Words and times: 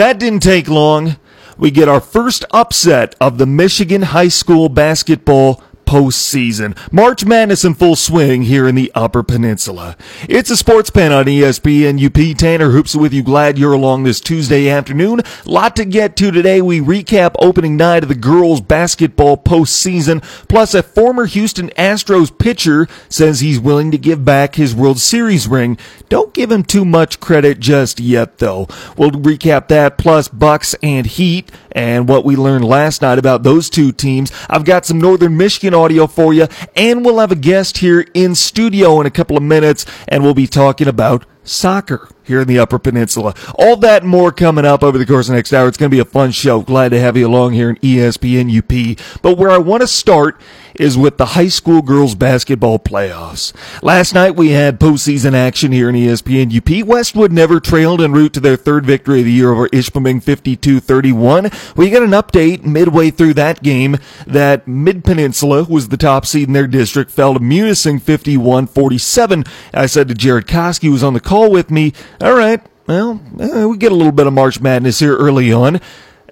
That 0.00 0.18
didn't 0.18 0.40
take 0.40 0.66
long. 0.66 1.18
We 1.58 1.70
get 1.70 1.86
our 1.86 2.00
first 2.00 2.46
upset 2.52 3.14
of 3.20 3.36
the 3.36 3.44
Michigan 3.44 4.00
high 4.00 4.28
school 4.28 4.70
basketball 4.70 5.62
postseason. 5.90 6.78
March 6.92 7.24
Madness 7.24 7.64
in 7.64 7.74
full 7.74 7.96
swing 7.96 8.42
here 8.42 8.68
in 8.68 8.76
the 8.76 8.92
Upper 8.94 9.24
Peninsula. 9.24 9.96
It's 10.28 10.48
a 10.48 10.56
sports 10.56 10.88
pen 10.88 11.10
on 11.10 11.24
ESPN 11.24 11.98
UP. 12.00 12.36
Tanner 12.38 12.70
Hoops 12.70 12.94
with 12.94 13.12
you. 13.12 13.24
Glad 13.24 13.58
you're 13.58 13.72
along 13.72 14.04
this 14.04 14.20
Tuesday 14.20 14.68
afternoon. 14.68 15.20
Lot 15.44 15.74
to 15.74 15.84
get 15.84 16.14
to 16.18 16.30
today. 16.30 16.62
We 16.62 16.78
recap 16.78 17.34
opening 17.40 17.76
night 17.76 18.04
of 18.04 18.08
the 18.08 18.14
girls 18.14 18.60
basketball 18.60 19.36
postseason. 19.36 20.22
Plus, 20.46 20.74
a 20.74 20.84
former 20.84 21.26
Houston 21.26 21.70
Astros 21.70 22.30
pitcher 22.38 22.86
says 23.08 23.40
he's 23.40 23.58
willing 23.58 23.90
to 23.90 23.98
give 23.98 24.24
back 24.24 24.54
his 24.54 24.76
World 24.76 25.00
Series 25.00 25.48
ring. 25.48 25.76
Don't 26.08 26.32
give 26.32 26.52
him 26.52 26.62
too 26.62 26.84
much 26.84 27.18
credit 27.18 27.58
just 27.58 27.98
yet, 27.98 28.38
though. 28.38 28.68
We'll 28.96 29.10
recap 29.10 29.66
that 29.68 29.98
plus 29.98 30.28
Bucks 30.28 30.76
and 30.84 31.04
Heat 31.06 31.50
and 31.72 32.08
what 32.08 32.24
we 32.24 32.36
learned 32.36 32.64
last 32.64 33.02
night 33.02 33.18
about 33.18 33.42
those 33.42 33.68
two 33.68 33.90
teams. 33.90 34.30
I've 34.48 34.64
got 34.64 34.86
some 34.86 35.00
Northern 35.00 35.36
Michigan 35.36 35.74
audio 35.80 36.06
for 36.06 36.34
you, 36.34 36.46
and 36.76 37.04
we'll 37.04 37.18
have 37.18 37.32
a 37.32 37.36
guest 37.36 37.78
here 37.78 38.06
in 38.14 38.34
studio 38.34 39.00
in 39.00 39.06
a 39.06 39.10
couple 39.10 39.36
of 39.36 39.42
minutes, 39.42 39.86
and 40.06 40.22
we'll 40.22 40.34
be 40.34 40.46
talking 40.46 40.86
about 40.86 41.24
soccer 41.42 42.08
here 42.30 42.40
in 42.40 42.48
the 42.48 42.58
Upper 42.60 42.78
Peninsula. 42.78 43.34
All 43.56 43.76
that 43.78 44.04
more 44.04 44.30
coming 44.30 44.64
up 44.64 44.82
over 44.82 44.96
the 44.96 45.04
course 45.04 45.28
of 45.28 45.32
the 45.32 45.38
next 45.38 45.52
hour. 45.52 45.66
It's 45.66 45.76
going 45.76 45.90
to 45.90 45.94
be 45.94 46.00
a 46.00 46.04
fun 46.04 46.30
show. 46.30 46.62
Glad 46.62 46.90
to 46.90 47.00
have 47.00 47.16
you 47.16 47.26
along 47.26 47.54
here 47.54 47.68
in 47.68 47.76
ESPN 47.76 48.56
UP. 48.56 49.20
But 49.20 49.36
where 49.36 49.50
I 49.50 49.58
want 49.58 49.80
to 49.82 49.88
start 49.88 50.40
is 50.74 50.96
with 50.96 51.16
the 51.16 51.26
high 51.26 51.48
school 51.48 51.82
girls 51.82 52.14
basketball 52.14 52.78
playoffs. 52.78 53.52
Last 53.82 54.14
night 54.14 54.36
we 54.36 54.50
had 54.50 54.80
postseason 54.80 55.34
action 55.34 55.72
here 55.72 55.88
in 55.88 55.94
ESPN 55.94 56.56
UP. 56.56 56.86
Westwood 56.86 57.32
never 57.32 57.60
trailed 57.60 58.00
en 58.00 58.12
route 58.12 58.32
to 58.34 58.40
their 58.40 58.56
third 58.56 58.86
victory 58.86 59.20
of 59.20 59.24
the 59.24 59.32
year 59.32 59.52
over 59.52 59.68
Ishpeming 59.68 60.22
52-31. 60.22 61.76
We 61.76 61.90
got 61.90 62.02
an 62.02 62.10
update 62.10 62.64
midway 62.64 63.10
through 63.10 63.34
that 63.34 63.62
game 63.62 63.98
that 64.26 64.66
Mid 64.66 65.04
Peninsula 65.04 65.64
was 65.64 65.88
the 65.88 65.96
top 65.96 66.24
seed 66.24 66.48
in 66.48 66.54
their 66.54 66.66
district, 66.66 67.10
fell 67.10 67.34
to 67.34 67.40
Munising 67.40 68.00
51-47. 68.00 69.46
I 69.74 69.86
said 69.86 70.08
to 70.08 70.14
Jared 70.14 70.46
Koski, 70.46 70.84
who 70.84 70.92
was 70.92 71.02
on 71.02 71.14
the 71.14 71.20
call 71.20 71.50
with 71.50 71.70
me, 71.70 71.92
all 72.20 72.34
right, 72.34 72.60
well, 72.86 73.20
uh, 73.40 73.68
we 73.68 73.76
get 73.76 73.92
a 73.92 73.94
little 73.94 74.12
bit 74.12 74.26
of 74.26 74.32
March 74.32 74.60
Madness 74.60 74.98
here 74.98 75.16
early 75.16 75.52
on. 75.52 75.80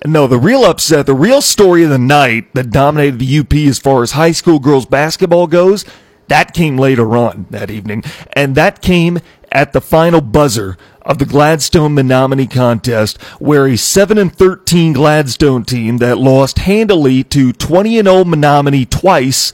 No, 0.05 0.27
the 0.27 0.39
real 0.39 0.65
upset, 0.65 1.07
the 1.07 1.15
real 1.15 1.41
story 1.41 1.83
of 1.83 1.91
the 1.91 1.99
night 1.99 2.53
that 2.55 2.71
dominated 2.71 3.19
the 3.19 3.39
UP 3.39 3.53
as 3.55 3.79
far 3.79 4.03
as 4.03 4.13
high 4.13 4.33
school 4.33 4.59
girls 4.59 4.87
basketball 4.87 5.47
goes, 5.47 5.85
that 6.29 6.53
came 6.53 6.77
later 6.77 7.17
on 7.17 7.47
that 7.51 7.71
evening. 7.71 8.05
And 8.35 8.55
that 8.55 8.83
came 8.83 9.19
at 9.51 9.73
the 9.73 9.81
final 9.81 10.21
buzzer 10.21 10.77
of 11.03 11.19
the 11.19 11.25
Gladstone 11.25 11.95
Menominee 11.95 12.47
contest, 12.47 13.21
where 13.41 13.67
a 13.67 13.77
7 13.77 14.19
and 14.19 14.33
13 14.33 14.93
Gladstone 14.93 15.65
team 15.65 15.97
that 15.99 16.19
lost 16.19 16.59
handily 16.59 17.25
to 17.25 17.53
20 17.53 17.99
and 17.99 18.09
0 18.09 18.25
Menominee 18.25 18.85
twice 18.85 19.53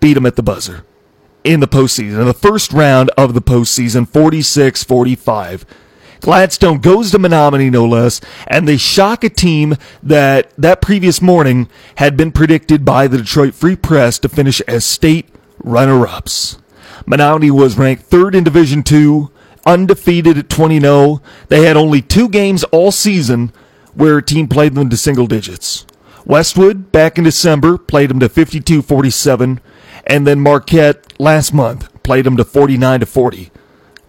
beat 0.00 0.14
them 0.14 0.26
at 0.26 0.36
the 0.36 0.42
buzzer 0.42 0.84
in 1.44 1.60
the 1.60 1.68
postseason, 1.68 2.20
in 2.20 2.26
the 2.26 2.34
first 2.34 2.72
round 2.72 3.10
of 3.16 3.34
the 3.34 3.42
postseason, 3.42 4.08
46 4.08 4.82
45. 4.82 5.64
Gladstone 6.20 6.78
goes 6.78 7.10
to 7.10 7.18
Menominee, 7.18 7.68
no 7.68 7.84
less, 7.84 8.18
and 8.46 8.66
they 8.66 8.78
shock 8.78 9.22
a 9.22 9.28
team 9.28 9.76
that 10.02 10.50
that 10.56 10.80
previous 10.80 11.20
morning 11.20 11.68
had 11.96 12.16
been 12.16 12.32
predicted 12.32 12.82
by 12.82 13.06
the 13.06 13.18
Detroit 13.18 13.54
Free 13.54 13.76
Press 13.76 14.18
to 14.20 14.28
finish 14.30 14.62
as 14.62 14.86
state 14.86 15.28
runner-ups. 15.62 16.56
Menominee 17.06 17.50
was 17.50 17.76
ranked 17.76 18.04
third 18.04 18.34
in 18.34 18.42
Division 18.42 18.82
Two, 18.82 19.30
undefeated 19.66 20.38
at 20.38 20.48
20-0. 20.48 21.20
They 21.48 21.66
had 21.66 21.76
only 21.76 22.00
two 22.00 22.30
games 22.30 22.64
all 22.64 22.90
season 22.90 23.52
where 23.92 24.16
a 24.16 24.22
team 24.22 24.48
played 24.48 24.74
them 24.74 24.88
to 24.88 24.96
single 24.96 25.26
digits. 25.26 25.86
Westwood, 26.24 26.90
back 26.90 27.18
in 27.18 27.24
December, 27.24 27.76
played 27.76 28.08
them 28.08 28.20
to 28.20 28.30
52-47, 28.30 29.60
and 30.06 30.26
then 30.26 30.40
Marquette 30.40 31.18
last 31.18 31.52
month 31.52 31.90
played 32.02 32.24
them 32.24 32.36
to 32.36 32.44
49 32.44 33.00
to 33.00 33.06
40. 33.06 33.50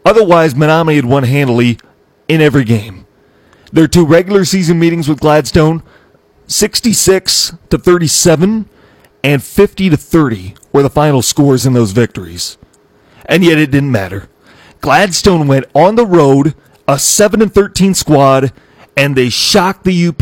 Otherwise, 0.03 0.55
Menominee 0.55 0.97
had 0.97 1.05
won 1.05 1.23
handily 1.23 1.79
in 2.27 2.41
every 2.41 2.63
game. 2.63 3.05
Their 3.71 3.87
two 3.87 4.05
regular 4.05 4.45
season 4.45 4.79
meetings 4.79 5.09
with 5.09 5.19
Gladstone, 5.19 5.83
66 6.47 7.55
to 7.69 7.77
37 7.77 8.69
and 9.23 9.43
50 9.43 9.89
to 9.89 9.97
30 9.97 10.55
were 10.71 10.83
the 10.83 10.89
final 10.89 11.21
scores 11.21 11.65
in 11.65 11.73
those 11.73 11.91
victories. 11.91 12.57
And 13.25 13.43
yet 13.43 13.57
it 13.57 13.71
didn't 13.71 13.91
matter. 13.91 14.29
Gladstone 14.81 15.47
went 15.47 15.65
on 15.73 15.95
the 15.95 16.05
road, 16.05 16.53
a 16.87 16.99
7 16.99 17.41
and 17.41 17.51
13 17.51 17.95
squad, 17.95 18.53
and 18.95 19.15
they 19.15 19.29
shocked 19.29 19.83
the 19.83 20.07
UP. 20.07 20.19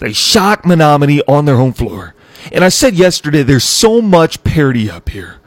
They 0.00 0.12
shocked 0.12 0.66
Menominee 0.66 1.22
on 1.26 1.46
their 1.46 1.56
home 1.56 1.72
floor. 1.72 2.14
And 2.50 2.64
I 2.64 2.68
said 2.68 2.94
yesterday, 2.94 3.42
there's 3.42 3.64
so 3.64 4.02
much 4.02 4.42
parity 4.42 4.90
up 4.90 5.08
here. 5.08 5.38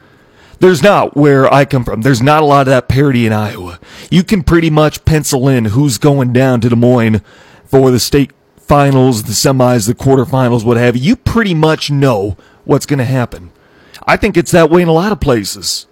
There's 0.58 0.82
not 0.82 1.16
where 1.16 1.52
I 1.52 1.64
come 1.66 1.84
from. 1.84 2.00
There's 2.00 2.22
not 2.22 2.42
a 2.42 2.46
lot 2.46 2.62
of 2.62 2.66
that 2.66 2.88
parity 2.88 3.26
in 3.26 3.32
Iowa. 3.32 3.78
You 4.10 4.24
can 4.24 4.42
pretty 4.42 4.70
much 4.70 5.04
pencil 5.04 5.48
in 5.48 5.66
who's 5.66 5.98
going 5.98 6.32
down 6.32 6.62
to 6.62 6.70
Des 6.70 6.76
Moines 6.76 7.20
for 7.66 7.90
the 7.90 8.00
state 8.00 8.30
finals, 8.56 9.24
the 9.24 9.32
semis, 9.32 9.86
the 9.86 9.94
quarterfinals, 9.94 10.64
what 10.64 10.76
have 10.76 10.96
you. 10.96 11.02
You 11.02 11.16
pretty 11.16 11.54
much 11.54 11.90
know 11.90 12.36
what's 12.64 12.86
going 12.86 12.98
to 12.98 13.04
happen. 13.04 13.52
I 14.06 14.16
think 14.16 14.36
it's 14.36 14.52
that 14.52 14.70
way 14.70 14.82
in 14.82 14.88
a 14.88 14.92
lot 14.92 15.12
of 15.12 15.20
places. 15.20 15.86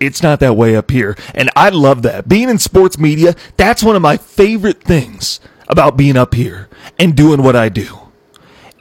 It's 0.00 0.22
not 0.22 0.40
that 0.40 0.56
way 0.56 0.76
up 0.76 0.90
here. 0.90 1.16
And 1.34 1.50
I 1.56 1.70
love 1.70 2.02
that. 2.02 2.28
Being 2.28 2.50
in 2.50 2.58
sports 2.58 2.98
media, 2.98 3.34
that's 3.56 3.82
one 3.82 3.96
of 3.96 4.02
my 4.02 4.16
favorite 4.16 4.82
things 4.82 5.40
about 5.68 5.96
being 5.96 6.16
up 6.16 6.34
here 6.34 6.68
and 6.98 7.16
doing 7.16 7.42
what 7.42 7.56
I 7.56 7.68
do. 7.68 8.03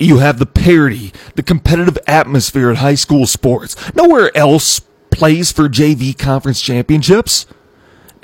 You 0.04 0.18
have 0.18 0.38
the 0.38 0.46
parity, 0.46 1.14
the 1.36 1.44
competitive 1.44 1.98
atmosphere 2.08 2.70
at 2.70 2.78
high 2.78 2.96
school 2.96 3.26
sports. 3.26 3.76
Nowhere 3.96 4.36
else 4.36 4.82
plays 5.12 5.52
for 5.52 5.70
JV 5.70 6.18
conference 6.18 6.60
championships. 6.60 7.46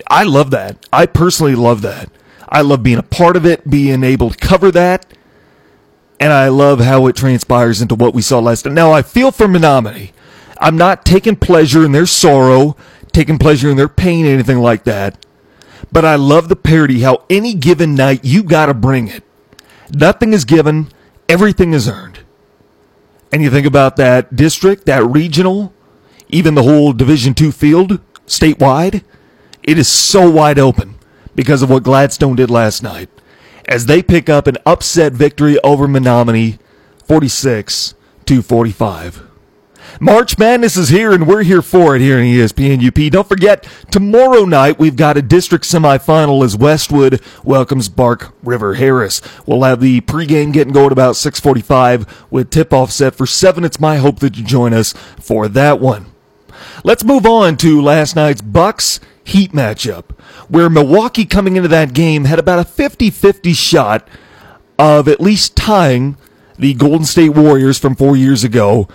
I 0.07 0.23
love 0.23 0.51
that. 0.51 0.85
I 0.91 1.05
personally 1.05 1.55
love 1.55 1.81
that. 1.83 2.09
I 2.49 2.61
love 2.61 2.83
being 2.83 2.97
a 2.97 3.03
part 3.03 3.37
of 3.37 3.45
it, 3.45 3.69
being 3.69 4.03
able 4.03 4.31
to 4.31 4.37
cover 4.37 4.71
that, 4.71 5.05
and 6.19 6.33
I 6.33 6.49
love 6.49 6.79
how 6.79 7.07
it 7.07 7.15
transpires 7.15 7.81
into 7.81 7.95
what 7.95 8.13
we 8.13 8.21
saw 8.21 8.39
last 8.39 8.65
night. 8.65 8.73
Now, 8.73 8.91
I 8.91 9.01
feel 9.01 9.31
for 9.31 9.47
Menominee. 9.47 10.11
I'm 10.59 10.75
not 10.75 11.05
taking 11.05 11.35
pleasure 11.35 11.85
in 11.85 11.93
their 11.93 12.05
sorrow, 12.07 12.75
taking 13.13 13.37
pleasure 13.37 13.69
in 13.69 13.77
their 13.77 13.87
pain, 13.87 14.25
anything 14.25 14.59
like 14.59 14.83
that. 14.83 15.25
But 15.91 16.05
I 16.05 16.15
love 16.15 16.49
the 16.49 16.55
parity, 16.55 17.01
how 17.01 17.23
any 17.29 17.53
given 17.53 17.95
night 17.95 18.25
you 18.25 18.43
gotta 18.43 18.73
bring 18.73 19.07
it. 19.07 19.23
Nothing 19.91 20.33
is 20.33 20.43
given, 20.43 20.89
everything 21.29 21.73
is 21.73 21.87
earned. 21.87 22.19
And 23.31 23.43
you 23.43 23.51
think 23.51 23.67
about 23.67 23.95
that 23.97 24.35
district, 24.35 24.87
that 24.87 25.05
regional, 25.05 25.71
even 26.27 26.55
the 26.55 26.63
whole 26.63 26.91
Division 26.91 27.35
Two 27.35 27.51
field 27.51 28.01
statewide, 28.25 29.03
it 29.61 29.77
is 29.77 29.87
so 29.87 30.29
wide 30.29 30.57
open 30.57 30.95
because 31.35 31.61
of 31.61 31.69
what 31.69 31.83
Gladstone 31.83 32.35
did 32.35 32.49
last 32.49 32.81
night. 32.81 33.09
As 33.67 33.85
they 33.85 34.01
pick 34.01 34.29
up 34.29 34.47
an 34.47 34.57
upset 34.65 35.13
victory 35.13 35.59
over 35.59 35.87
Menominee, 35.87 36.57
46 37.05 37.93
to 38.25 38.41
45. 38.41 39.28
March 39.99 40.37
Madness 40.37 40.77
is 40.77 40.89
here, 40.89 41.11
and 41.11 41.27
we're 41.27 41.43
here 41.43 41.61
for 41.61 41.95
it 41.95 42.01
here 42.01 42.19
in 42.19 42.25
ESPN 42.25 42.85
UP. 42.85 43.11
Don't 43.11 43.27
forget, 43.27 43.67
tomorrow 43.91 44.45
night 44.45 44.79
we've 44.79 44.95
got 44.95 45.17
a 45.17 45.21
district 45.21 45.65
semifinal 45.65 46.43
as 46.43 46.55
Westwood 46.55 47.21
welcomes 47.43 47.89
Bark 47.89 48.33
River 48.43 48.75
Harris. 48.75 49.21
We'll 49.45 49.63
have 49.63 49.81
the 49.81 50.01
pregame 50.01 50.53
getting 50.53 50.73
going 50.73 50.91
about 50.91 51.15
6:45 51.15 52.05
with 52.29 52.49
tip-off 52.49 52.91
set 52.91 53.15
for 53.15 53.25
seven. 53.25 53.63
It's 53.63 53.79
my 53.79 53.97
hope 53.97 54.19
that 54.19 54.37
you 54.37 54.43
join 54.43 54.73
us 54.73 54.93
for 55.19 55.47
that 55.49 55.79
one. 55.79 56.07
Let's 56.83 57.03
move 57.03 57.25
on 57.25 57.57
to 57.57 57.81
last 57.81 58.15
night's 58.15 58.41
Bucks 58.41 58.99
Heat 59.23 59.51
matchup, 59.51 60.05
where 60.47 60.69
Milwaukee 60.69 61.25
coming 61.25 61.55
into 61.55 61.69
that 61.69 61.93
game 61.93 62.25
had 62.25 62.39
about 62.39 62.59
a 62.59 62.69
50-50 62.69 63.53
shot 63.53 64.07
of 64.77 65.07
at 65.07 65.21
least 65.21 65.55
tying 65.55 66.17
the 66.57 66.73
Golden 66.73 67.05
State 67.05 67.29
Warriors 67.29 67.77
from 67.77 67.95
four 67.95 68.17
years 68.17 68.43
ago 68.43 68.87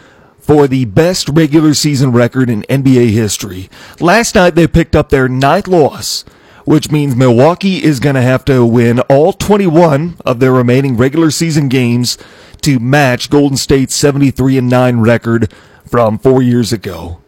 for 0.44 0.68
the 0.68 0.84
best 0.84 1.30
regular 1.30 1.72
season 1.72 2.12
record 2.12 2.50
in 2.50 2.64
NBA 2.64 3.12
history. 3.12 3.70
Last 3.98 4.34
night 4.34 4.54
they 4.54 4.66
picked 4.66 4.94
up 4.94 5.08
their 5.08 5.26
ninth 5.26 5.66
loss, 5.66 6.22
which 6.66 6.90
means 6.90 7.16
Milwaukee 7.16 7.82
is 7.82 7.98
going 7.98 8.14
to 8.14 8.20
have 8.20 8.44
to 8.44 8.66
win 8.66 9.00
all 9.00 9.32
21 9.32 10.18
of 10.22 10.40
their 10.40 10.52
remaining 10.52 10.98
regular 10.98 11.30
season 11.30 11.70
games 11.70 12.18
to 12.60 12.78
match 12.78 13.30
Golden 13.30 13.56
State's 13.56 13.94
73 13.94 14.58
and 14.58 14.68
9 14.68 15.00
record 15.00 15.50
from 15.88 16.18
4 16.18 16.42
years 16.42 16.74
ago. 16.74 17.22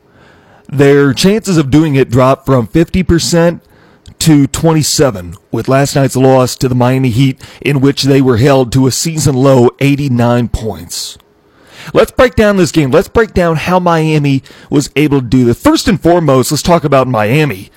Their 0.68 1.14
chances 1.14 1.56
of 1.56 1.70
doing 1.70 1.94
it 1.94 2.10
dropped 2.10 2.44
from 2.44 2.68
50% 2.68 3.62
to 4.18 4.46
27 4.46 5.36
with 5.50 5.68
last 5.68 5.96
night's 5.96 6.16
loss 6.16 6.54
to 6.56 6.68
the 6.68 6.74
Miami 6.74 7.08
Heat 7.10 7.42
in 7.62 7.80
which 7.80 8.02
they 8.02 8.20
were 8.20 8.36
held 8.36 8.72
to 8.72 8.86
a 8.86 8.90
season 8.90 9.36
low 9.36 9.70
89 9.80 10.48
points. 10.48 11.16
Let's 11.92 12.10
break 12.10 12.34
down 12.34 12.56
this 12.56 12.72
game. 12.72 12.90
Let's 12.90 13.08
break 13.08 13.32
down 13.32 13.56
how 13.56 13.78
Miami 13.78 14.42
was 14.70 14.90
able 14.96 15.20
to 15.20 15.26
do 15.26 15.44
this. 15.44 15.60
First 15.62 15.88
and 15.88 16.00
foremost, 16.00 16.50
let's 16.50 16.62
talk 16.62 16.84
about 16.84 17.08
Miami 17.08 17.70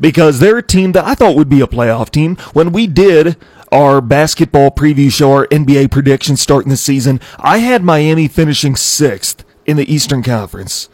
because 0.00 0.40
they're 0.40 0.58
a 0.58 0.62
team 0.62 0.92
that 0.92 1.04
I 1.04 1.14
thought 1.14 1.36
would 1.36 1.48
be 1.48 1.60
a 1.60 1.66
playoff 1.66 2.10
team. 2.10 2.36
When 2.52 2.72
we 2.72 2.86
did 2.86 3.36
our 3.72 4.00
basketball 4.00 4.70
preview 4.70 5.12
show, 5.12 5.32
our 5.32 5.46
NBA 5.48 5.90
predictions 5.90 6.40
starting 6.40 6.70
the 6.70 6.76
season, 6.76 7.20
I 7.38 7.58
had 7.58 7.82
Miami 7.82 8.28
finishing 8.28 8.76
sixth 8.76 9.44
in 9.66 9.76
the 9.76 9.92
Eastern 9.92 10.22
Conference. 10.22 10.88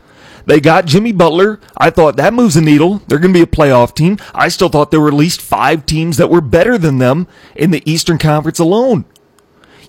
They 0.47 0.61
got 0.61 0.85
Jimmy 0.85 1.13
Butler. 1.13 1.59
I 1.77 1.91
thought 1.91 2.17
that 2.17 2.35
moves 2.35 2.57
a 2.57 2.61
needle. 2.61 3.01
They're 3.07 3.19
going 3.19 3.33
to 3.33 3.39
be 3.39 3.43
a 3.43 3.47
playoff 3.47 3.95
team. 3.95 4.19
I 4.35 4.49
still 4.49 4.69
thought 4.69 4.91
there 4.91 5.01
were 5.01 5.09
at 5.09 5.15
least 5.15 5.41
five 5.41 5.87
teams 5.87 6.19
that 6.19 6.29
were 6.29 6.43
better 6.43 6.77
than 6.77 6.99
them 6.99 7.27
in 7.57 7.71
the 7.71 7.83
Eastern 7.91 8.19
Conference 8.19 8.59
alone. 8.59 9.07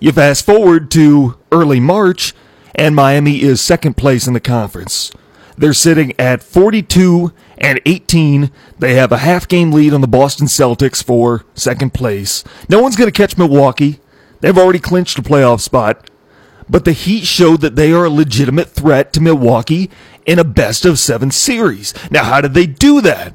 You 0.00 0.12
fast 0.12 0.46
forward 0.46 0.90
to 0.92 1.36
early 1.52 1.80
March, 1.80 2.34
and 2.76 2.94
Miami 2.94 3.42
is 3.42 3.60
second 3.60 3.96
place 3.96 4.26
in 4.28 4.34
the 4.34 4.40
conference. 4.40 5.10
They're 5.56 5.72
sitting 5.72 6.12
at 6.18 6.42
42 6.42 7.32
and 7.58 7.80
18. 7.86 8.50
They 8.78 8.94
have 8.94 9.10
a 9.10 9.18
half 9.18 9.48
game 9.48 9.72
lead 9.72 9.94
on 9.94 10.02
the 10.02 10.06
Boston 10.06 10.46
Celtics 10.46 11.02
for 11.02 11.44
second 11.54 11.94
place. 11.94 12.44
No 12.68 12.80
one's 12.80 12.96
going 12.96 13.10
to 13.10 13.16
catch 13.16 13.38
Milwaukee. 13.38 13.98
They've 14.40 14.56
already 14.56 14.78
clinched 14.78 15.18
a 15.18 15.22
playoff 15.22 15.60
spot. 15.60 16.10
But 16.68 16.84
the 16.84 16.92
Heat 16.92 17.24
showed 17.24 17.62
that 17.62 17.76
they 17.76 17.92
are 17.92 18.04
a 18.04 18.10
legitimate 18.10 18.68
threat 18.68 19.12
to 19.14 19.20
Milwaukee 19.22 19.90
in 20.26 20.38
a 20.38 20.44
best 20.44 20.84
of 20.84 20.98
seven 20.98 21.30
series. 21.30 21.94
Now, 22.10 22.24
how 22.24 22.40
did 22.40 22.54
they 22.54 22.66
do 22.66 23.00
that? 23.00 23.34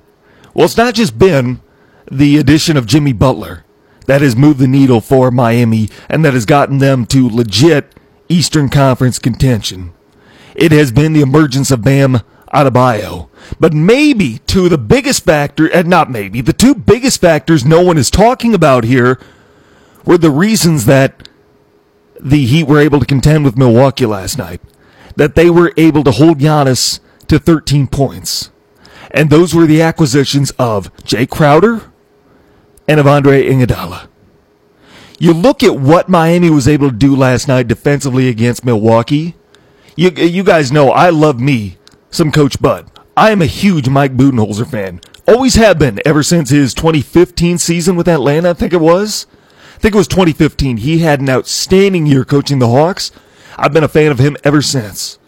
Well, 0.53 0.65
it's 0.65 0.77
not 0.77 0.93
just 0.93 1.17
been 1.17 1.61
the 2.11 2.37
addition 2.37 2.77
of 2.77 2.85
Jimmy 2.85 3.13
Butler 3.13 3.63
that 4.05 4.21
has 4.21 4.35
moved 4.35 4.59
the 4.59 4.67
needle 4.67 4.99
for 4.99 5.31
Miami 5.31 5.89
and 6.09 6.25
that 6.25 6.33
has 6.33 6.45
gotten 6.45 6.79
them 6.79 7.05
to 7.07 7.29
legit 7.29 7.95
Eastern 8.31 8.69
Conference 8.69 9.19
contention. 9.19 9.93
It 10.55 10.71
has 10.71 10.91
been 10.91 11.13
the 11.13 11.21
emergence 11.21 11.69
of 11.71 11.83
Bam 11.83 12.21
Adebayo. 12.53 13.29
But 13.59 13.73
maybe 13.73 14.39
two 14.47 14.65
of 14.65 14.69
the 14.71 14.77
biggest 14.77 15.23
factors, 15.23 15.69
and 15.73 15.87
not 15.87 16.09
maybe, 16.09 16.41
the 16.41 16.53
two 16.53 16.75
biggest 16.75 17.21
factors 17.21 17.65
no 17.65 17.81
one 17.81 17.97
is 17.97 18.09
talking 18.09 18.53
about 18.53 18.83
here 18.83 19.19
were 20.05 20.17
the 20.17 20.31
reasons 20.31 20.85
that 20.85 21.27
the 22.19 22.45
Heat 22.45 22.67
were 22.67 22.79
able 22.79 22.99
to 22.99 23.05
contend 23.05 23.43
with 23.43 23.57
Milwaukee 23.57 24.05
last 24.05 24.37
night. 24.37 24.61
That 25.15 25.35
they 25.35 25.49
were 25.49 25.73
able 25.75 26.03
to 26.03 26.11
hold 26.11 26.39
Giannis 26.39 26.99
to 27.27 27.39
13 27.39 27.87
points. 27.87 28.49
And 29.11 29.29
those 29.29 29.53
were 29.53 29.65
the 29.65 29.81
acquisitions 29.81 30.51
of 30.51 30.93
Jae 30.97 31.29
Crowder 31.29 31.91
and 32.87 32.99
of 32.99 33.07
Andre 33.07 33.45
Iguodala. 33.45 34.07
You 35.21 35.33
look 35.33 35.61
at 35.61 35.75
what 35.75 36.09
Miami 36.09 36.49
was 36.49 36.67
able 36.67 36.89
to 36.89 36.95
do 36.95 37.15
last 37.15 37.47
night 37.47 37.67
defensively 37.67 38.27
against 38.27 38.65
Milwaukee. 38.65 39.35
You, 39.95 40.09
you 40.09 40.43
guys 40.43 40.71
know 40.71 40.89
I 40.89 41.11
love 41.11 41.39
me 41.39 41.77
some 42.09 42.31
Coach 42.31 42.59
Bud. 42.59 42.89
I 43.15 43.29
am 43.29 43.39
a 43.39 43.45
huge 43.45 43.87
Mike 43.87 44.17
Budenholzer 44.17 44.67
fan. 44.67 44.99
Always 45.27 45.53
have 45.53 45.77
been 45.77 45.99
ever 46.07 46.23
since 46.23 46.49
his 46.49 46.73
2015 46.73 47.59
season 47.59 47.95
with 47.95 48.07
Atlanta, 48.07 48.49
I 48.49 48.53
think 48.53 48.73
it 48.73 48.81
was. 48.81 49.27
I 49.75 49.77
think 49.77 49.93
it 49.93 49.99
was 49.99 50.07
2015. 50.07 50.77
He 50.77 50.97
had 50.97 51.21
an 51.21 51.29
outstanding 51.29 52.07
year 52.07 52.25
coaching 52.25 52.57
the 52.57 52.69
Hawks. 52.69 53.11
I've 53.57 53.73
been 53.73 53.83
a 53.83 53.87
fan 53.87 54.11
of 54.11 54.17
him 54.17 54.37
ever 54.43 54.63
since. 54.63 55.19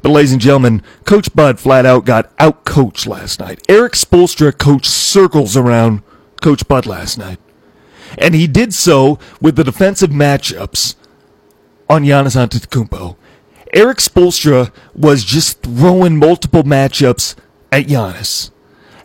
But 0.00 0.08
ladies 0.08 0.32
and 0.32 0.40
gentlemen, 0.40 0.82
Coach 1.04 1.34
Bud 1.34 1.60
flat 1.60 1.84
out 1.84 2.06
got 2.06 2.32
out 2.38 2.64
coached 2.64 3.06
last 3.06 3.40
night. 3.40 3.60
Erik 3.68 3.92
Spoelstra 3.92 4.56
coached 4.56 4.86
circles 4.86 5.54
around 5.54 6.02
Coach 6.40 6.66
Bud 6.66 6.86
last 6.86 7.18
night. 7.18 7.38
And 8.16 8.34
he 8.34 8.46
did 8.46 8.72
so 8.72 9.18
with 9.40 9.56
the 9.56 9.64
defensive 9.64 10.10
matchups 10.10 10.94
on 11.88 12.04
Giannis 12.04 12.36
Antetokounmpo. 12.36 13.16
Erik 13.72 13.98
Spoelstra 13.98 14.72
was 14.94 15.24
just 15.24 15.62
throwing 15.62 16.16
multiple 16.16 16.62
matchups 16.62 17.34
at 17.70 17.86
Giannis. 17.86 18.50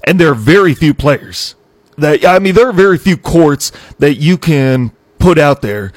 And 0.05 0.19
there 0.19 0.31
are 0.31 0.35
very 0.35 0.73
few 0.73 0.93
players 0.93 1.55
that, 1.97 2.25
I 2.25 2.39
mean, 2.39 2.55
there 2.55 2.69
are 2.69 2.73
very 2.73 2.97
few 2.97 3.17
courts 3.17 3.71
that 3.99 4.15
you 4.15 4.37
can 4.37 4.91
put 5.19 5.37
out 5.37 5.61
there 5.61 5.91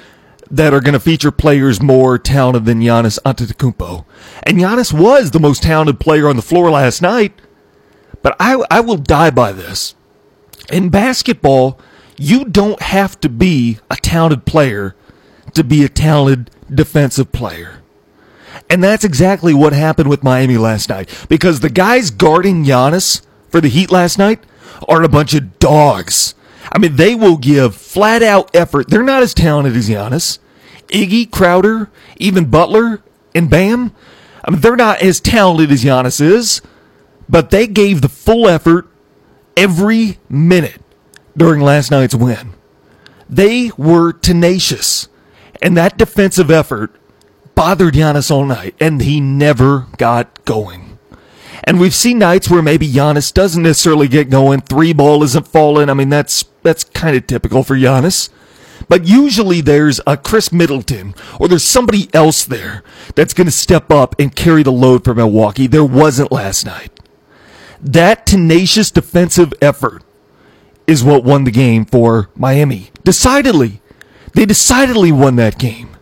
that 0.51 0.73
are 0.73 0.81
going 0.81 0.95
to 0.95 1.01
feature 1.01 1.33
players 1.33 1.83
more 1.83 2.19
talented 2.19 2.65
than 2.65 2.81
Giannis 2.81 3.19
Antetokounmpo. 3.25 4.05
And 4.45 4.59
Giannis 4.59 4.93
was 4.93 5.31
the 5.31 5.41
most 5.41 5.63
talented 5.63 5.99
player 5.99 6.29
on 6.29 6.37
the 6.37 6.43
floor 6.43 6.71
last 6.71 7.03
night. 7.03 7.33
But 8.23 8.37
I, 8.39 8.65
I 8.71 8.81
will 8.81 8.97
die 8.97 9.31
by 9.31 9.53
this. 9.53 9.95
In 10.73 10.89
basketball, 10.89 11.79
you 12.19 12.45
don't 12.45 12.81
have 12.81 13.21
to 13.21 13.29
be 13.29 13.79
a 13.91 13.97
talented 13.97 14.45
player 14.47 14.95
to 15.55 15.65
be 15.65 15.85
a 15.85 15.89
talented 15.89 16.51
defensive 16.73 17.33
player. 17.33 17.83
And 18.69 18.83
that's 18.83 19.05
exactly 19.05 19.55
what 19.55 19.73
happened 19.73 20.09
with 20.09 20.25
Miami 20.25 20.57
last 20.57 20.89
night. 20.89 21.09
Because 21.29 21.61
the 21.61 21.71
guys 21.71 22.11
guarding 22.11 22.65
Giannis 22.65 23.23
for 23.49 23.61
the 23.61 23.69
Heat 23.69 23.91
last 23.91 24.19
night 24.19 24.43
are 24.89 25.03
a 25.03 25.09
bunch 25.09 25.35
of 25.35 25.59
dogs. 25.59 26.35
I 26.73 26.79
mean, 26.79 26.97
they 26.97 27.15
will 27.15 27.37
give 27.37 27.77
flat 27.77 28.23
out 28.23 28.55
effort. 28.55 28.89
They're 28.89 29.03
not 29.03 29.23
as 29.23 29.35
talented 29.35 29.77
as 29.77 29.89
Giannis. 29.89 30.39
Iggy, 30.89 31.31
Crowder, 31.31 31.91
even 32.17 32.51
Butler, 32.51 33.03
and 33.35 33.49
Bam. 33.49 33.93
I 34.45 34.51
mean, 34.51 34.61
they're 34.61 34.77
not 34.77 35.01
as 35.01 35.21
talented 35.21 35.71
as 35.71 35.85
Giannis 35.85 36.21
is, 36.21 36.61
but 37.29 37.51
they 37.51 37.67
gave 37.67 38.01
the 38.01 38.09
full 38.09 38.49
effort 38.49 38.89
every 39.57 40.19
minute 40.29 40.81
during 41.37 41.61
last 41.61 41.91
night's 41.91 42.15
win. 42.15 42.55
They 43.29 43.71
were 43.77 44.13
tenacious. 44.13 45.09
And 45.61 45.77
that 45.77 45.99
defensive 45.99 46.51
effort 46.51 46.95
bothered 47.55 47.95
Giannis 47.95 48.31
all 48.31 48.45
night, 48.45 48.75
and 48.79 49.01
he 49.03 49.21
never 49.21 49.87
got 49.97 50.45
going. 50.45 50.99
And 51.65 51.81
we've 51.81 51.95
seen 51.95 52.19
nights 52.19 52.49
where 52.49 52.63
maybe 52.63 52.87
Giannis 52.89 53.33
doesn't 53.33 53.63
necessarily 53.63 54.09
get 54.09 54.31
going, 54.31 54.61
three 54.61 54.93
ball 54.93 55.23
isn't 55.25 55.49
falling. 55.49 55.91
I 55.91 55.95
mean, 55.95 56.11
that's 56.11 56.45
that's 56.63 56.85
kind 56.85 57.17
of 57.17 57.27
typical 57.27 57.63
for 57.63 57.75
Giannis. 57.75 58.29
But 58.89 59.07
usually 59.07 59.61
there's 59.61 60.01
a 60.07 60.17
Khris 60.17 60.53
Middleton 60.53 61.15
or 61.41 61.49
there's 61.49 61.65
somebody 61.65 62.09
else 62.13 62.45
there 62.45 62.85
that's 63.17 63.35
going 63.35 63.47
to 63.47 63.51
step 63.51 63.91
up 63.91 64.15
and 64.19 64.37
carry 64.37 64.63
the 64.63 64.71
load 64.71 65.03
for 65.03 65.15
Milwaukee. 65.15 65.67
There 65.67 65.85
wasn't 65.85 66.31
last 66.31 66.67
night. 66.67 66.93
That 67.81 68.27
tenacious 68.27 68.91
defensive 68.91 69.53
effort 69.61 70.03
is 70.87 71.05
what 71.05 71.25
won 71.25 71.45
the 71.45 71.51
game 71.51 71.85
for 71.85 72.31
Miami. 72.37 72.91
Decidedly. 73.05 73.81
They 74.35 74.47
decidedly 74.47 75.13
won 75.13 75.37
that 75.37 75.59
game. 75.59 75.97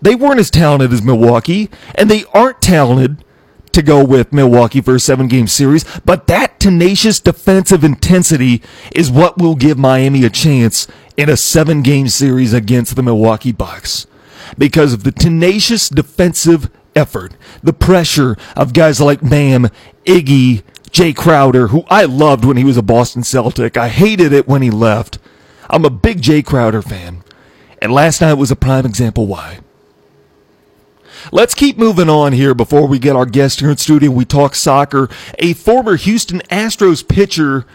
They 0.00 0.14
weren't 0.14 0.40
as 0.40 0.50
talented 0.50 0.92
as 0.92 1.02
Milwaukee, 1.02 1.70
and 1.94 2.10
they 2.10 2.24
aren't 2.32 2.62
talented 2.62 3.24
to 3.72 3.82
go 3.82 4.02
with 4.02 4.32
Milwaukee 4.32 4.80
for 4.80 4.94
a 4.94 5.00
seven 5.00 5.28
game 5.28 5.46
series, 5.46 5.84
but 6.04 6.26
that 6.28 6.58
tenacious 6.58 7.20
defensive 7.20 7.84
intensity 7.84 8.62
is 8.94 9.10
what 9.10 9.36
will 9.36 9.54
give 9.54 9.78
Miami 9.78 10.24
a 10.24 10.30
chance 10.30 10.86
in 11.16 11.28
a 11.28 11.36
seven 11.36 11.82
game 11.82 12.08
series 12.08 12.54
against 12.54 12.96
the 12.96 13.02
Milwaukee 13.02 13.52
Bucks. 13.52 14.06
Because 14.56 14.92
of 14.92 15.04
the 15.04 15.12
tenacious 15.12 15.90
defensive 15.90 16.70
effort, 16.94 17.34
the 17.62 17.74
pressure 17.74 18.36
of 18.56 18.72
guys 18.72 19.00
like 19.00 19.20
Bam, 19.20 19.68
Iggy, 20.06 20.62
Jae 20.90 21.14
Crowder, 21.14 21.68
who 21.68 21.84
I 21.88 22.04
loved 22.04 22.44
when 22.44 22.56
he 22.56 22.64
was 22.64 22.76
a 22.76 22.82
Boston 22.82 23.22
Celtic. 23.22 23.76
I 23.76 23.88
hated 23.88 24.32
it 24.32 24.48
when 24.48 24.62
he 24.62 24.70
left. 24.70 25.18
I'm 25.68 25.84
a 25.84 25.90
big 25.90 26.22
Jae 26.22 26.44
Crowder 26.44 26.82
fan. 26.82 27.22
And 27.82 27.92
last 27.92 28.20
night 28.20 28.34
was 28.34 28.50
a 28.50 28.56
prime 28.56 28.86
example 28.86 29.26
why. 29.26 29.60
Let's 31.32 31.54
keep 31.54 31.76
moving 31.76 32.08
on 32.08 32.32
here 32.32 32.54
before 32.54 32.86
we 32.86 32.98
get 32.98 33.16
our 33.16 33.26
guest 33.26 33.60
here 33.60 33.70
in 33.70 33.76
studio. 33.76 34.10
We 34.10 34.24
talk 34.24 34.54
soccer. 34.54 35.08
A 35.38 35.54
former 35.54 35.96
Houston 35.96 36.40
Astros 36.50 37.06
pitcher 37.06 37.66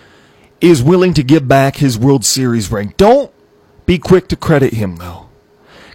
is 0.62 0.82
willing 0.82 1.13
to 1.15 1.24
give 1.24 1.48
back 1.48 1.77
his 1.77 1.98
World 1.98 2.24
Series 2.24 2.72
ring. 2.72 2.94
Don't 2.98 3.32
be 3.86 3.98
quick 3.98 4.27
to 4.30 4.36
credit 4.36 4.74
him, 4.74 4.98
though. 4.98 5.27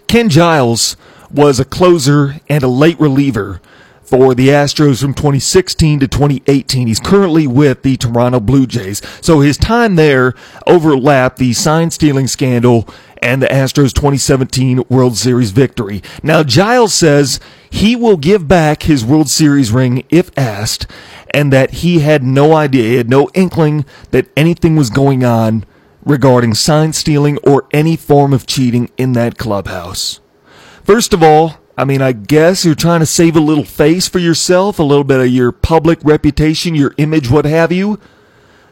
Ken 0.07 0.29
Giles 0.29 0.95
was 1.31 1.59
a 1.59 1.65
closer 1.65 2.35
and 2.47 2.63
a 2.63 2.67
late 2.67 2.99
reliever 2.99 3.59
for 4.07 4.33
the 4.33 4.47
Astros 4.47 5.01
from 5.01 5.13
2016 5.13 5.99
to 5.99 6.07
2018. 6.07 6.87
He's 6.87 6.99
currently 6.99 7.45
with 7.45 7.83
the 7.83 7.97
Toronto 7.97 8.39
Blue 8.39 8.65
Jays. 8.65 9.01
So 9.21 9.41
his 9.41 9.57
time 9.57 9.95
there 9.95 10.33
overlapped 10.65 11.37
the 11.37 11.51
sign 11.53 11.91
stealing 11.91 12.27
scandal 12.27 12.87
and 13.21 13.41
the 13.41 13.47
Astros 13.47 13.93
2017 13.93 14.83
World 14.89 15.17
Series 15.17 15.51
victory. 15.51 16.01
Now 16.23 16.43
Giles 16.43 16.93
says 16.93 17.41
he 17.69 17.95
will 17.95 18.17
give 18.17 18.47
back 18.47 18.83
his 18.83 19.03
World 19.03 19.29
Series 19.29 19.71
ring 19.71 20.05
if 20.09 20.31
asked 20.37 20.87
and 21.31 21.51
that 21.51 21.75
he 21.75 21.99
had 21.99 22.23
no 22.23 22.53
idea, 22.53 22.83
he 22.83 22.95
had 22.95 23.09
no 23.09 23.29
inkling 23.33 23.85
that 24.11 24.29
anything 24.37 24.77
was 24.77 24.89
going 24.89 25.25
on 25.25 25.65
regarding 26.05 26.53
sign 26.53 26.93
stealing 26.93 27.37
or 27.39 27.67
any 27.71 27.97
form 27.97 28.31
of 28.31 28.47
cheating 28.47 28.89
in 28.97 29.11
that 29.13 29.37
clubhouse. 29.37 30.21
First 30.85 31.13
of 31.13 31.21
all, 31.21 31.59
I 31.77 31.85
mean, 31.85 32.01
I 32.01 32.11
guess 32.11 32.65
you're 32.65 32.73
trying 32.73 33.01
to 33.01 33.05
save 33.05 33.35
a 33.35 33.39
little 33.39 33.63
face 33.63 34.07
for 34.07 34.17
yourself, 34.17 34.79
a 34.79 34.83
little 34.83 35.03
bit 35.03 35.19
of 35.19 35.27
your 35.27 35.51
public 35.51 35.99
reputation, 36.03 36.73
your 36.73 36.95
image, 36.97 37.29
what 37.29 37.45
have 37.45 37.71
you. 37.71 37.99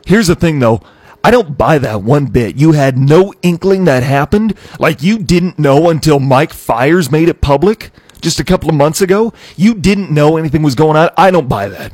Here's 0.06 0.28
the 0.28 0.36
thing 0.36 0.60
though. 0.60 0.82
I 1.24 1.32
don't 1.32 1.58
buy 1.58 1.78
that 1.80 2.04
one 2.04 2.28
bit. 2.28 2.56
You 2.56 2.74
had 2.74 2.98
no 2.98 3.34
inkling 3.42 3.86
that 3.86 4.04
happened? 4.04 4.56
Like 4.80 5.04
you 5.04 5.20
didn't 5.20 5.60
know 5.60 5.90
until 5.90 6.20
Mike 6.20 6.54
Fiers 6.54 7.12
made 7.12 7.30
it 7.30 7.42
public 7.42 7.92
just 8.22 8.40
a 8.40 8.44
couple 8.44 8.70
of 8.70 8.76
months 8.76 9.02
ago? 9.02 9.34
You 9.56 9.76
didn't 9.76 10.12
know 10.12 10.38
anything 10.38 10.64
was 10.64 10.76
going 10.76 10.98
on? 10.98 11.10
I 11.16 11.32
don't 11.32 11.50
buy 11.50 11.70
that. 11.70 11.94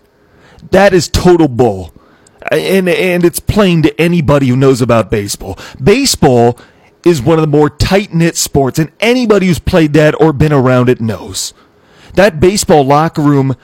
That 0.72 0.94
is 0.94 1.10
total 1.10 1.48
bull. 1.48 1.94
And, 2.51 2.89
and 2.89 3.24
it's 3.24 3.39
plain 3.39 3.84
to 3.84 4.01
anybody 4.01 4.48
who 4.48 4.56
knows 4.56 4.82
about 4.82 5.12
baseball. 5.12 5.58
Baseball 5.82 6.58
is 7.05 7.22
one 7.22 7.38
of 7.38 7.41
the 7.41 7.48
more 7.48 7.70
tight 7.70 8.13
knit 8.13 8.38
sports, 8.38 8.79
and 8.79 8.91
anybody 9.00 9.48
who's 9.48 9.60
played 9.60 9.93
that 9.93 10.20
or 10.22 10.34
been 10.34 10.53
around 10.53 10.89
it 10.89 11.01
knows. 11.01 11.53
That 12.13 12.39
baseball 12.39 12.86
locker 12.86 13.22
room, 13.22 13.55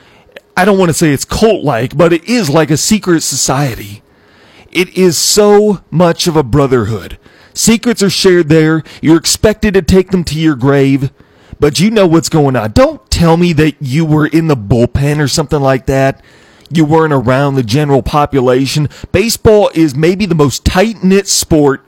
I 0.56 0.66
don't 0.66 0.80
want 0.80 0.90
to 0.90 0.94
say 0.94 1.12
it's 1.12 1.26
cult 1.26 1.64
like, 1.64 1.98
but 1.98 2.14
it 2.14 2.24
is 2.26 2.50
like 2.50 2.72
a 2.72 2.78
secret 2.78 3.22
society. 3.22 4.02
It 4.72 4.98
is 4.98 5.18
so 5.18 5.82
much 5.92 6.28
of 6.28 6.36
a 6.36 6.44
brotherhood. 6.44 7.18
Secrets 7.54 8.04
are 8.04 8.10
shared 8.10 8.50
there. 8.50 8.84
You're 9.02 9.18
expected 9.18 9.74
to 9.74 9.82
take 9.82 10.12
them 10.12 10.24
to 10.26 10.40
your 10.40 10.56
grave, 10.56 11.12
but 11.60 11.80
you 11.80 11.90
know 11.90 12.06
what's 12.06 12.30
going 12.30 12.56
on. 12.56 12.72
Don't 12.72 13.10
tell 13.10 13.38
me 13.38 13.54
that 13.54 13.76
you 13.80 14.06
were 14.06 14.28
in 14.28 14.48
the 14.48 14.56
bullpen 14.56 15.20
or 15.20 15.28
something 15.28 15.60
like 15.62 15.88
that. 15.88 16.24
You 16.70 16.86
weren't 16.86 17.14
around 17.14 17.56
the 17.56 17.64
general 17.64 18.04
population. 18.04 18.90
Baseball 19.12 19.72
is 19.74 19.96
maybe 19.96 20.26
the 20.26 20.36
most 20.36 20.66
tight 20.66 21.04
knit 21.04 21.28
sport. 21.28 21.84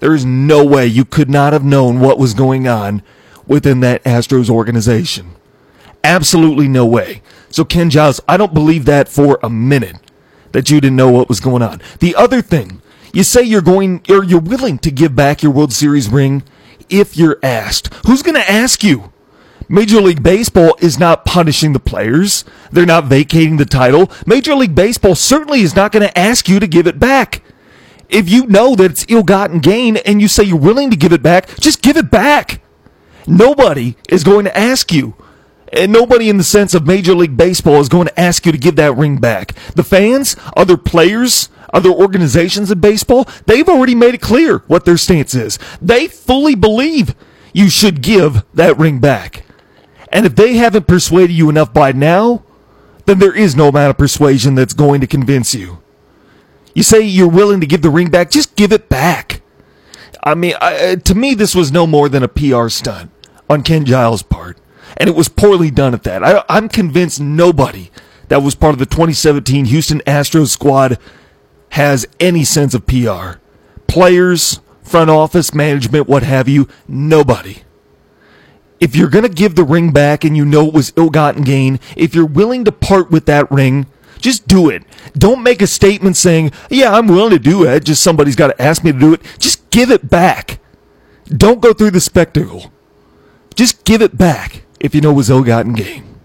There 0.00 0.14
is 0.14 0.24
no 0.24 0.64
way 0.64 0.86
you 0.86 1.04
could 1.04 1.30
not 1.30 1.52
have 1.52 1.64
known 1.64 2.00
what 2.00 2.18
was 2.18 2.34
going 2.34 2.68
on 2.68 3.02
within 3.46 3.80
that 3.80 4.04
Astros 4.04 4.50
organization. 4.50 5.32
Absolutely 6.04 6.68
no 6.68 6.84
way. 6.86 7.22
So, 7.48 7.64
Ken 7.64 7.90
Giles, 7.90 8.20
I 8.28 8.36
don't 8.36 8.54
believe 8.54 8.84
that 8.84 9.08
for 9.08 9.38
a 9.42 9.50
minute 9.50 9.96
that 10.52 10.70
you 10.70 10.80
didn't 10.80 10.96
know 10.96 11.10
what 11.10 11.28
was 11.28 11.40
going 11.40 11.62
on. 11.62 11.80
The 12.00 12.14
other 12.14 12.42
thing 12.42 12.80
you 13.12 13.22
say 13.22 13.42
you're 13.42 13.62
going, 13.62 14.02
or 14.08 14.22
you're 14.22 14.40
willing 14.40 14.78
to 14.80 14.90
give 14.90 15.16
back 15.16 15.42
your 15.42 15.52
World 15.52 15.72
Series 15.72 16.08
ring 16.08 16.42
if 16.90 17.16
you're 17.16 17.38
asked. 17.42 17.92
Who's 18.06 18.22
going 18.22 18.34
to 18.34 18.50
ask 18.50 18.84
you? 18.84 19.12
Major 19.68 20.00
League 20.00 20.22
Baseball 20.22 20.76
is 20.80 20.98
not 20.98 21.24
punishing 21.24 21.72
the 21.72 21.80
players. 21.80 22.44
They're 22.70 22.86
not 22.86 23.06
vacating 23.06 23.56
the 23.56 23.64
title. 23.64 24.10
Major 24.26 24.54
League 24.54 24.74
Baseball 24.74 25.14
certainly 25.14 25.62
is 25.62 25.74
not 25.74 25.92
going 25.92 26.06
to 26.06 26.18
ask 26.18 26.48
you 26.48 26.60
to 26.60 26.66
give 26.66 26.86
it 26.86 26.98
back. 26.98 27.42
If 28.08 28.28
you 28.28 28.46
know 28.46 28.74
that 28.76 28.90
it's 28.90 29.06
ill 29.08 29.22
gotten 29.22 29.60
gain 29.60 29.96
and 29.98 30.20
you 30.20 30.28
say 30.28 30.44
you're 30.44 30.56
willing 30.56 30.90
to 30.90 30.96
give 30.96 31.12
it 31.12 31.22
back, 31.22 31.48
just 31.58 31.82
give 31.82 31.96
it 31.96 32.10
back. 32.10 32.62
Nobody 33.26 33.96
is 34.08 34.24
going 34.24 34.44
to 34.44 34.56
ask 34.56 34.92
you. 34.92 35.14
And 35.72 35.92
nobody 35.92 36.28
in 36.28 36.36
the 36.36 36.44
sense 36.44 36.74
of 36.74 36.86
Major 36.86 37.14
League 37.14 37.36
Baseball 37.36 37.80
is 37.80 37.88
going 37.88 38.06
to 38.06 38.20
ask 38.20 38.46
you 38.46 38.52
to 38.52 38.58
give 38.58 38.76
that 38.76 38.96
ring 38.96 39.18
back. 39.18 39.52
The 39.74 39.82
fans, 39.82 40.36
other 40.56 40.76
players, 40.76 41.48
other 41.74 41.90
organizations 41.90 42.70
in 42.70 42.78
baseball, 42.78 43.28
they've 43.46 43.68
already 43.68 43.94
made 43.94 44.14
it 44.14 44.20
clear 44.20 44.58
what 44.68 44.84
their 44.84 44.96
stance 44.96 45.34
is. 45.34 45.58
They 45.82 46.06
fully 46.06 46.54
believe 46.54 47.16
you 47.52 47.68
should 47.68 48.00
give 48.00 48.44
that 48.54 48.78
ring 48.78 49.00
back. 49.00 49.44
And 50.12 50.24
if 50.24 50.36
they 50.36 50.54
haven't 50.54 50.86
persuaded 50.86 51.32
you 51.32 51.50
enough 51.50 51.74
by 51.74 51.92
now, 51.92 52.44
then 53.06 53.18
there 53.18 53.34
is 53.34 53.56
no 53.56 53.68
amount 53.68 53.90
of 53.90 53.98
persuasion 53.98 54.54
that's 54.54 54.74
going 54.74 55.00
to 55.00 55.06
convince 55.06 55.54
you. 55.54 55.82
You 56.76 56.82
say 56.82 57.00
you're 57.00 57.26
willing 57.26 57.60
to 57.60 57.66
give 57.66 57.80
the 57.80 57.88
ring 57.88 58.10
back, 58.10 58.30
just 58.30 58.54
give 58.54 58.70
it 58.70 58.90
back. 58.90 59.40
I 60.22 60.34
mean, 60.34 60.52
I, 60.60 60.92
uh, 60.92 60.96
to 60.96 61.14
me, 61.14 61.32
this 61.32 61.54
was 61.54 61.72
no 61.72 61.86
more 61.86 62.10
than 62.10 62.22
a 62.22 62.28
PR 62.28 62.68
stunt 62.68 63.10
on 63.48 63.62
Ken 63.62 63.86
Giles' 63.86 64.22
part. 64.22 64.58
And 64.98 65.08
it 65.08 65.16
was 65.16 65.30
poorly 65.30 65.70
done 65.70 65.94
at 65.94 66.02
that. 66.02 66.22
I, 66.22 66.44
I'm 66.50 66.68
convinced 66.68 67.18
nobody 67.18 67.90
that 68.28 68.42
was 68.42 68.54
part 68.54 68.74
of 68.74 68.78
the 68.78 68.84
2017 68.84 69.64
Houston 69.64 70.00
Astros 70.00 70.48
squad 70.48 70.98
has 71.70 72.06
any 72.20 72.44
sense 72.44 72.74
of 72.74 72.86
PR. 72.86 73.38
Players, 73.86 74.60
front 74.82 75.08
office, 75.08 75.54
management, 75.54 76.08
what 76.08 76.24
have 76.24 76.46
you, 76.46 76.68
nobody. 76.86 77.62
If 78.80 78.94
you're 78.94 79.08
going 79.08 79.24
to 79.24 79.30
give 79.30 79.54
the 79.54 79.64
ring 79.64 79.92
back 79.92 80.24
and 80.24 80.36
you 80.36 80.44
know 80.44 80.66
it 80.66 80.74
was 80.74 80.92
ill 80.94 81.08
gotten 81.08 81.42
gain, 81.42 81.80
if 81.96 82.14
you're 82.14 82.26
willing 82.26 82.66
to 82.66 82.72
part 82.72 83.10
with 83.10 83.24
that 83.24 83.50
ring, 83.50 83.86
just 84.18 84.46
do 84.46 84.70
it. 84.70 84.82
Don't 85.16 85.42
make 85.42 85.62
a 85.62 85.66
statement 85.66 86.16
saying, 86.16 86.52
yeah, 86.70 86.92
I'm 86.92 87.08
willing 87.08 87.30
to 87.30 87.38
do 87.38 87.64
it, 87.64 87.84
just 87.84 88.02
somebody's 88.02 88.36
got 88.36 88.48
to 88.48 88.62
ask 88.62 88.84
me 88.84 88.92
to 88.92 88.98
do 88.98 89.14
it. 89.14 89.22
Just 89.38 89.68
give 89.70 89.90
it 89.90 90.08
back. 90.08 90.60
Don't 91.26 91.60
go 91.60 91.72
through 91.72 91.90
the 91.90 92.00
spectacle. 92.00 92.72
Just 93.54 93.84
give 93.84 94.02
it 94.02 94.16
back 94.16 94.62
if 94.80 94.94
you 94.94 95.00
know 95.00 95.10
it 95.10 95.14
was 95.14 95.30
ill 95.30 95.42
gotten 95.42 95.72
gain. 95.72 96.15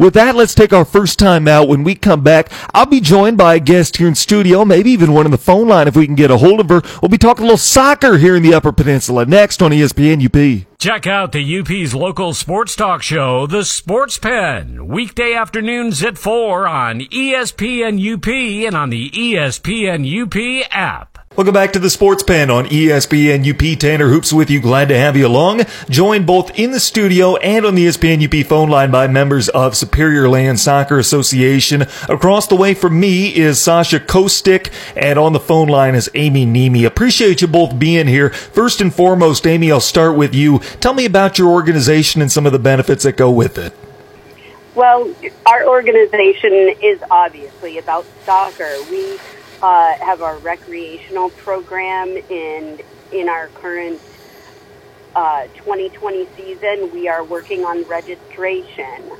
With 0.00 0.14
that, 0.14 0.34
let's 0.34 0.54
take 0.54 0.72
our 0.72 0.86
first 0.86 1.18
time 1.18 1.46
out. 1.46 1.68
When 1.68 1.84
we 1.84 1.94
come 1.94 2.22
back, 2.22 2.50
I'll 2.72 2.86
be 2.86 3.02
joined 3.02 3.36
by 3.36 3.56
a 3.56 3.60
guest 3.60 3.98
here 3.98 4.08
in 4.08 4.14
studio, 4.14 4.64
maybe 4.64 4.90
even 4.92 5.12
one 5.12 5.26
on 5.26 5.30
the 5.30 5.36
phone 5.36 5.68
line 5.68 5.88
if 5.88 5.94
we 5.94 6.06
can 6.06 6.14
get 6.14 6.30
a 6.30 6.38
hold 6.38 6.58
of 6.58 6.70
her. 6.70 6.80
We'll 7.02 7.10
be 7.10 7.18
talking 7.18 7.42
a 7.42 7.48
little 7.48 7.58
soccer 7.58 8.16
here 8.16 8.34
in 8.34 8.42
the 8.42 8.54
Upper 8.54 8.72
Peninsula 8.72 9.26
next 9.26 9.60
on 9.60 9.72
ESPN 9.72 10.24
UP. 10.24 10.66
Check 10.78 11.06
out 11.06 11.32
the 11.32 11.58
UP's 11.58 11.94
local 11.94 12.32
sports 12.32 12.74
talk 12.74 13.02
show, 13.02 13.46
The 13.46 13.62
Sports 13.62 14.16
Pen, 14.16 14.88
weekday 14.88 15.34
afternoons 15.34 16.02
at 16.02 16.16
4 16.16 16.66
on 16.66 17.00
ESPN 17.00 18.00
UP 18.00 18.26
and 18.26 18.74
on 18.74 18.88
the 18.88 19.10
ESPN 19.10 20.06
UP 20.22 20.66
app. 20.70 21.09
Welcome 21.36 21.54
back 21.54 21.72
to 21.74 21.78
the 21.78 21.90
Sports 21.90 22.24
Pen 22.24 22.50
on 22.50 22.66
ESPN 22.66 23.48
UP. 23.48 23.78
Tanner 23.78 24.08
Hoops 24.08 24.32
with 24.32 24.50
you. 24.50 24.60
Glad 24.60 24.88
to 24.88 24.98
have 24.98 25.16
you 25.16 25.28
along. 25.28 25.62
Joined 25.88 26.26
both 26.26 26.58
in 26.58 26.72
the 26.72 26.80
studio 26.80 27.36
and 27.36 27.64
on 27.64 27.76
the 27.76 27.86
ESPN 27.86 28.24
UP 28.24 28.44
phone 28.44 28.68
line 28.68 28.90
by 28.90 29.06
members 29.06 29.48
of 29.48 29.76
Superior 29.76 30.28
Land 30.28 30.58
Soccer 30.58 30.98
Association. 30.98 31.82
Across 32.08 32.48
the 32.48 32.56
way 32.56 32.74
from 32.74 32.98
me 32.98 33.32
is 33.32 33.62
Sasha 33.62 34.00
Kostik, 34.00 34.72
and 34.96 35.20
on 35.20 35.32
the 35.32 35.38
phone 35.38 35.68
line 35.68 35.94
is 35.94 36.10
Amy 36.14 36.44
Nemi. 36.44 36.84
Appreciate 36.84 37.42
you 37.42 37.46
both 37.46 37.78
being 37.78 38.08
here. 38.08 38.30
First 38.30 38.80
and 38.80 38.92
foremost, 38.92 39.46
Amy, 39.46 39.70
I'll 39.70 39.78
start 39.78 40.16
with 40.16 40.34
you. 40.34 40.58
Tell 40.80 40.94
me 40.94 41.04
about 41.04 41.38
your 41.38 41.50
organization 41.50 42.20
and 42.20 42.32
some 42.32 42.44
of 42.44 42.50
the 42.50 42.58
benefits 42.58 43.04
that 43.04 43.16
go 43.16 43.30
with 43.30 43.56
it. 43.56 43.72
Well, 44.74 45.14
our 45.46 45.64
organization 45.64 46.74
is 46.82 47.00
obviously 47.08 47.78
about 47.78 48.04
soccer. 48.24 48.74
We 48.90 49.16
uh, 49.62 49.94
have 49.98 50.22
our 50.22 50.38
recreational 50.38 51.30
program 51.30 52.08
in 52.08 52.80
in 53.12 53.28
our 53.28 53.48
current 53.48 54.00
uh, 55.14 55.46
2020 55.56 56.26
season. 56.36 56.90
We 56.92 57.08
are 57.08 57.24
working 57.24 57.64
on 57.64 57.82
registration. 57.84 59.10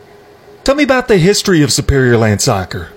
Tell 0.65 0.75
me 0.75 0.85
about 0.85 1.09
the 1.09 1.19
history 1.19 1.63
of 1.63 1.73
Superior 1.73 2.17
Land 2.17 2.41
Soccer. 2.41 2.91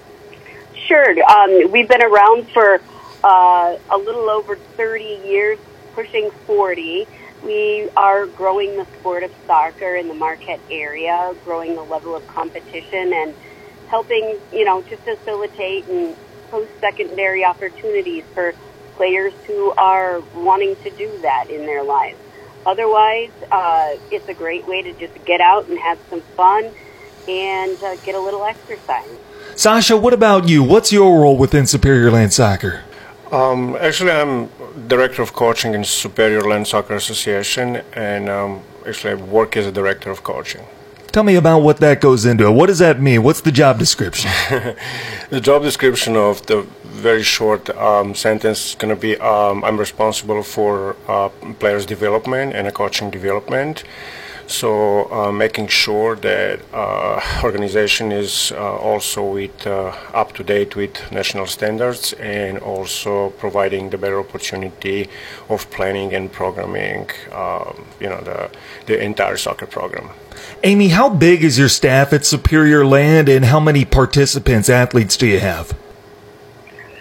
Sure. 0.86 1.24
Um, 1.24 1.72
we've 1.72 1.88
been 1.88 2.04
around 2.04 2.48
for 2.50 2.80
uh, 3.24 3.78
a 3.90 3.98
little 3.98 4.30
over 4.30 4.56
30 4.56 5.22
years, 5.26 5.58
pushing 5.94 6.30
40. 6.46 7.08
We 7.44 7.90
are 7.98 8.26
growing 8.28 8.78
the 8.78 8.86
sport 9.00 9.24
of 9.24 9.32
soccer 9.48 9.96
in 9.96 10.08
the 10.08 10.14
Marquette 10.14 10.62
area, 10.70 11.34
growing 11.44 11.76
the 11.76 11.82
level 11.82 12.16
of 12.16 12.26
competition, 12.28 13.14
and 13.14 13.34
helping, 13.88 14.38
you 14.52 14.66
know, 14.66 14.82
to 14.84 14.98
facilitate 14.98 15.88
and 15.88 16.16
post-secondary 16.54 17.44
opportunities 17.44 18.24
for 18.36 18.54
players 18.96 19.34
who 19.48 19.72
are 19.72 20.22
wanting 20.36 20.76
to 20.84 20.92
do 20.92 21.10
that 21.24 21.50
in 21.50 21.66
their 21.66 21.84
lives. 21.84 22.20
Otherwise, 22.64 23.32
uh, 23.52 23.96
it's 24.12 24.30
a 24.30 24.36
great 24.36 24.68
way 24.68 24.84
to 24.84 24.94
just 24.94 25.16
get 25.26 25.42
out 25.42 25.68
and 25.68 25.80
have 25.80 25.98
some 26.12 26.22
fun 26.38 26.70
and 27.28 27.84
uh, 27.84 27.96
get 28.06 28.14
a 28.14 28.20
little 28.20 28.46
exercise. 28.46 29.10
Sasha, 29.56 29.98
what 29.98 30.14
about 30.14 30.48
you? 30.48 30.62
What's 30.64 30.94
your 30.94 31.22
role 31.22 31.38
within 31.38 31.66
Superior 31.66 32.12
Land 32.12 32.34
Soccer? 32.34 32.84
Um, 33.32 33.76
actually, 33.80 34.12
I'm 34.12 34.50
director 34.88 35.24
of 35.24 35.34
coaching 35.34 35.74
in 35.74 35.84
Superior 35.84 36.44
Land 36.44 36.68
Soccer 36.68 36.94
Association, 36.94 37.82
and 37.94 38.30
um, 38.30 38.62
actually, 38.86 39.14
I 39.14 39.16
work 39.16 39.58
as 39.58 39.66
a 39.66 39.72
director 39.72 40.12
of 40.12 40.24
coaching. 40.24 40.66
Tell 41.14 41.22
me 41.24 41.36
about 41.36 41.60
what 41.60 41.78
that 41.78 42.02
goes 42.02 42.26
into. 42.26 42.52
What 42.52 42.66
does 42.66 42.80
that 42.80 43.00
mean? 43.00 43.22
What's 43.22 43.42
the 43.42 43.52
job 43.52 43.78
description? 43.78 44.32
the 45.30 45.40
job 45.40 45.62
description 45.62 46.18
of 46.18 46.44
the 46.48 46.64
very 46.86 47.22
short 47.22 47.70
um, 47.78 48.16
sentence 48.16 48.70
is 48.70 48.76
going 48.76 48.90
to 48.96 49.00
be 49.00 49.16
um, 49.20 49.64
I'm 49.64 49.78
responsible 49.78 50.42
for 50.42 50.96
uh, 51.08 51.30
players' 51.60 51.86
development 51.86 52.56
and 52.56 52.74
coaching 52.74 53.12
development. 53.12 53.84
So 54.48 55.12
uh, 55.12 55.32
making 55.32 55.68
sure 55.68 56.16
that 56.18 56.60
uh, 56.74 57.22
organization 57.44 58.12
is 58.12 58.52
uh, 58.52 58.78
also 58.78 59.24
with 59.24 59.66
uh, 59.66 59.96
up 60.14 60.34
to 60.34 60.44
date 60.44 60.76
with 60.76 61.12
national 61.12 61.48
standards 61.48 62.14
and 62.14 62.58
also 62.60 63.30
providing 63.32 63.90
the 63.90 63.98
better 63.98 64.20
opportunity 64.20 65.10
of 65.50 65.70
planning 65.72 66.14
and 66.14 66.32
programming, 66.32 67.10
um, 67.32 67.86
you 68.00 68.10
know, 68.10 68.22
the 68.22 68.50
the 68.86 69.02
entire 69.02 69.38
soccer 69.38 69.66
program. 69.66 70.10
Amy, 70.64 70.90
how 70.90 71.10
big 71.10 71.44
is 71.44 71.58
your 71.58 71.70
staff 71.70 72.14
at 72.14 72.26
Superior 72.26 72.86
Land, 72.86 73.30
and 73.30 73.46
how 73.46 73.60
many 73.60 73.86
participants, 73.86 74.70
athletes, 74.70 75.18
do 75.18 75.28
you 75.28 75.40
have? 75.40 75.78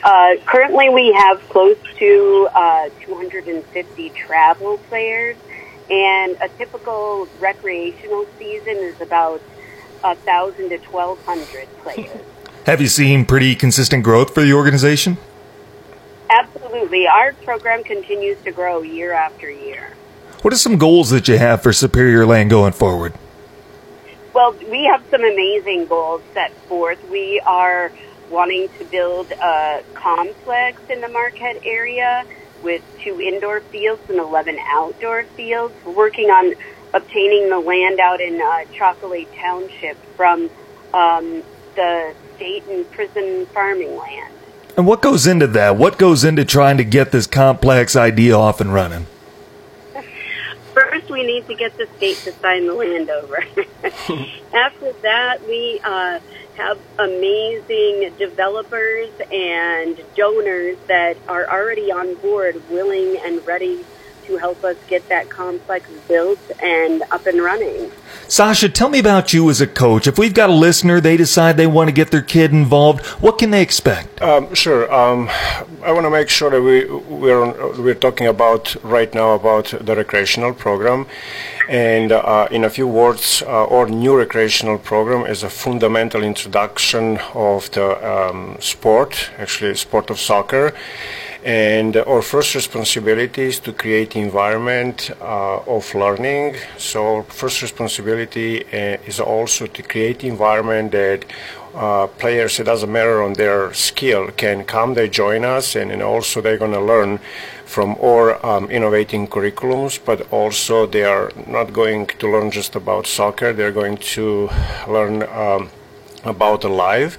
Uh, 0.02 0.34
currently, 0.46 0.88
we 0.88 1.12
have 1.12 1.40
close 1.48 1.78
to 1.98 2.48
uh, 2.54 2.88
250 3.02 4.10
travel 4.10 4.78
players, 4.88 5.36
and 5.90 6.36
a 6.40 6.48
typical 6.58 7.28
recreational 7.40 8.26
season 8.38 8.76
is 8.76 9.00
about 9.00 9.40
1,000 10.00 10.68
to 10.70 10.78
1,200 10.78 11.68
players. 11.78 12.10
Have 12.66 12.80
you 12.80 12.88
seen 12.88 13.24
pretty 13.24 13.54
consistent 13.56 14.04
growth 14.04 14.32
for 14.32 14.42
the 14.42 14.52
organization? 14.52 15.18
Absolutely. 16.30 17.06
Our 17.06 17.32
program 17.32 17.82
continues 17.82 18.40
to 18.42 18.52
grow 18.52 18.82
year 18.82 19.12
after 19.12 19.50
year. 19.50 19.94
What 20.42 20.54
are 20.54 20.56
some 20.56 20.78
goals 20.78 21.10
that 21.10 21.28
you 21.28 21.38
have 21.38 21.62
for 21.62 21.72
Superior 21.72 22.24
Land 22.24 22.50
going 22.50 22.72
forward? 22.72 23.14
Well, 24.32 24.52
we 24.70 24.84
have 24.84 25.04
some 25.10 25.22
amazing 25.22 25.86
goals 25.86 26.22
set 26.32 26.52
forth. 26.62 26.98
We 27.10 27.40
are 27.40 27.92
wanting 28.30 28.68
to 28.78 28.84
build 28.86 29.30
a 29.30 29.82
complex 29.94 30.80
in 30.88 31.00
the 31.00 31.08
Marquette 31.08 31.60
area 31.64 32.24
with 32.62 32.82
two 33.00 33.20
indoor 33.20 33.60
fields 33.60 34.02
and 34.08 34.18
11 34.18 34.58
outdoor 34.68 35.24
fields. 35.36 35.74
We're 35.84 35.92
working 35.92 36.30
on 36.30 36.54
obtaining 36.94 37.48
the 37.48 37.58
land 37.58 38.00
out 38.00 38.20
in 38.20 38.40
uh, 38.40 38.64
Chocolay 38.72 39.26
Township 39.36 39.96
from 40.16 40.50
um, 40.92 41.42
the 41.74 42.14
state 42.36 42.64
and 42.68 42.90
prison 42.90 43.46
farming 43.46 43.96
land. 43.96 44.34
And 44.76 44.86
what 44.86 45.02
goes 45.02 45.26
into 45.26 45.46
that? 45.48 45.76
What 45.76 45.98
goes 45.98 46.24
into 46.24 46.44
trying 46.44 46.78
to 46.78 46.84
get 46.84 47.12
this 47.12 47.26
complex 47.26 47.94
idea 47.94 48.36
off 48.36 48.60
and 48.60 48.72
running? 48.72 49.06
First, 50.72 51.10
we 51.10 51.26
need 51.26 51.46
to 51.46 51.54
get 51.54 51.76
the 51.76 51.86
state 51.98 52.16
to 52.18 52.32
sign 52.32 52.66
the 52.66 52.72
land 52.72 53.10
over. 53.10 53.36
After 54.54 54.92
that, 55.02 55.38
we 55.46 55.80
uh, 55.84 56.20
have 56.56 56.78
amazing 56.98 58.16
developers 58.18 59.10
and 59.30 59.96
donors 60.16 60.78
that 60.88 61.14
are 61.28 61.46
already 61.50 61.90
on 61.92 62.20
board, 62.20 62.56
willing 62.68 63.18
and 63.24 63.46
ready 63.46 63.86
to 64.26 64.36
help 64.36 64.62
us 64.64 64.76
get 64.88 65.08
that 65.08 65.28
complex 65.28 65.88
built 66.08 66.38
and 66.62 67.02
up 67.10 67.26
and 67.26 67.42
running. 67.42 67.90
Sasha, 68.28 68.68
tell 68.68 68.88
me 68.88 68.98
about 68.98 69.32
you 69.32 69.50
as 69.50 69.60
a 69.60 69.66
coach. 69.66 70.06
If 70.06 70.18
we've 70.18 70.32
got 70.32 70.48
a 70.48 70.54
listener, 70.54 71.00
they 71.00 71.16
decide 71.16 71.56
they 71.56 71.66
want 71.66 71.88
to 71.88 71.92
get 71.92 72.10
their 72.10 72.22
kid 72.22 72.52
involved, 72.52 73.04
what 73.20 73.38
can 73.38 73.50
they 73.50 73.62
expect? 73.62 74.22
Um, 74.22 74.54
sure. 74.54 74.92
Um, 74.92 75.28
I 75.82 75.92
want 75.92 76.06
to 76.06 76.10
make 76.10 76.28
sure 76.28 76.50
that 76.50 76.62
we 76.62 76.84
we're 76.86 77.42
on, 77.42 77.82
we're 77.82 77.94
talking 77.94 78.26
about 78.26 78.74
right 78.82 79.12
now 79.14 79.32
about 79.32 79.74
the 79.80 79.94
recreational 79.94 80.54
program, 80.54 81.06
and 81.68 82.12
uh, 82.12 82.48
in 82.50 82.64
a 82.64 82.70
few 82.70 82.86
words, 82.86 83.42
uh, 83.42 83.66
our 83.66 83.88
new 83.88 84.16
recreational 84.16 84.78
program 84.78 85.26
is 85.26 85.42
a 85.42 85.50
fundamental 85.50 86.22
introduction 86.22 87.18
of 87.34 87.70
the 87.72 87.86
um, 88.06 88.56
sport, 88.60 89.30
actually, 89.38 89.74
sport 89.74 90.08
of 90.10 90.18
soccer 90.18 90.72
and 91.44 91.96
our 91.96 92.22
first 92.22 92.54
responsibility 92.54 93.42
is 93.42 93.58
to 93.60 93.72
create 93.72 94.14
environment 94.14 95.10
uh, 95.20 95.58
of 95.66 95.92
learning. 95.94 96.54
So 96.78 97.16
our 97.16 97.22
first 97.24 97.62
responsibility 97.62 98.64
uh, 98.66 98.98
is 99.06 99.18
also 99.18 99.66
to 99.66 99.82
create 99.82 100.22
environment 100.22 100.92
that 100.92 101.24
uh, 101.74 102.06
players, 102.06 102.60
it 102.60 102.64
doesn't 102.64 102.92
matter 102.92 103.22
on 103.22 103.32
their 103.32 103.72
skill, 103.72 104.30
can 104.30 104.62
come, 104.64 104.94
they 104.94 105.08
join 105.08 105.44
us, 105.44 105.74
and, 105.74 105.90
and 105.90 106.02
also 106.02 106.40
they're 106.40 106.58
going 106.58 106.72
to 106.72 106.80
learn 106.80 107.18
from 107.64 107.96
our 108.02 108.44
um, 108.44 108.70
innovating 108.70 109.26
curriculums, 109.26 109.98
but 110.04 110.30
also 110.30 110.86
they 110.86 111.04
are 111.04 111.32
not 111.46 111.72
going 111.72 112.06
to 112.06 112.30
learn 112.30 112.50
just 112.50 112.76
about 112.76 113.06
soccer, 113.06 113.52
they're 113.52 113.72
going 113.72 113.96
to 113.96 114.50
learn 114.86 115.22
um, 115.22 115.70
about 116.24 116.64
life 116.64 117.18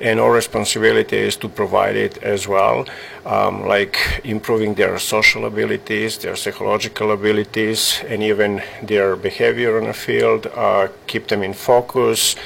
and 0.00 0.18
our 0.18 0.32
responsibility 0.32 1.16
is 1.16 1.36
to 1.36 1.48
provide 1.48 1.96
it 1.96 2.18
as 2.22 2.48
well 2.48 2.86
um, 3.24 3.66
like 3.66 3.96
improving 4.24 4.74
their 4.74 4.98
social 4.98 5.44
abilities 5.44 6.18
their 6.18 6.36
psychological 6.36 7.12
abilities 7.12 8.02
and 8.08 8.22
even 8.22 8.62
their 8.82 9.16
behavior 9.16 9.78
on 9.78 9.84
the 9.84 9.92
field 9.92 10.46
uh, 10.54 10.88
keep 11.06 11.28
them 11.28 11.42
in 11.42 11.52
focus 11.52 12.36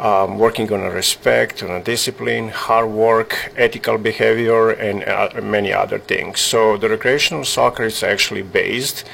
um, 0.00 0.38
working 0.38 0.72
on 0.72 0.80
a 0.80 0.90
respect, 0.90 1.62
on 1.62 1.70
a 1.70 1.82
discipline, 1.82 2.48
hard 2.48 2.88
work, 2.88 3.52
ethical 3.56 3.98
behavior, 3.98 4.70
and 4.70 5.04
uh, 5.04 5.28
many 5.42 5.72
other 5.74 5.98
things. 5.98 6.40
So 6.40 6.78
the 6.78 6.88
recreational 6.88 7.44
soccer 7.44 7.84
is 7.84 8.02
actually 8.02 8.42
based 8.42 9.04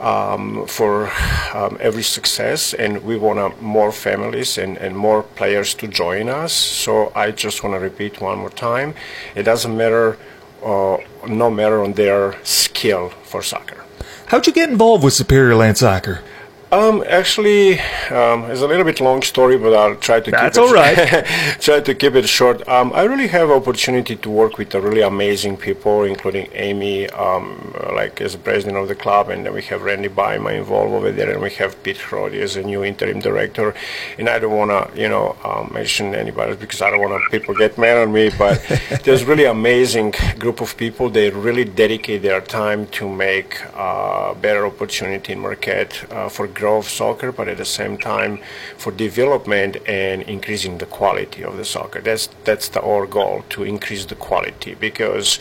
um, 0.00 0.66
for 0.66 1.10
um, 1.54 1.76
every 1.80 2.02
success, 2.02 2.74
and 2.74 3.02
we 3.02 3.16
want 3.16 3.60
more 3.60 3.92
families 3.92 4.58
and, 4.58 4.76
and 4.78 4.96
more 4.96 5.22
players 5.22 5.74
to 5.74 5.88
join 5.88 6.28
us. 6.28 6.52
So 6.52 7.12
I 7.14 7.30
just 7.30 7.62
want 7.62 7.74
to 7.74 7.80
repeat 7.80 8.20
one 8.20 8.38
more 8.38 8.50
time: 8.50 8.94
it 9.34 9.42
doesn't 9.42 9.76
matter, 9.76 10.16
uh, 10.64 10.98
no 11.26 11.50
matter 11.50 11.82
on 11.82 11.92
their 11.94 12.36
skill 12.44 13.10
for 13.24 13.42
soccer. 13.42 13.84
How'd 14.26 14.46
you 14.46 14.52
get 14.52 14.68
involved 14.68 15.02
with 15.04 15.14
Superior 15.14 15.54
Land 15.56 15.78
Soccer? 15.78 16.20
Um, 16.70 17.02
actually, 17.08 17.80
um, 18.10 18.44
it's 18.50 18.60
a 18.60 18.66
little 18.66 18.84
bit 18.84 19.00
long 19.00 19.22
story, 19.22 19.56
but 19.56 19.72
I'll 19.72 19.96
try 19.96 20.20
to 20.20 20.30
That's 20.30 20.58
keep 20.58 20.64
it. 20.64 20.68
all 20.68 20.74
right. 20.74 21.24
try 21.60 21.80
to 21.80 21.94
keep 21.94 22.14
it 22.14 22.28
short. 22.28 22.66
Um, 22.68 22.92
I 22.92 23.04
really 23.04 23.28
have 23.28 23.50
opportunity 23.50 24.16
to 24.16 24.28
work 24.28 24.58
with 24.58 24.74
really 24.74 25.00
amazing 25.00 25.56
people, 25.56 26.04
including 26.04 26.50
Amy, 26.52 27.08
um, 27.10 27.74
like 27.94 28.20
as 28.20 28.36
president 28.36 28.76
of 28.76 28.88
the 28.88 28.94
club, 28.94 29.30
and 29.30 29.46
then 29.46 29.54
we 29.54 29.62
have 29.62 29.80
Randy 29.80 30.10
Baima 30.10 30.58
involved 30.58 30.92
over 30.92 31.10
there, 31.10 31.30
and 31.30 31.40
we 31.40 31.48
have 31.52 31.82
Pete 31.82 31.96
Crody 31.96 32.42
as 32.42 32.56
a 32.56 32.62
new 32.62 32.84
interim 32.84 33.20
director. 33.20 33.74
And 34.18 34.28
I 34.28 34.38
don't 34.38 34.54
want 34.54 34.70
to, 34.70 35.00
you 35.00 35.08
know, 35.08 35.36
um, 35.44 35.70
mention 35.72 36.14
anybody 36.14 36.54
because 36.54 36.82
I 36.82 36.90
don't 36.90 37.00
want 37.00 37.30
people 37.30 37.54
get 37.54 37.78
mad 37.78 37.96
on 37.96 38.12
me, 38.12 38.28
but 38.36 38.60
there's 39.04 39.24
really 39.24 39.46
amazing 39.46 40.12
group 40.38 40.60
of 40.60 40.76
people. 40.76 41.08
They 41.08 41.30
really 41.30 41.64
dedicate 41.64 42.20
their 42.20 42.42
time 42.42 42.88
to 42.88 43.08
make 43.08 43.56
uh, 43.74 44.34
better 44.34 44.66
opportunity 44.66 45.32
in 45.32 45.38
Marquette 45.38 46.04
uh, 46.12 46.28
for 46.28 46.46
growth 46.58 46.88
soccer, 46.88 47.30
but 47.32 47.48
at 47.48 47.58
the 47.58 47.70
same 47.80 47.96
time 47.96 48.38
for 48.76 48.90
development 48.92 49.76
and 49.86 50.22
increasing 50.22 50.78
the 50.78 50.86
quality 50.86 51.42
of 51.48 51.56
the 51.56 51.64
soccer. 51.64 52.00
That's 52.00 52.28
that's 52.44 52.68
the 52.74 52.80
our 52.82 53.06
goal 53.06 53.44
to 53.54 53.58
increase 53.74 54.04
the 54.12 54.18
quality 54.28 54.74
because 54.88 55.38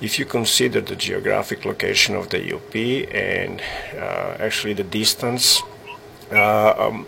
if 0.00 0.18
you 0.18 0.24
consider 0.38 0.80
the 0.80 0.96
geographic 1.08 1.64
location 1.64 2.12
of 2.20 2.24
the 2.34 2.40
UP 2.56 2.74
and 3.30 3.60
uh, 4.06 4.46
actually 4.46 4.74
the 4.74 4.88
distance 5.00 5.62
uh, 6.32 6.74
um, 6.78 7.06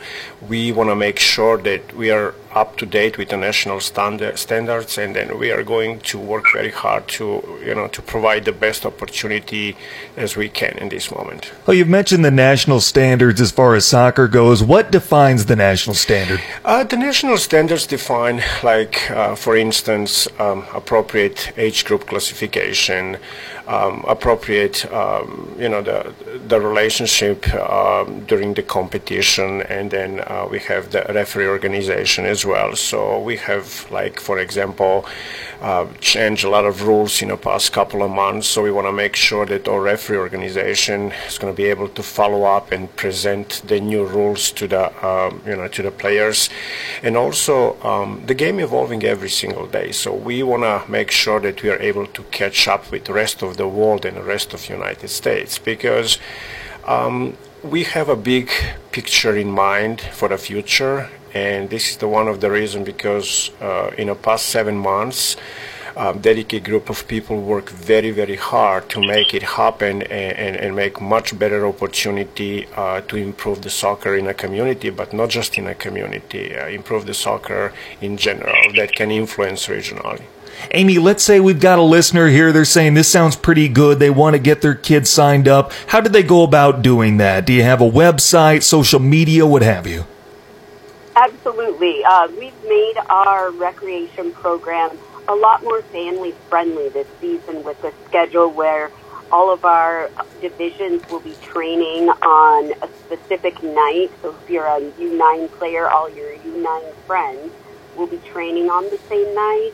we 0.49 0.73
want 0.73 0.91
to 0.91 0.97
make 0.97 1.19
sure 1.19 1.57
that 1.59 1.95
we 1.95 2.11
are 2.11 2.35
up 2.55 2.77
to 2.77 2.87
date 2.87 3.19
with 3.19 3.29
the 3.31 3.37
national 3.37 3.81
standard, 3.81 4.39
standards, 4.39 4.99
and 4.99 5.17
then 5.17 5.39
we 5.39 5.51
are 5.51 5.63
going 5.63 6.01
to 6.01 6.19
work 6.19 6.45
very 6.53 6.71
hard 6.71 7.09
to, 7.09 7.43
you 7.65 7.75
know, 7.75 7.89
to 7.89 8.03
provide 8.03 8.45
the 8.45 8.53
best 8.53 8.85
opportunity 8.85 9.77
as 10.17 10.37
we 10.37 10.49
can 10.49 10.77
in 10.79 10.89
this 10.89 11.11
moment. 11.11 11.53
Well, 11.67 11.77
you've 11.77 11.89
mentioned 11.89 12.25
the 12.25 12.31
national 12.31 12.81
standards 12.81 13.41
as 13.41 13.51
far 13.51 13.75
as 13.75 13.87
soccer 13.87 14.29
goes. 14.29 14.63
What 14.63 14.91
defines 14.91 15.47
the 15.47 15.57
national 15.57 15.95
standard? 15.95 16.41
Uh, 16.65 16.85
the 16.85 16.97
national 16.97 17.39
standards 17.39 17.87
define, 17.87 18.43
like, 18.63 19.11
uh, 19.11 19.35
for 19.35 19.57
instance, 19.57 20.29
um, 20.39 20.65
appropriate 20.75 21.53
age 21.57 21.85
group 21.85 22.07
classification, 22.07 23.17
um, 23.67 24.05
appropriate, 24.09 24.85
um, 24.93 25.55
you 25.59 25.69
know, 25.69 25.83
the 25.83 26.13
the 26.49 26.61
relationship 26.61 27.53
um, 27.55 28.25
during 28.27 28.55
the 28.55 28.63
competition, 28.63 29.63
and 29.63 29.91
then 29.91 30.21
uh, 30.21 30.47
we 30.51 30.59
have 30.59 30.91
the 30.91 31.05
referee 31.15 31.47
organization 31.47 32.27
as 32.27 32.42
well. 32.45 32.77
So 32.77 33.21
we 33.21 33.37
have, 33.39 33.87
like, 33.91 34.21
for 34.21 34.39
example, 34.39 35.07
uh, 35.61 35.87
changed 36.01 36.45
a 36.45 36.51
lot 36.51 36.65
of 36.65 36.83
rules 36.83 37.23
in 37.23 37.29
the 37.29 37.37
past 37.37 37.73
couple 37.73 38.03
of 38.03 38.11
months. 38.11 38.49
So 38.49 38.63
we 38.63 38.73
want 38.73 38.87
to 38.87 38.93
make 38.93 39.17
sure 39.17 39.47
that 39.47 39.69
our 39.69 39.81
referee 39.81 40.19
organization 40.19 41.13
is 41.27 41.39
going 41.39 41.53
to 41.53 41.57
be 41.57 41.69
able 41.69 41.89
to 41.89 42.03
follow 42.03 42.45
up 42.45 42.73
and 42.73 42.95
present 42.97 43.63
the 43.67 43.81
new 43.81 44.05
rules 44.05 44.51
to 44.53 44.67
the, 44.67 45.07
um, 45.07 45.41
you 45.47 45.57
know, 45.57 45.69
to 45.69 45.83
the 45.83 45.91
players, 45.91 46.49
and 47.03 47.17
also 47.17 47.81
um, 47.83 48.23
the 48.27 48.35
game 48.35 48.59
evolving 48.59 49.05
every 49.05 49.31
single 49.31 49.67
day. 49.67 49.93
So 49.93 50.15
we 50.15 50.43
want 50.43 50.63
to 50.65 50.91
make 50.91 51.11
sure 51.11 51.41
that 51.41 51.63
we 51.63 51.71
are 51.71 51.79
able 51.79 52.07
to 52.07 52.23
catch 52.25 52.67
up 52.67 52.91
with 52.91 53.05
the 53.05 53.13
rest 53.13 53.43
of 53.43 53.57
the 53.57 53.69
world 53.69 54.05
and 54.05 54.17
the 54.17 54.23
rest 54.23 54.53
of 54.55 54.67
the 54.67 54.73
United 54.73 55.09
States 55.09 55.59
because. 55.59 56.19
Um, 56.85 57.37
we 57.63 57.85
have 57.85 58.09
a 58.09 58.17
big 58.17 58.51
picture 58.91 59.37
in 59.37 59.51
mind 59.51 60.01
for 60.01 60.29
the 60.29 60.37
future, 60.37 61.09
and 61.35 61.71
this 61.71 61.91
is 61.91 61.97
the 61.97 62.09
one 62.09 62.29
of 62.29 62.41
the 62.41 62.51
reason 62.51 62.85
because 62.85 63.51
uh, 63.61 63.91
in 63.97 64.09
the 64.09 64.15
past 64.15 64.47
seven 64.47 64.77
months, 64.77 65.37
um, 65.97 66.21
dedicated 66.21 66.65
group 66.65 66.89
of 66.91 67.07
people 67.09 67.41
work 67.41 67.71
very 67.71 68.11
very 68.11 68.37
hard 68.37 68.89
to 68.89 69.01
make 69.01 69.35
it 69.35 69.43
happen 69.43 70.03
and, 70.03 70.37
and, 70.39 70.57
and 70.57 70.77
make 70.77 71.01
much 71.01 71.39
better 71.39 71.67
opportunity 71.67 72.67
uh, 72.77 73.01
to 73.03 73.17
improve 73.17 73.63
the 73.63 73.71
soccer 73.71 74.17
in 74.17 74.27
a 74.27 74.35
community 74.35 74.91
but 74.91 75.13
not 75.13 75.29
just 75.29 75.59
in 75.59 75.67
a 75.67 75.75
community 75.75 76.57
uh, 76.57 76.67
improve 76.69 77.07
the 77.07 77.15
soccer 77.15 77.73
in 78.01 78.17
general 78.17 78.73
that 78.75 78.93
can 78.93 79.11
influence 79.11 79.67
regionally 79.67 80.23
Amy, 80.71 80.99
let's 80.99 81.25
say 81.25 81.41
we've 81.41 81.61
got 81.61 81.79
a 81.79 81.83
listener 81.83 82.29
here. 82.29 82.53
They're 82.53 82.65
saying 82.65 82.95
this 82.95 83.11
sounds 83.11 83.35
pretty 83.35 83.69
good. 83.69 83.99
They 83.99 84.11
want 84.11 84.35
to 84.35 84.39
get 84.39 84.61
their 84.61 84.75
kids 84.75 85.11
signed 85.11 85.49
up. 85.49 85.73
How 85.89 86.01
do 86.01 86.09
they 86.09 86.23
go 86.23 86.45
about 86.45 86.83
doing 86.83 87.17
that? 87.17 87.47
Do 87.47 87.53
you 87.53 87.63
have 87.63 87.81
a 87.81 87.91
website, 87.91 88.63
social 88.63 89.01
media, 89.01 89.45
what 89.45 89.63
have 89.63 89.87
you? 89.89 90.05
Absolutely. 91.15 92.03
Uh, 92.05 92.29
we've 92.39 92.63
made 92.65 92.95
our 93.11 93.51
recreation 93.51 94.33
program 94.33 94.99
a 95.29 95.35
lot 95.35 95.63
more 95.63 95.83
family 95.83 96.33
friendly 96.49 96.89
this 96.89 97.07
season 97.21 97.63
with 97.65 97.81
the 97.83 97.93
schedule 98.09 98.51
where 98.51 98.91
all 99.31 99.53
of 99.53 99.65
our 99.65 100.11
divisions 100.41 101.03
will 101.11 101.21
be 101.21 101.35
training 101.43 102.09
on 102.09 102.73
a 102.83 102.89
specific 103.05 103.63
night. 103.63 104.11
So 104.23 104.35
if 104.35 104.51
you're 104.51 104.67
a 104.67 104.81
U9 104.81 105.51
player, 105.53 105.89
all 105.89 106.09
your 106.09 106.33
U9 106.33 106.95
friends 107.07 107.53
will 107.97 108.07
be 108.07 108.19
training 108.19 108.71
on 108.71 108.85
the 108.85 108.99
same 109.09 109.35
night 109.35 109.73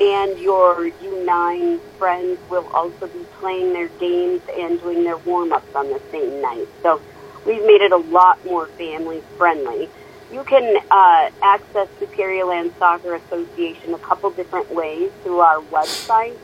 and 0.00 0.38
your 0.38 0.90
U9 0.90 1.80
friends 1.98 2.38
will 2.50 2.66
also 2.68 3.08
be 3.08 3.24
playing 3.40 3.72
their 3.72 3.88
games 3.88 4.42
and 4.56 4.80
doing 4.80 5.04
their 5.04 5.18
warm-ups 5.18 5.74
on 5.74 5.88
the 5.88 6.00
same 6.10 6.40
night. 6.40 6.68
So 6.82 7.00
we've 7.44 7.62
made 7.62 7.82
it 7.82 7.92
a 7.92 7.96
lot 7.96 8.44
more 8.44 8.66
family 8.68 9.22
friendly. 9.36 9.90
You 10.32 10.44
can 10.44 10.76
uh, 10.90 11.30
access 11.42 11.88
Superior 11.98 12.44
Land 12.44 12.72
Soccer 12.78 13.14
Association 13.14 13.94
a 13.94 13.98
couple 13.98 14.30
different 14.30 14.70
ways 14.70 15.10
through 15.22 15.40
our 15.40 15.62
website, 15.62 16.36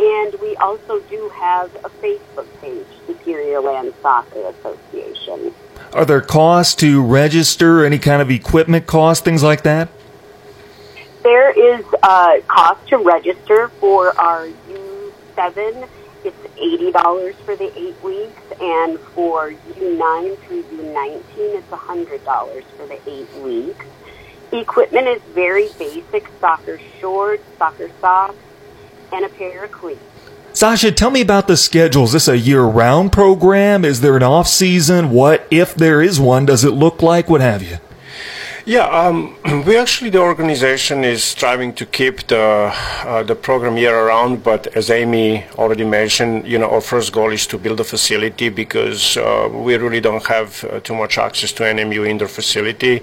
And 0.00 0.34
we 0.40 0.56
also 0.56 0.98
do 1.00 1.28
have 1.34 1.72
a 1.84 1.90
Facebook 1.90 2.46
page, 2.60 2.86
Superior 3.06 3.60
Land 3.60 3.92
Soccer 4.02 4.48
Association. 4.48 5.54
Are 5.92 6.04
there 6.04 6.20
costs 6.20 6.74
to 6.76 7.02
register, 7.02 7.84
any 7.84 7.98
kind 7.98 8.22
of 8.22 8.30
equipment 8.30 8.86
costs, 8.86 9.22
things 9.22 9.42
like 9.42 9.62
that? 9.62 9.88
There 11.22 11.50
is 11.50 11.84
a 12.02 12.42
cost 12.48 12.88
to 12.88 12.96
register 12.96 13.68
for 13.80 14.18
our 14.18 14.46
U7. 14.46 15.86
It's 16.24 16.36
$80 16.56 17.34
for 17.44 17.56
the 17.56 17.70
eight 17.78 18.02
weeks, 18.02 18.40
and 18.60 18.98
for 19.14 19.52
U9 19.52 20.38
through 20.38 20.62
U19, 20.64 21.22
it's 21.36 21.70
$100 21.70 22.64
for 22.64 22.86
the 22.86 23.00
eight 23.10 23.32
weeks. 23.42 23.86
Equipment 24.52 25.06
is 25.06 25.22
very 25.34 25.68
basic 25.78 26.28
soccer 26.40 26.78
shorts, 27.00 27.44
soccer 27.56 27.90
socks, 28.00 28.36
and 29.12 29.24
a 29.24 29.28
pair 29.30 29.64
of 29.64 29.72
cleats. 29.72 30.00
Sasha, 30.52 30.90
tell 30.90 31.10
me 31.10 31.20
about 31.20 31.46
the 31.46 31.56
schedule. 31.56 32.04
Is 32.04 32.12
this 32.12 32.28
a 32.28 32.36
year 32.36 32.62
round 32.62 33.12
program? 33.12 33.84
Is 33.84 34.00
there 34.00 34.16
an 34.16 34.22
off 34.22 34.48
season? 34.48 35.10
What, 35.10 35.46
if 35.50 35.74
there 35.74 36.02
is 36.02 36.18
one, 36.18 36.44
does 36.44 36.64
it 36.64 36.72
look 36.72 37.02
like? 37.02 37.30
What 37.30 37.40
have 37.40 37.62
you? 37.62 37.78
Yeah, 38.70 38.86
um, 38.86 39.34
we 39.66 39.76
actually 39.76 40.10
the 40.10 40.20
organization 40.20 41.02
is 41.02 41.24
striving 41.24 41.72
to 41.72 41.84
keep 41.84 42.28
the 42.28 42.72
uh, 43.04 43.24
the 43.24 43.34
program 43.34 43.76
year 43.76 43.96
around. 43.98 44.44
But 44.44 44.68
as 44.76 44.90
Amy 44.90 45.44
already 45.58 45.82
mentioned, 45.82 46.46
you 46.46 46.56
know, 46.56 46.70
our 46.70 46.80
first 46.80 47.12
goal 47.12 47.32
is 47.32 47.48
to 47.48 47.58
build 47.58 47.80
a 47.80 47.84
facility 47.84 48.48
because 48.48 49.16
uh, 49.16 49.48
we 49.50 49.74
really 49.74 50.00
don't 50.00 50.24
have 50.26 50.62
uh, 50.62 50.78
too 50.78 50.94
much 50.94 51.18
access 51.18 51.50
to 51.54 51.64
NMU 51.64 52.08
indoor 52.08 52.28
facility 52.28 53.02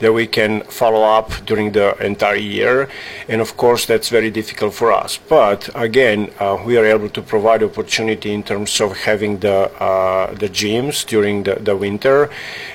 that 0.00 0.12
we 0.12 0.26
can 0.26 0.62
follow 0.62 1.04
up 1.04 1.30
during 1.46 1.70
the 1.70 1.96
entire 2.04 2.42
year, 2.56 2.88
and 3.28 3.40
of 3.40 3.56
course 3.56 3.86
that's 3.86 4.08
very 4.08 4.32
difficult 4.32 4.74
for 4.74 4.90
us. 4.90 5.20
But 5.28 5.70
again, 5.76 6.32
uh, 6.40 6.60
we 6.66 6.76
are 6.76 6.86
able 6.86 7.08
to 7.10 7.22
provide 7.22 7.62
opportunity 7.62 8.32
in 8.32 8.42
terms 8.42 8.80
of 8.80 8.96
having 8.96 9.38
the 9.38 9.70
uh, 9.80 10.34
the 10.34 10.48
gyms 10.48 11.06
during 11.06 11.44
the, 11.44 11.54
the 11.54 11.76
winter, 11.76 12.30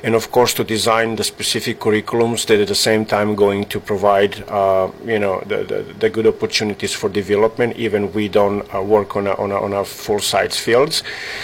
and 0.06 0.16
of 0.16 0.32
course 0.32 0.54
to 0.54 0.64
design 0.64 1.18
the 1.18 1.26
specific 1.26 1.82
curriculum 1.82 2.29
that 2.38 2.60
at 2.60 2.68
the 2.68 2.76
same 2.76 3.06
time 3.06 3.36
going 3.36 3.66
to 3.66 3.80
provide 3.80 4.44
uh, 4.50 4.92
you 5.06 5.20
know 5.20 5.42
the, 5.46 5.64
the, 5.64 5.94
the, 6.00 6.10
good 6.10 6.28
opportunities 6.28 6.94
for 6.94 7.10
development 7.10 7.76
even 7.78 8.12
we 8.14 8.28
don't 8.28 8.62
uh, 8.74 8.82
work 8.82 9.16
on 9.16 9.28
a, 9.28 9.34
on, 9.34 9.52
a, 9.52 9.56
on 9.56 9.74
a 9.74 9.84
full 9.84 10.20
size 10.20 10.58
fields. 10.58 11.04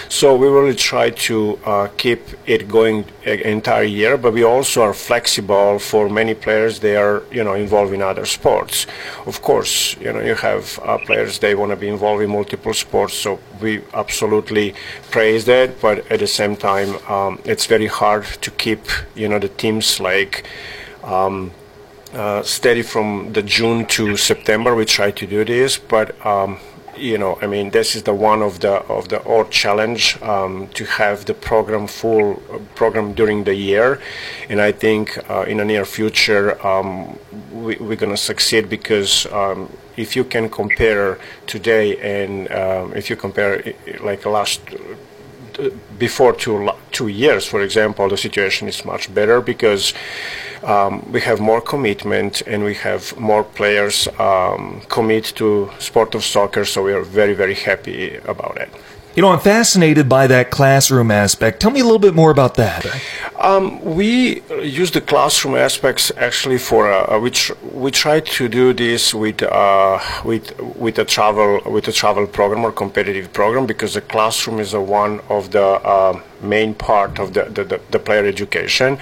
So 0.09 0.35
we 0.35 0.47
really 0.47 0.75
try 0.75 1.09
to 1.09 1.59
uh, 1.65 1.87
keep 1.97 2.21
it 2.45 2.67
going 2.67 3.05
entire 3.25 3.83
year 3.83 4.17
but 4.17 4.33
we 4.33 4.43
also 4.43 4.81
are 4.83 4.93
flexible 4.93 5.79
for 5.79 6.09
many 6.09 6.33
players 6.33 6.79
they 6.79 6.95
are 6.95 7.23
you 7.31 7.43
know 7.43 7.53
involved 7.53 7.93
in 7.93 8.01
other 8.01 8.25
sports. 8.25 8.87
Of 9.25 9.41
course 9.41 9.95
you 9.97 10.13
know 10.13 10.21
you 10.21 10.35
have 10.35 10.79
uh, 10.83 10.97
players 10.99 11.39
they 11.39 11.55
want 11.55 11.71
to 11.71 11.75
be 11.75 11.87
involved 11.87 12.23
in 12.23 12.29
multiple 12.29 12.73
sports 12.73 13.13
so 13.13 13.39
we 13.61 13.81
absolutely 13.93 14.75
praise 15.11 15.45
that 15.45 15.79
but 15.81 16.09
at 16.11 16.19
the 16.19 16.27
same 16.27 16.55
time 16.55 16.89
um, 17.09 17.39
it's 17.45 17.65
very 17.65 17.87
hard 17.87 18.25
to 18.41 18.51
keep 18.51 18.83
you 19.15 19.27
know 19.27 19.39
the 19.39 19.49
teams 19.49 19.99
like 19.99 20.45
um, 21.05 21.51
uh, 22.13 22.41
steady 22.43 22.81
from 22.81 23.33
the 23.33 23.41
June 23.41 23.85
to 23.87 24.17
September. 24.17 24.75
We 24.75 24.85
try 24.85 25.11
to 25.11 25.27
do 25.27 25.45
this, 25.45 25.77
but 25.77 26.25
um, 26.25 26.59
you 26.97 27.17
know, 27.17 27.37
I 27.41 27.47
mean, 27.47 27.71
this 27.71 27.95
is 27.95 28.03
the 28.03 28.13
one 28.13 28.41
of 28.41 28.59
the 28.59 28.73
of 28.87 29.09
the 29.09 29.23
odd 29.27 29.51
challenge 29.51 30.21
um, 30.21 30.67
to 30.69 30.85
have 30.85 31.25
the 31.25 31.33
program 31.33 31.87
full 31.87 32.35
program 32.75 33.13
during 33.13 33.43
the 33.43 33.55
year, 33.55 34.01
and 34.49 34.61
I 34.61 34.71
think 34.71 35.17
uh, 35.29 35.41
in 35.41 35.57
the 35.57 35.65
near 35.65 35.85
future 35.85 36.65
um, 36.65 37.19
we, 37.51 37.75
are 37.75 37.95
going 37.95 38.11
to 38.11 38.17
succeed 38.17 38.69
because 38.69 39.25
um, 39.27 39.69
if 39.97 40.15
you 40.15 40.23
can 40.23 40.49
compare 40.49 41.19
today 41.47 41.97
and 41.97 42.51
um, 42.51 42.93
if 42.93 43.09
you 43.09 43.15
compare 43.15 43.73
like 44.01 44.25
last 44.25 44.61
before 45.97 46.33
two 46.33 46.69
two 46.91 47.07
years, 47.07 47.45
for 47.45 47.61
example, 47.61 48.09
the 48.09 48.17
situation 48.17 48.67
is 48.67 48.85
much 48.85 49.13
better 49.13 49.41
because 49.41 49.93
um, 50.63 51.11
we 51.11 51.21
have 51.21 51.39
more 51.39 51.61
commitment 51.61 52.41
and 52.47 52.63
we 52.63 52.73
have 52.75 53.17
more 53.19 53.43
players 53.43 54.07
um, 54.19 54.81
commit 54.89 55.25
to 55.35 55.69
sport 55.79 56.15
of 56.15 56.23
soccer. 56.23 56.65
So 56.65 56.83
we 56.83 56.93
are 56.93 57.03
very 57.03 57.33
very 57.33 57.55
happy 57.55 58.15
about 58.25 58.57
it. 58.57 58.69
You 59.15 59.21
know, 59.21 59.29
I'm 59.29 59.39
fascinated 59.39 60.09
by 60.09 60.27
that 60.27 60.51
classroom 60.51 61.09
aspect. 61.09 61.61
Tell 61.61 61.71
me 61.71 61.79
a 61.79 61.85
little 61.85 61.99
bit 61.99 62.13
more 62.13 62.31
about 62.31 62.55
that. 62.55 62.85
Um, 63.39 63.79
we 63.81 64.41
use 64.61 64.91
the 64.91 64.99
classroom 64.99 65.55
aspects 65.55 66.11
actually 66.17 66.57
for 66.57 66.91
uh, 66.91 67.17
we 67.17 67.31
we 67.71 67.91
try 67.91 68.19
to 68.19 68.49
do 68.49 68.73
this 68.73 69.13
with 69.13 69.41
uh, 69.41 69.99
with 70.25 70.59
with 70.59 70.99
a 70.99 71.05
travel 71.05 71.61
with 71.65 71.87
a 71.87 71.93
travel 71.93 72.27
program 72.27 72.65
or 72.65 72.73
competitive 72.73 73.31
program 73.31 73.65
because 73.65 73.93
the 73.93 74.01
classroom 74.01 74.59
is 74.59 74.73
a 74.73 74.81
one 74.81 75.21
of 75.29 75.51
the 75.51 75.63
uh, 75.63 76.19
main 76.41 76.73
part 76.73 77.17
of 77.17 77.33
the, 77.33 77.45
the, 77.45 77.63
the, 77.63 77.81
the, 77.91 77.99
player 77.99 78.25
education. 78.25 78.99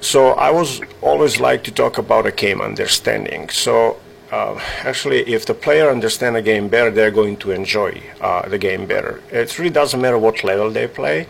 So 0.00 0.28
I 0.34 0.50
was 0.50 0.80
always 1.02 1.40
like 1.40 1.64
to 1.64 1.72
talk 1.72 1.98
about 1.98 2.26
a 2.26 2.32
game 2.32 2.60
understanding. 2.60 3.48
So 3.48 3.98
uh, 4.30 4.60
actually, 4.84 5.20
if 5.26 5.46
the 5.46 5.54
player 5.54 5.90
understand 5.90 6.36
the 6.36 6.42
game 6.42 6.68
better, 6.68 6.90
they're 6.90 7.10
going 7.10 7.36
to 7.38 7.50
enjoy 7.50 8.02
uh, 8.20 8.46
the 8.48 8.58
game 8.58 8.86
better. 8.86 9.22
It 9.30 9.58
really 9.58 9.70
doesn't 9.70 10.00
matter 10.00 10.18
what 10.18 10.44
level 10.44 10.70
they 10.70 10.86
play, 10.86 11.26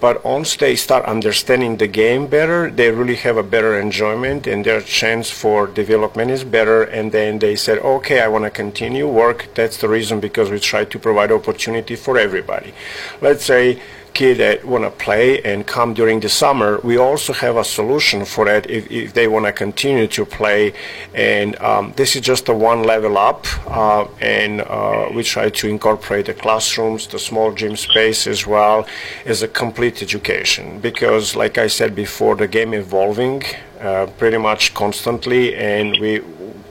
but 0.00 0.24
once 0.24 0.56
they 0.56 0.74
start 0.74 1.04
understanding 1.04 1.76
the 1.76 1.86
game 1.86 2.26
better, 2.26 2.70
they 2.70 2.90
really 2.90 3.16
have 3.16 3.36
a 3.36 3.42
better 3.42 3.78
enjoyment, 3.78 4.46
and 4.46 4.64
their 4.64 4.80
chance 4.80 5.30
for 5.30 5.66
development 5.66 6.30
is 6.30 6.42
better. 6.42 6.84
And 6.84 7.12
then 7.12 7.38
they 7.38 7.54
said, 7.54 7.78
"Okay, 7.78 8.20
I 8.20 8.28
want 8.28 8.44
to 8.44 8.50
continue 8.50 9.06
work." 9.06 9.48
That's 9.54 9.76
the 9.76 9.88
reason 9.88 10.18
because 10.20 10.50
we 10.50 10.58
try 10.58 10.84
to 10.84 10.98
provide 10.98 11.30
opportunity 11.30 11.96
for 11.96 12.18
everybody. 12.18 12.72
Let's 13.20 13.44
say 13.44 13.82
kid 14.18 14.38
that 14.38 14.64
want 14.64 14.82
to 14.82 14.90
play 14.90 15.40
and 15.42 15.64
come 15.64 15.94
during 15.94 16.18
the 16.18 16.28
summer, 16.28 16.80
we 16.82 16.96
also 16.98 17.32
have 17.32 17.56
a 17.56 17.62
solution 17.62 18.24
for 18.24 18.44
that 18.46 18.68
if, 18.68 18.90
if 18.90 19.14
they 19.14 19.28
want 19.28 19.46
to 19.46 19.52
continue 19.52 20.08
to 20.08 20.24
play. 20.26 20.72
And 21.14 21.50
um, 21.70 21.92
this 21.94 22.16
is 22.16 22.22
just 22.22 22.48
a 22.48 22.54
one 22.54 22.82
level 22.82 23.16
up, 23.16 23.46
uh, 23.68 24.06
and 24.20 24.54
uh, 24.62 25.08
we 25.14 25.22
try 25.22 25.50
to 25.60 25.68
incorporate 25.68 26.26
the 26.26 26.34
classrooms, 26.34 27.06
the 27.06 27.20
small 27.30 27.52
gym 27.52 27.76
space 27.76 28.26
as 28.26 28.44
well 28.44 28.86
as 29.24 29.42
a 29.42 29.48
complete 29.62 30.02
education. 30.02 30.80
Because, 30.80 31.36
like 31.36 31.56
I 31.56 31.68
said 31.68 31.94
before, 31.94 32.34
the 32.34 32.48
game 32.48 32.74
evolving 32.74 33.44
uh, 33.80 34.06
pretty 34.18 34.38
much 34.38 34.74
constantly, 34.74 35.54
and 35.54 35.96
we 36.00 36.12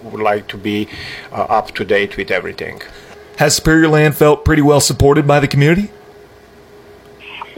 would 0.04 0.24
like 0.32 0.46
to 0.50 0.58
be 0.58 0.90
uh, 1.32 1.58
up 1.58 1.68
to 1.76 1.86
date 1.86 2.18
with 2.18 2.30
everything. 2.30 2.82
Has 3.38 3.56
Superior 3.56 3.88
Land 3.88 4.16
felt 4.18 4.44
pretty 4.44 4.64
well 4.64 4.82
supported 4.82 5.26
by 5.26 5.40
the 5.40 5.48
community? 5.48 5.92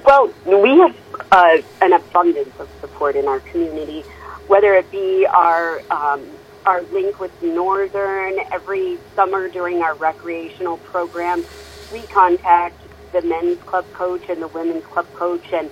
Well, 0.06 0.32
we 0.46 0.78
have 0.80 0.96
uh, 1.32 1.58
an 1.82 1.94
abundance 1.94 2.58
of 2.60 2.70
support 2.80 3.16
in 3.16 3.28
our 3.28 3.40
community, 3.40 4.02
whether 4.48 4.76
it 4.76 4.90
be 4.92 5.26
our 5.26 5.82
um, 5.92 6.26
our 6.66 6.82
link 6.84 7.20
with 7.20 7.32
Northern. 7.42 8.40
Every 8.52 8.98
summer 9.16 9.50
during 9.50 9.82
our 9.82 9.96
recreational 9.96 10.78
program, 10.78 11.44
we 11.92 12.02
contact 12.04 12.76
the 13.12 13.22
men's 13.24 13.60
club 13.64 13.86
coach 13.94 14.30
and 14.30 14.42
the 14.42 14.48
women's 14.48 14.86
club 14.86 15.08
coach 15.16 15.52
and 15.52 15.70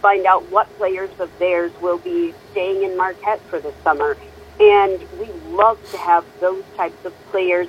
find 0.00 0.26
out 0.26 0.50
what 0.50 0.68
players 0.76 1.10
of 1.20 1.30
theirs 1.38 1.72
will 1.80 1.98
be 1.98 2.34
staying 2.50 2.82
in 2.82 2.96
Marquette 2.96 3.40
for 3.42 3.60
the 3.60 3.72
summer. 3.84 4.16
And 4.60 5.00
we 5.18 5.28
love 5.50 5.78
to 5.92 5.98
have 5.98 6.24
those 6.40 6.64
types 6.76 7.04
of 7.04 7.14
players 7.30 7.68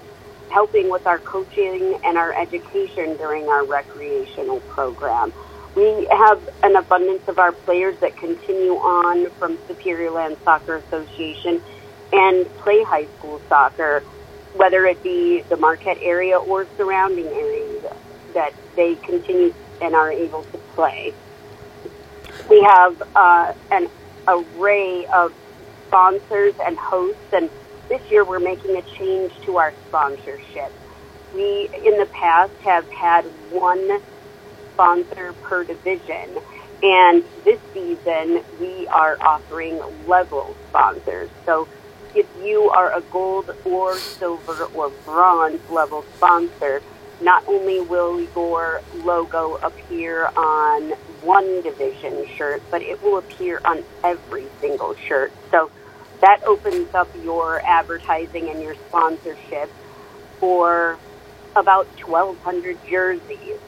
helping 0.50 0.90
with 0.90 1.08
our 1.08 1.20
coaching 1.20 2.00
and 2.04 2.18
our 2.18 2.34
education 2.34 3.18
during 3.18 3.48
our 3.48 3.66
recreational 3.66 4.60
program. 4.62 5.32
We 5.76 6.08
have 6.12 6.40
an 6.62 6.76
abundance 6.76 7.28
of 7.28 7.40
our 7.40 7.52
players 7.52 7.96
that 8.02 8.16
continue 8.18 8.74
on 8.74 9.30
from 9.40 9.58
Superior 9.68 10.12
Land 10.12 10.38
Soccer 10.44 10.76
Association 10.76 11.62
and 12.12 12.46
play 12.58 12.84
high 12.84 13.08
school 13.18 13.42
soccer, 13.50 14.04
whether 14.56 14.86
it 14.86 15.02
be 15.02 15.42
the 15.50 15.58
Marquette 15.58 15.98
area 16.04 16.38
or 16.38 16.68
surrounding 16.78 17.26
areas 17.26 17.84
that 18.36 18.54
they 18.76 18.96
continue 18.96 19.54
and 19.82 19.96
are 19.96 20.12
able 20.12 20.44
to 20.44 20.58
play. 20.76 21.12
We 22.50 22.62
have 22.62 23.02
uh, 23.16 23.54
an 23.72 23.90
array 24.28 25.08
of 25.08 25.34
sponsors 25.88 26.54
and 26.66 26.78
hosts, 26.78 27.34
and 27.34 27.50
this 27.90 28.02
year 28.12 28.24
we're 28.24 28.40
making 28.40 28.78
a 28.78 28.84
change 29.00 29.32
to 29.46 29.58
our 29.58 29.74
sponsorship. 29.88 30.72
We, 31.34 31.68
in 31.84 31.98
the 31.98 32.08
past, 32.14 32.52
have 32.64 32.88
had 32.90 33.26
one 33.50 34.02
sponsor 34.74 35.34
per 35.44 35.64
division. 35.64 36.38
And 36.82 37.24
this 37.46 37.60
season, 37.74 38.44
we 38.60 38.88
are 38.88 39.18
offering 39.22 39.82
level 40.06 40.56
sponsors. 40.70 41.30
So 41.46 41.68
if 42.14 42.28
you 42.44 42.70
are 42.70 42.96
a 42.96 43.02
gold 43.02 43.56
or 43.66 43.96
silver 43.98 44.66
or 44.76 44.90
bronze 45.06 45.62
level 45.70 46.04
sponsor, 46.18 46.82
not 47.22 47.48
only 47.48 47.80
will 47.80 48.20
your 48.36 48.82
logo 48.96 49.56
appear 49.56 50.26
on 50.36 50.92
one 51.22 51.62
division 51.62 52.28
shirt, 52.36 52.62
but 52.70 52.82
it 52.82 53.02
will 53.02 53.18
appear 53.18 53.62
on 53.64 53.84
every 54.04 54.46
single 54.60 54.96
shirt. 55.08 55.32
So 55.52 55.72
that 56.20 56.44
opens 56.44 56.94
up 56.94 57.10
your 57.24 57.62
advertising 57.66 58.50
and 58.50 58.62
your 58.62 58.76
sponsorship 58.88 59.70
for 60.40 60.98
about 61.56 61.88
1,200 62.06 62.78
jerseys. 62.88 63.60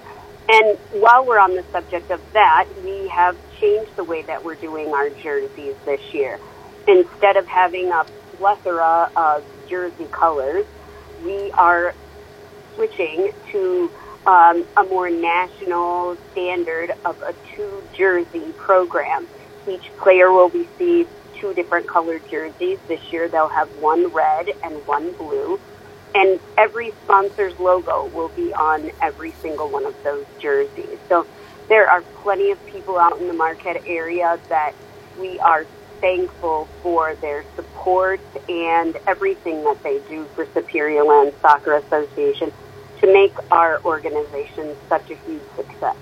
And 0.47 0.77
while 0.91 1.25
we're 1.25 1.39
on 1.39 1.55
the 1.55 1.63
subject 1.71 2.11
of 2.11 2.21
that, 2.33 2.67
we 2.83 3.07
have 3.09 3.35
changed 3.59 3.95
the 3.95 4.03
way 4.03 4.21
that 4.23 4.43
we're 4.43 4.55
doing 4.55 4.89
our 4.89 5.09
jerseys 5.09 5.75
this 5.85 6.01
year. 6.13 6.39
Instead 6.87 7.37
of 7.37 7.47
having 7.47 7.91
a 7.91 8.05
plethora 8.37 9.09
of 9.15 9.43
jersey 9.67 10.05
colors, 10.11 10.65
we 11.23 11.51
are 11.51 11.95
switching 12.75 13.31
to 13.51 13.91
um, 14.27 14.65
a 14.77 14.83
more 14.83 15.09
national 15.09 16.17
standard 16.31 16.91
of 17.05 17.21
a 17.21 17.33
two 17.55 17.83
jersey 17.97 18.51
program. 18.57 19.27
Each 19.67 19.85
player 19.97 20.31
will 20.31 20.49
receive 20.49 21.07
two 21.39 21.53
different 21.53 21.87
colored 21.87 22.21
jerseys. 22.29 22.79
This 22.87 23.01
year 23.11 23.29
they'll 23.29 23.49
have 23.49 23.69
one 23.81 24.13
red 24.13 24.47
and 24.63 24.85
one 24.85 25.11
blue. 25.13 25.59
And 26.15 26.39
every 26.57 26.93
sponsor's 27.03 27.53
logo 27.59 28.09
will 28.13 28.29
be 28.29 28.53
on 28.53 28.89
every 29.01 29.33
single 29.41 29.69
one 29.69 29.85
of 29.85 29.93
those 30.05 30.25
jerseys. 30.41 30.97
So 31.09 31.27
there 31.67 31.89
are 31.89 32.01
plenty 32.23 32.51
of 32.51 32.65
people 32.67 32.97
out 32.97 33.19
in 33.19 33.27
the 33.27 33.33
Marquette 33.33 33.83
area 33.85 34.39
that 34.49 34.71
we 35.19 35.39
are 35.39 35.65
thankful 35.99 36.67
for 36.81 37.15
their 37.21 37.43
support 37.57 38.21
and 38.47 38.95
everything 39.07 39.63
that 39.65 39.77
they 39.83 39.99
do 40.07 40.25
for 40.35 40.47
Superior 40.53 41.03
Land 41.03 41.33
Soccer 41.41 41.75
Association 41.75 42.51
to 43.01 43.11
make 43.11 43.33
our 43.51 43.79
organization 43.83 44.73
such 44.87 45.09
a 45.11 45.15
huge 45.25 45.43
success. 45.57 45.95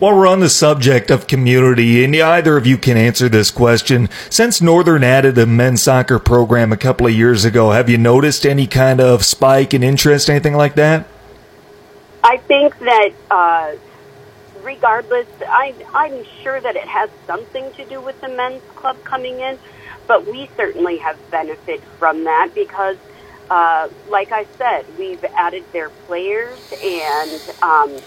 While 0.00 0.16
we're 0.16 0.26
on 0.28 0.40
the 0.40 0.48
subject 0.48 1.10
of 1.10 1.26
community, 1.26 2.02
and 2.02 2.16
either 2.16 2.56
of 2.56 2.66
you 2.66 2.78
can 2.78 2.96
answer 2.96 3.28
this 3.28 3.50
question, 3.50 4.08
since 4.30 4.62
Northern 4.62 5.04
added 5.04 5.36
a 5.36 5.44
men's 5.44 5.82
soccer 5.82 6.18
program 6.18 6.72
a 6.72 6.78
couple 6.78 7.06
of 7.06 7.12
years 7.12 7.44
ago, 7.44 7.72
have 7.72 7.90
you 7.90 7.98
noticed 7.98 8.46
any 8.46 8.66
kind 8.66 8.98
of 8.98 9.26
spike 9.26 9.74
in 9.74 9.82
interest, 9.82 10.30
anything 10.30 10.54
like 10.54 10.74
that? 10.76 11.06
I 12.24 12.38
think 12.38 12.78
that 12.78 13.10
uh, 13.30 13.72
regardless, 14.62 15.26
I, 15.46 15.74
I'm 15.92 16.24
sure 16.42 16.58
that 16.58 16.76
it 16.76 16.88
has 16.88 17.10
something 17.26 17.70
to 17.74 17.84
do 17.84 18.00
with 18.00 18.18
the 18.22 18.28
men's 18.28 18.62
club 18.76 18.96
coming 19.04 19.40
in, 19.40 19.58
but 20.06 20.26
we 20.26 20.48
certainly 20.56 20.96
have 20.96 21.18
benefited 21.30 21.82
from 21.98 22.24
that 22.24 22.52
because 22.54 22.96
uh, 23.50 23.90
like 24.08 24.32
I 24.32 24.46
said, 24.56 24.86
we've 24.98 25.22
added 25.36 25.64
their 25.72 25.90
players 25.90 26.72
and 26.82 27.52
um, 27.62 28.00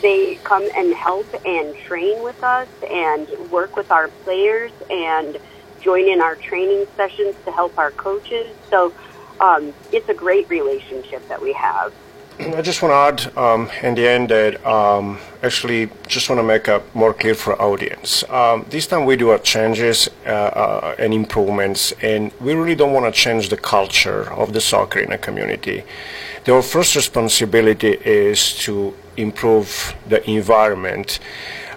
they 0.00 0.36
come 0.44 0.68
and 0.76 0.94
help 0.94 1.26
and 1.46 1.76
train 1.76 2.22
with 2.22 2.42
us 2.42 2.68
and 2.90 3.28
work 3.50 3.76
with 3.76 3.90
our 3.90 4.08
players 4.24 4.72
and 4.90 5.38
join 5.80 6.08
in 6.08 6.20
our 6.20 6.36
training 6.36 6.86
sessions 6.96 7.34
to 7.44 7.52
help 7.52 7.78
our 7.78 7.90
coaches. 7.92 8.46
So 8.70 8.92
um, 9.40 9.72
it's 9.92 10.08
a 10.08 10.14
great 10.14 10.48
relationship 10.48 11.26
that 11.28 11.40
we 11.40 11.52
have. 11.52 11.92
I 12.40 12.62
just 12.62 12.82
want 12.82 12.92
to 12.92 13.30
add 13.30 13.36
um, 13.36 13.70
in 13.82 13.94
the 13.94 14.06
end 14.06 14.28
that 14.28 14.64
um, 14.66 15.18
actually 15.42 15.90
just 16.06 16.28
want 16.28 16.38
to 16.38 16.42
make 16.42 16.68
it 16.68 16.82
more 16.94 17.12
clear 17.12 17.34
for 17.34 17.60
audience. 17.60 18.22
Um, 18.28 18.64
this 18.70 18.86
time 18.86 19.04
we 19.06 19.16
do 19.16 19.30
our 19.30 19.38
changes 19.38 20.08
uh, 20.24 20.28
uh, 20.30 20.94
and 20.98 21.12
improvements, 21.12 21.92
and 22.02 22.32
we 22.40 22.54
really 22.54 22.76
don't 22.76 22.92
want 22.92 23.12
to 23.12 23.20
change 23.20 23.48
the 23.48 23.56
culture 23.56 24.32
of 24.32 24.52
the 24.52 24.60
soccer 24.60 25.00
in 25.00 25.12
a 25.12 25.18
community. 25.18 25.84
Our 26.46 26.62
first 26.62 26.96
responsibility 26.96 27.98
is 28.04 28.56
to 28.60 28.94
improve 29.18 29.94
the 30.08 30.20
environment 30.30 31.20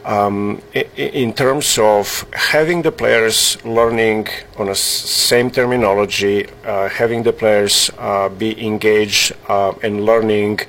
um, 0.05 0.61
in 0.73 1.33
terms 1.33 1.77
of 1.77 2.25
having 2.33 2.81
the 2.81 2.91
players 2.91 3.63
learning 3.63 4.27
on 4.57 4.67
the 4.67 4.75
same 4.75 5.51
terminology, 5.51 6.47
uh, 6.65 6.89
having 6.89 7.23
the 7.23 7.33
players 7.33 7.91
uh, 7.97 8.29
be 8.29 8.65
engaged 8.65 9.33
uh, 9.47 9.73
and 9.83 10.05
learning 10.05 10.59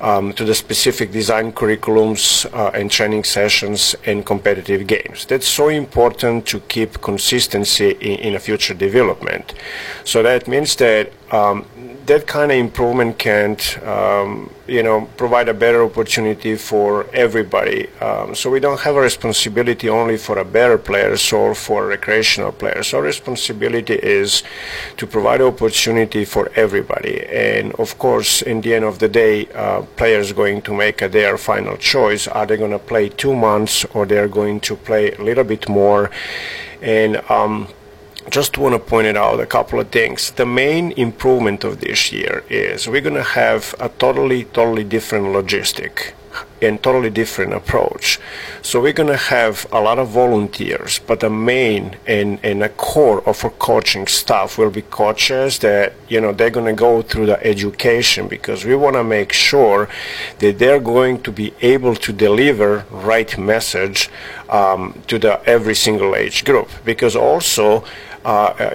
um, 0.00 0.32
to 0.34 0.44
the 0.44 0.54
specific 0.54 1.12
design 1.12 1.52
curriculums 1.52 2.46
uh, 2.52 2.70
and 2.74 2.90
training 2.90 3.24
sessions 3.24 3.94
and 4.04 4.26
competitive 4.26 4.86
games. 4.86 5.24
That's 5.24 5.48
so 5.48 5.68
important 5.68 6.46
to 6.46 6.60
keep 6.60 7.00
consistency 7.00 7.92
in, 7.92 8.18
in 8.20 8.34
a 8.34 8.38
future 8.38 8.74
development. 8.74 9.54
So 10.04 10.22
that 10.22 10.48
means 10.48 10.76
that 10.76 11.12
um, 11.34 11.66
that 12.06 12.26
kind 12.26 12.52
of 12.52 12.58
improvement 12.58 13.18
can, 13.18 13.56
um, 13.84 14.50
you 14.66 14.82
know, 14.82 15.08
provide 15.16 15.48
a 15.48 15.54
better 15.54 15.82
opportunity 15.82 16.54
for 16.54 17.06
everybody. 17.12 17.88
Um, 18.00 18.34
so 18.34 18.50
we 18.50 18.60
don't 18.60 18.80
have 18.80 18.96
a 18.96 19.00
responsibility 19.00 19.88
only 19.88 20.16
for 20.16 20.38
a 20.38 20.44
better 20.44 20.78
players 20.78 21.32
or 21.32 21.54
for 21.54 21.86
recreational 21.86 22.52
players. 22.52 22.92
Our 22.94 23.02
responsibility 23.02 23.94
is 23.94 24.42
to 24.98 25.06
provide 25.06 25.40
opportunity 25.40 26.24
for 26.24 26.50
everybody. 26.54 27.24
And 27.26 27.72
of 27.84 27.98
course, 27.98 28.42
in 28.42 28.60
the 28.60 28.74
end 28.74 28.84
of 28.84 28.98
the 28.98 29.08
day, 29.08 29.48
uh, 29.54 29.82
players 29.96 30.32
going 30.32 30.62
to 30.62 30.72
make 30.74 31.02
a, 31.02 31.08
their 31.08 31.36
final 31.38 31.76
choice. 31.76 32.28
Are 32.28 32.46
they 32.46 32.56
going 32.56 32.76
to 32.78 32.78
play 32.78 33.08
two 33.08 33.34
months 33.34 33.84
or 33.94 34.06
they're 34.06 34.28
going 34.28 34.60
to 34.60 34.76
play 34.76 35.12
a 35.12 35.22
little 35.22 35.44
bit 35.44 35.68
more? 35.68 36.10
And 36.82 37.16
um, 37.30 37.68
just 38.30 38.56
want 38.58 38.74
to 38.74 38.78
point 38.78 39.06
it 39.06 39.16
out 39.16 39.40
a 39.40 39.46
couple 39.46 39.78
of 39.80 39.90
things. 39.90 40.30
The 40.30 40.46
main 40.46 40.92
improvement 40.92 41.64
of 41.64 41.80
this 41.80 42.12
year 42.12 42.44
is 42.48 42.88
we're 42.88 43.00
going 43.00 43.14
to 43.14 43.22
have 43.22 43.74
a 43.78 43.88
totally, 43.88 44.44
totally 44.44 44.84
different 44.84 45.26
logistic 45.26 46.14
and 46.62 46.82
totally 46.82 47.10
different 47.10 47.52
approach. 47.52 48.18
So 48.62 48.80
we're 48.80 48.92
going 48.92 49.10
to 49.10 49.16
have 49.16 49.66
a 49.70 49.80
lot 49.80 49.98
of 49.98 50.08
volunteers, 50.08 50.98
but 51.06 51.20
the 51.20 51.30
main 51.30 51.96
and, 52.06 52.38
and 52.42 52.62
a 52.62 52.70
core 52.70 53.26
of 53.28 53.44
our 53.44 53.50
coaching 53.50 54.06
staff 54.06 54.56
will 54.56 54.70
be 54.70 54.82
coaches 54.82 55.58
that, 55.58 55.92
you 56.08 56.20
know, 56.20 56.32
they're 56.32 56.50
going 56.50 56.74
to 56.74 56.80
go 56.80 57.02
through 57.02 57.26
the 57.26 57.46
education 57.46 58.28
because 58.28 58.64
we 58.64 58.74
want 58.74 58.96
to 58.96 59.04
make 59.04 59.32
sure 59.32 59.88
that 60.38 60.58
they're 60.58 60.80
going 60.80 61.22
to 61.22 61.32
be 61.32 61.52
able 61.60 61.94
to 61.96 62.12
deliver 62.12 62.86
right 62.90 63.36
message 63.36 64.08
um, 64.48 65.02
to 65.06 65.18
the 65.18 65.42
every 65.48 65.74
single 65.74 66.14
age 66.16 66.44
group 66.44 66.68
because 66.84 67.14
also 67.14 67.84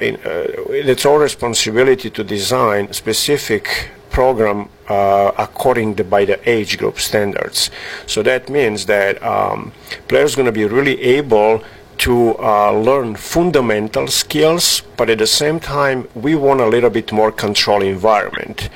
in, 0.01 0.15
uh, 0.17 0.45
it's 0.69 1.05
our 1.05 1.19
responsibility 1.19 2.09
to 2.09 2.23
design 2.23 2.93
specific 2.93 3.89
program 4.09 4.69
uh, 4.87 5.31
according 5.37 5.95
to, 5.95 6.03
by 6.03 6.25
the 6.25 6.37
age 6.49 6.77
group 6.77 6.99
standards. 6.99 7.71
So 8.05 8.23
that 8.23 8.49
means 8.49 8.85
that 8.87 9.21
um, 9.23 9.71
players 10.07 10.35
going 10.35 10.45
to 10.45 10.51
be 10.51 10.65
really 10.65 11.01
able 11.01 11.63
to 11.99 12.37
uh, 12.39 12.71
learn 12.71 13.15
fundamental 13.15 14.07
skills, 14.07 14.81
but 14.97 15.09
at 15.09 15.17
the 15.17 15.27
same 15.27 15.59
time, 15.59 16.07
we 16.15 16.33
want 16.33 16.61
a 16.61 16.65
little 16.65 16.89
bit 16.89 17.11
more 17.11 17.31
control 17.31 17.81
environment. 17.81 18.69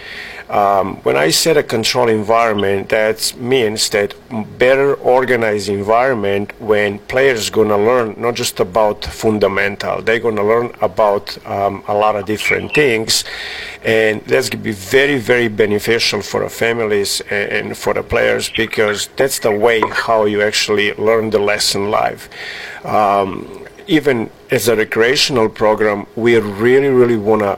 Um, 0.54 0.98
when 0.98 1.18
I 1.18 1.32
said 1.32 1.58
a 1.58 1.64
control 1.64 2.08
environment, 2.10 2.90
that 2.90 3.34
means 3.40 3.90
that 3.90 4.14
better 4.60 4.94
organized 4.94 5.68
environment 5.68 6.54
when 6.62 7.00
players 7.00 7.50
gonna 7.50 7.76
learn 7.76 8.14
not 8.20 8.36
just 8.36 8.60
about 8.60 9.04
fundamental, 9.04 10.04
they're 10.04 10.20
gonna 10.20 10.44
learn 10.44 10.72
about 10.80 11.26
um, 11.48 11.84
a 11.88 11.96
lot 11.96 12.16
of 12.16 12.28
different 12.28 12.72
things, 12.72 13.24
and 13.84 14.22
that's 14.28 14.48
gonna 14.48 14.64
be 14.64 14.74
very 14.74 15.18
very 15.18 15.48
beneficial 15.48 16.22
for 16.22 16.42
the 16.42 16.50
families 16.50 17.20
and 17.32 17.76
for 17.76 17.96
the 17.96 18.04
players 18.04 18.52
because 18.56 19.08
that's 19.16 19.40
the 19.40 19.52
way 19.52 19.82
how 20.06 20.26
you 20.26 20.44
actually 20.44 20.94
learn 20.94 21.32
the 21.32 21.40
lesson 21.40 21.90
live. 21.90 22.30
Um, 22.84 23.66
even 23.88 24.30
as 24.52 24.68
a 24.68 24.76
recreational 24.76 25.50
program, 25.50 26.06
we 26.16 26.38
really, 26.38 26.90
really 26.90 27.42
uh, 27.42 27.56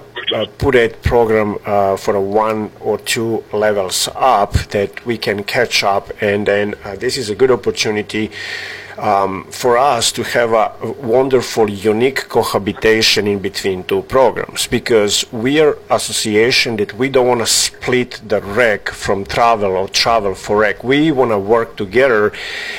put 0.57 0.73
that 0.73 1.01
program 1.03 1.57
uh, 1.65 1.97
for 1.97 2.15
a 2.15 2.21
one 2.21 2.71
or 2.79 2.97
two 2.97 3.43
levels 3.53 4.09
up 4.15 4.53
that 4.69 5.05
we 5.05 5.17
can 5.17 5.43
catch 5.43 5.83
up, 5.83 6.11
and 6.21 6.47
then 6.47 6.75
uh, 6.83 6.95
this 6.95 7.17
is 7.17 7.29
a 7.29 7.35
good 7.35 7.51
opportunity 7.51 8.31
um, 8.97 9.45
for 9.51 9.77
us 9.77 10.11
to 10.13 10.23
have 10.23 10.53
a 10.53 10.91
wonderful, 11.01 11.69
unique 11.69 12.29
cohabitation 12.29 13.27
in 13.27 13.39
between 13.39 13.83
two 13.83 14.01
programs. 14.03 14.67
Because 14.67 15.31
we 15.31 15.59
are 15.59 15.77
association 15.89 16.77
that 16.77 16.93
we 16.93 17.09
don't 17.09 17.27
want 17.27 17.41
to 17.41 17.45
split 17.45 18.21
the 18.25 18.41
rec 18.41 18.89
from 18.89 19.25
travel 19.25 19.71
or 19.71 19.87
travel 19.89 20.33
for 20.33 20.59
rec. 20.59 20.83
We 20.83 21.11
want 21.11 21.31
to 21.31 21.39
work 21.39 21.77
together, 21.77 22.31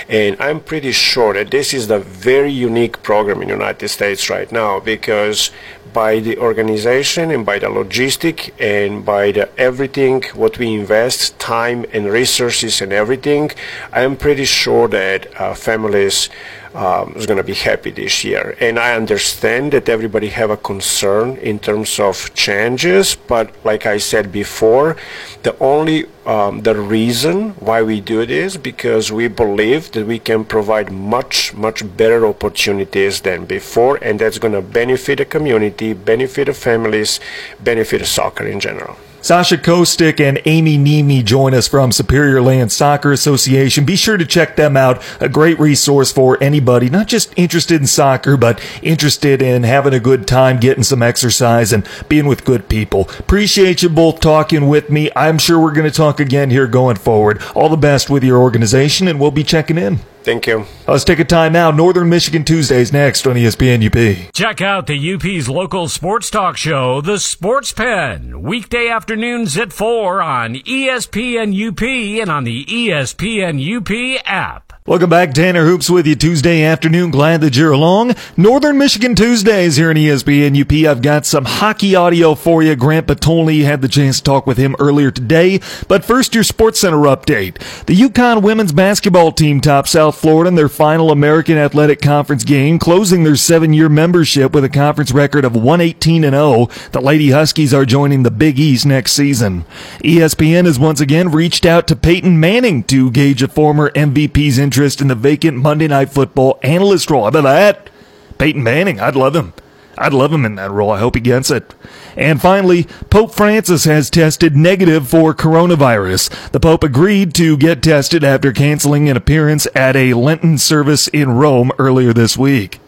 and 0.08 0.36
I'm 0.40 0.60
pretty 0.60 0.92
sure 0.92 1.34
that 1.34 1.50
this 1.50 1.74
is 1.74 1.88
the 1.88 1.98
very 1.98 2.52
unique 2.52 3.02
program 3.02 3.42
in 3.42 3.48
the 3.48 3.54
United 3.54 3.88
States 3.88 4.30
right 4.30 4.50
now. 4.50 4.80
Because 4.80 5.50
by 5.96 6.20
the 6.20 6.36
organization 6.36 7.30
and 7.30 7.46
by 7.46 7.58
the 7.58 7.68
logistic 7.68 8.52
and 8.60 9.02
by 9.02 9.32
the 9.32 9.48
everything 9.58 10.22
what 10.34 10.58
we 10.58 10.74
invest 10.74 11.38
time 11.38 11.86
and 11.94 12.04
resources 12.20 12.82
and 12.82 12.92
everything. 12.92 13.50
I'm 13.94 14.14
pretty 14.14 14.44
sure 14.44 14.88
that 14.88 15.20
uh, 15.40 15.54
families 15.54 16.28
um, 16.76 17.14
is 17.16 17.26
going 17.26 17.38
to 17.38 17.42
be 17.42 17.54
happy 17.54 17.90
this 17.90 18.22
year. 18.22 18.54
And 18.60 18.78
I 18.78 18.94
understand 18.94 19.72
that 19.72 19.88
everybody 19.88 20.28
have 20.28 20.50
a 20.50 20.56
concern 20.58 21.36
in 21.38 21.58
terms 21.58 21.98
of 21.98 22.34
changes, 22.34 23.16
but 23.16 23.50
like 23.64 23.86
I 23.86 23.96
said 23.96 24.30
before, 24.30 24.96
the 25.42 25.56
only 25.58 26.04
um, 26.26 26.62
the 26.62 26.74
reason 26.74 27.50
why 27.52 27.82
we 27.82 28.00
do 28.00 28.26
this 28.26 28.56
because 28.56 29.10
we 29.10 29.28
believe 29.28 29.92
that 29.92 30.06
we 30.06 30.18
can 30.18 30.44
provide 30.44 30.90
much 30.92 31.54
much 31.54 31.80
better 31.96 32.26
opportunities 32.26 33.22
than 33.22 33.46
before, 33.46 33.96
and 34.02 34.18
that's 34.18 34.38
going 34.38 34.54
to 34.54 34.62
benefit 34.62 35.18
the 35.18 35.24
community, 35.24 35.94
benefit 35.94 36.46
the 36.46 36.54
families, 36.54 37.20
benefit 37.60 38.04
soccer 38.04 38.46
in 38.46 38.60
general. 38.60 38.96
Sasha 39.26 39.58
Kostic 39.58 40.20
and 40.20 40.40
Amy 40.44 40.78
Nemi 40.78 41.20
join 41.20 41.52
us 41.52 41.66
from 41.66 41.90
Superior 41.90 42.40
Land 42.40 42.70
Soccer 42.70 43.10
Association. 43.10 43.84
Be 43.84 43.96
sure 43.96 44.16
to 44.16 44.24
check 44.24 44.54
them 44.54 44.76
out. 44.76 45.02
A 45.20 45.28
great 45.28 45.58
resource 45.58 46.12
for 46.12 46.40
anybody, 46.40 46.88
not 46.88 47.08
just 47.08 47.32
interested 47.34 47.80
in 47.80 47.88
soccer, 47.88 48.36
but 48.36 48.62
interested 48.82 49.42
in 49.42 49.64
having 49.64 49.92
a 49.92 49.98
good 49.98 50.28
time, 50.28 50.60
getting 50.60 50.84
some 50.84 51.02
exercise, 51.02 51.72
and 51.72 51.88
being 52.08 52.28
with 52.28 52.44
good 52.44 52.68
people. 52.68 53.10
Appreciate 53.18 53.82
you 53.82 53.88
both 53.88 54.20
talking 54.20 54.68
with 54.68 54.90
me. 54.90 55.10
I'm 55.16 55.38
sure 55.38 55.58
we're 55.58 55.72
going 55.72 55.90
to 55.90 55.96
talk 55.96 56.20
again 56.20 56.50
here 56.50 56.68
going 56.68 56.94
forward. 56.94 57.42
All 57.56 57.68
the 57.68 57.76
best 57.76 58.08
with 58.08 58.22
your 58.22 58.38
organization, 58.38 59.08
and 59.08 59.18
we'll 59.18 59.32
be 59.32 59.42
checking 59.42 59.76
in. 59.76 59.98
Thank 60.26 60.48
you. 60.48 60.66
Let's 60.88 61.04
take 61.04 61.20
a 61.20 61.24
time 61.24 61.52
now. 61.52 61.70
Northern 61.70 62.08
Michigan 62.08 62.42
Tuesdays 62.42 62.92
next 62.92 63.28
on 63.28 63.36
ESPN 63.36 63.86
UP. 63.86 64.32
Check 64.32 64.60
out 64.60 64.88
the 64.88 65.14
UP's 65.14 65.48
local 65.48 65.86
sports 65.86 66.30
talk 66.30 66.56
show, 66.56 67.00
The 67.00 67.20
Sports 67.20 67.70
Pen, 67.70 68.42
weekday 68.42 68.88
afternoons 68.88 69.56
at 69.56 69.72
4 69.72 70.20
on 70.20 70.56
ESPN 70.56 71.54
UP 71.54 71.80
and 72.20 72.28
on 72.28 72.42
the 72.42 72.64
ESPN 72.64 73.62
UP 73.76 74.20
app. 74.26 74.65
Welcome 74.86 75.10
back. 75.10 75.34
Tanner 75.34 75.64
Hoops 75.64 75.90
with 75.90 76.06
you 76.06 76.14
Tuesday 76.14 76.62
afternoon. 76.62 77.10
Glad 77.10 77.40
that 77.40 77.56
you're 77.56 77.72
along. 77.72 78.14
Northern 78.36 78.78
Michigan 78.78 79.16
Tuesdays 79.16 79.74
here 79.74 79.90
in 79.90 79.96
ESPN 79.96 80.60
UP. 80.60 80.88
I've 80.88 81.02
got 81.02 81.26
some 81.26 81.44
hockey 81.44 81.96
audio 81.96 82.36
for 82.36 82.62
you. 82.62 82.76
Grant 82.76 83.08
Potulny 83.08 83.64
had 83.64 83.82
the 83.82 83.88
chance 83.88 84.18
to 84.18 84.22
talk 84.22 84.46
with 84.46 84.58
him 84.58 84.76
earlier 84.78 85.10
today. 85.10 85.58
But 85.88 86.04
first, 86.04 86.36
your 86.36 86.44
Sports 86.44 86.78
Center 86.78 86.98
update. 86.98 87.58
The 87.86 87.96
UConn 87.96 88.42
women's 88.42 88.72
basketball 88.72 89.32
team 89.32 89.60
topped 89.60 89.88
South 89.88 90.18
Florida 90.18 90.46
in 90.46 90.54
their 90.54 90.68
final 90.68 91.10
American 91.10 91.58
Athletic 91.58 92.00
Conference 92.00 92.44
game, 92.44 92.78
closing 92.78 93.24
their 93.24 93.34
seven-year 93.34 93.88
membership 93.88 94.52
with 94.54 94.62
a 94.62 94.68
conference 94.68 95.10
record 95.10 95.44
of 95.44 95.56
118 95.56 96.22
and 96.22 96.34
0. 96.34 96.68
The 96.92 97.00
Lady 97.00 97.32
Huskies 97.32 97.74
are 97.74 97.86
joining 97.86 98.22
the 98.22 98.30
Big 98.30 98.60
East 98.60 98.86
next 98.86 99.14
season. 99.14 99.64
ESPN 100.04 100.66
has 100.66 100.78
once 100.78 101.00
again 101.00 101.32
reached 101.32 101.66
out 101.66 101.88
to 101.88 101.96
Peyton 101.96 102.38
Manning 102.38 102.84
to 102.84 103.10
gauge 103.10 103.42
a 103.42 103.48
former 103.48 103.90
MVP's 103.90 104.58
interest 104.58 104.75
interest 104.76 105.00
in 105.00 105.08
the 105.08 105.14
vacant 105.14 105.56
Monday 105.56 105.88
Night 105.88 106.10
Football 106.10 106.58
analyst 106.62 107.10
role. 107.10 107.22
How 107.22 107.28
about 107.28 107.44
that? 107.44 107.88
Peyton 108.36 108.62
Manning, 108.62 109.00
I'd 109.00 109.16
love 109.16 109.34
him. 109.34 109.54
I'd 109.96 110.12
love 110.12 110.30
him 110.30 110.44
in 110.44 110.56
that 110.56 110.70
role. 110.70 110.90
I 110.90 110.98
hope 110.98 111.14
he 111.14 111.22
gets 111.22 111.50
it. 111.50 111.74
And 112.14 112.42
finally, 112.42 112.84
Pope 113.08 113.32
Francis 113.32 113.84
has 113.84 114.10
tested 114.10 114.54
negative 114.54 115.08
for 115.08 115.32
coronavirus. 115.32 116.50
The 116.50 116.60
Pope 116.60 116.84
agreed 116.84 117.32
to 117.36 117.56
get 117.56 117.82
tested 117.82 118.22
after 118.22 118.52
canceling 118.52 119.08
an 119.08 119.16
appearance 119.16 119.66
at 119.74 119.96
a 119.96 120.12
Lenten 120.12 120.58
service 120.58 121.08
in 121.08 121.30
Rome 121.30 121.72
earlier 121.78 122.12
this 122.12 122.36
week. 122.36 122.78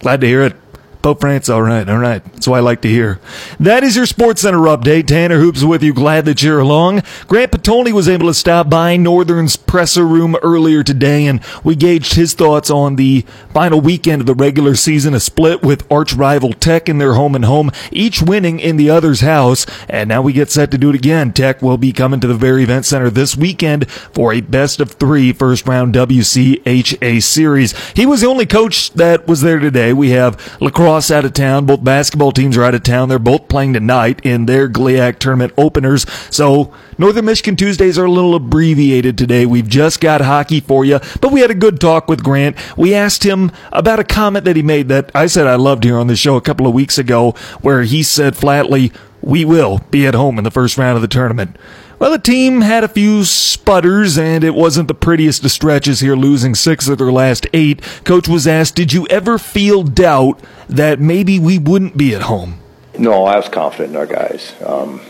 Glad 0.00 0.20
to 0.20 0.26
hear 0.26 0.42
it. 0.42 0.65
Pope 1.06 1.20
France, 1.20 1.48
all 1.48 1.62
right, 1.62 1.88
all 1.88 1.98
right. 1.98 2.24
That's 2.32 2.48
what 2.48 2.56
I 2.56 2.60
like 2.62 2.82
to 2.82 2.88
hear. 2.88 3.20
That 3.60 3.84
is 3.84 3.94
your 3.94 4.06
Sports 4.06 4.42
Center 4.42 4.58
update. 4.58 5.06
Tanner 5.06 5.38
Hoops 5.38 5.62
with 5.62 5.80
you. 5.80 5.94
Glad 5.94 6.24
that 6.24 6.42
you're 6.42 6.58
along. 6.58 7.04
Grant 7.28 7.52
Potulny 7.52 7.92
was 7.92 8.08
able 8.08 8.26
to 8.26 8.34
stop 8.34 8.68
by 8.68 8.96
Northern's 8.96 9.54
presser 9.54 10.04
room 10.04 10.34
earlier 10.42 10.82
today, 10.82 11.26
and 11.26 11.40
we 11.62 11.76
gauged 11.76 12.14
his 12.14 12.34
thoughts 12.34 12.70
on 12.70 12.96
the 12.96 13.24
final 13.54 13.80
weekend 13.80 14.20
of 14.20 14.26
the 14.26 14.34
regular 14.34 14.74
season, 14.74 15.14
a 15.14 15.20
split 15.20 15.62
with 15.62 15.86
arch 15.92 16.12
rival 16.12 16.52
Tech 16.52 16.88
in 16.88 16.98
their 16.98 17.14
home 17.14 17.36
and 17.36 17.44
home, 17.44 17.70
each 17.92 18.20
winning 18.20 18.58
in 18.58 18.76
the 18.76 18.90
other's 18.90 19.20
house. 19.20 19.64
And 19.88 20.08
now 20.08 20.22
we 20.22 20.32
get 20.32 20.50
set 20.50 20.72
to 20.72 20.78
do 20.78 20.90
it 20.90 20.96
again. 20.96 21.32
Tech 21.32 21.62
will 21.62 21.78
be 21.78 21.92
coming 21.92 22.18
to 22.18 22.26
the 22.26 22.34
Berry 22.34 22.64
Event 22.64 22.84
Center 22.84 23.10
this 23.10 23.36
weekend 23.36 23.88
for 23.88 24.32
a 24.32 24.40
best 24.40 24.80
of 24.80 24.90
three 24.90 25.32
first 25.32 25.68
round 25.68 25.94
WCHA 25.94 27.22
series. 27.22 27.90
He 27.90 28.06
was 28.06 28.22
the 28.22 28.26
only 28.26 28.46
coach 28.46 28.90
that 28.94 29.28
was 29.28 29.42
there 29.42 29.60
today. 29.60 29.92
We 29.92 30.10
have 30.10 30.60
lacrosse 30.60 30.95
out 30.96 31.24
of 31.24 31.32
town. 31.32 31.66
Both 31.66 31.84
basketball 31.84 32.32
teams 32.32 32.56
are 32.56 32.64
out 32.64 32.74
of 32.74 32.82
town. 32.82 33.08
They're 33.08 33.18
both 33.18 33.48
playing 33.48 33.74
tonight 33.74 34.20
in 34.24 34.46
their 34.46 34.68
GLIAC 34.68 35.18
tournament 35.18 35.52
openers. 35.56 36.06
So 36.30 36.72
Northern 36.98 37.26
Michigan 37.26 37.56
Tuesdays 37.56 37.98
are 37.98 38.06
a 38.06 38.10
little 38.10 38.34
abbreviated 38.34 39.18
today. 39.18 39.44
We've 39.44 39.68
just 39.68 40.00
got 40.00 40.20
hockey 40.22 40.60
for 40.60 40.84
you, 40.84 41.00
but 41.20 41.32
we 41.32 41.40
had 41.40 41.50
a 41.50 41.54
good 41.54 41.80
talk 41.80 42.08
with 42.08 42.24
Grant. 42.24 42.56
We 42.76 42.94
asked 42.94 43.24
him 43.24 43.52
about 43.72 44.00
a 44.00 44.04
comment 44.04 44.44
that 44.46 44.56
he 44.56 44.62
made 44.62 44.88
that 44.88 45.10
I 45.14 45.26
said 45.26 45.46
I 45.46 45.56
loved 45.56 45.84
here 45.84 45.98
on 45.98 46.06
the 46.06 46.16
show 46.16 46.36
a 46.36 46.40
couple 46.40 46.66
of 46.66 46.74
weeks 46.74 46.96
ago, 46.96 47.32
where 47.60 47.82
he 47.82 48.02
said 48.02 48.36
flatly, 48.36 48.92
we 49.20 49.44
will 49.44 49.80
be 49.90 50.06
at 50.06 50.14
home 50.14 50.38
in 50.38 50.44
the 50.44 50.50
first 50.50 50.78
round 50.78 50.96
of 50.96 51.02
the 51.02 51.08
tournament. 51.08 51.56
Well, 51.98 52.10
the 52.10 52.18
team 52.18 52.60
had 52.60 52.84
a 52.84 52.88
few 52.88 53.24
sputters, 53.24 54.18
and 54.18 54.44
it 54.44 54.54
wasn't 54.54 54.88
the 54.88 54.94
prettiest 54.94 55.42
of 55.44 55.50
stretches 55.50 56.00
here, 56.00 56.14
losing 56.14 56.54
six 56.54 56.88
of 56.88 56.98
their 56.98 57.10
last 57.10 57.46
eight. 57.54 57.80
Coach 58.04 58.28
was 58.28 58.46
asked, 58.46 58.74
Did 58.74 58.92
you 58.92 59.06
ever 59.06 59.38
feel 59.38 59.82
doubt 59.82 60.38
that 60.68 61.00
maybe 61.00 61.38
we 61.38 61.58
wouldn't 61.58 61.96
be 61.96 62.14
at 62.14 62.22
home? 62.22 62.60
No, 62.98 63.24
I 63.24 63.36
was 63.36 63.48
confident 63.48 63.90
in 63.90 63.96
our 63.96 64.06
guys. 64.06 64.54
Um, 64.64 65.00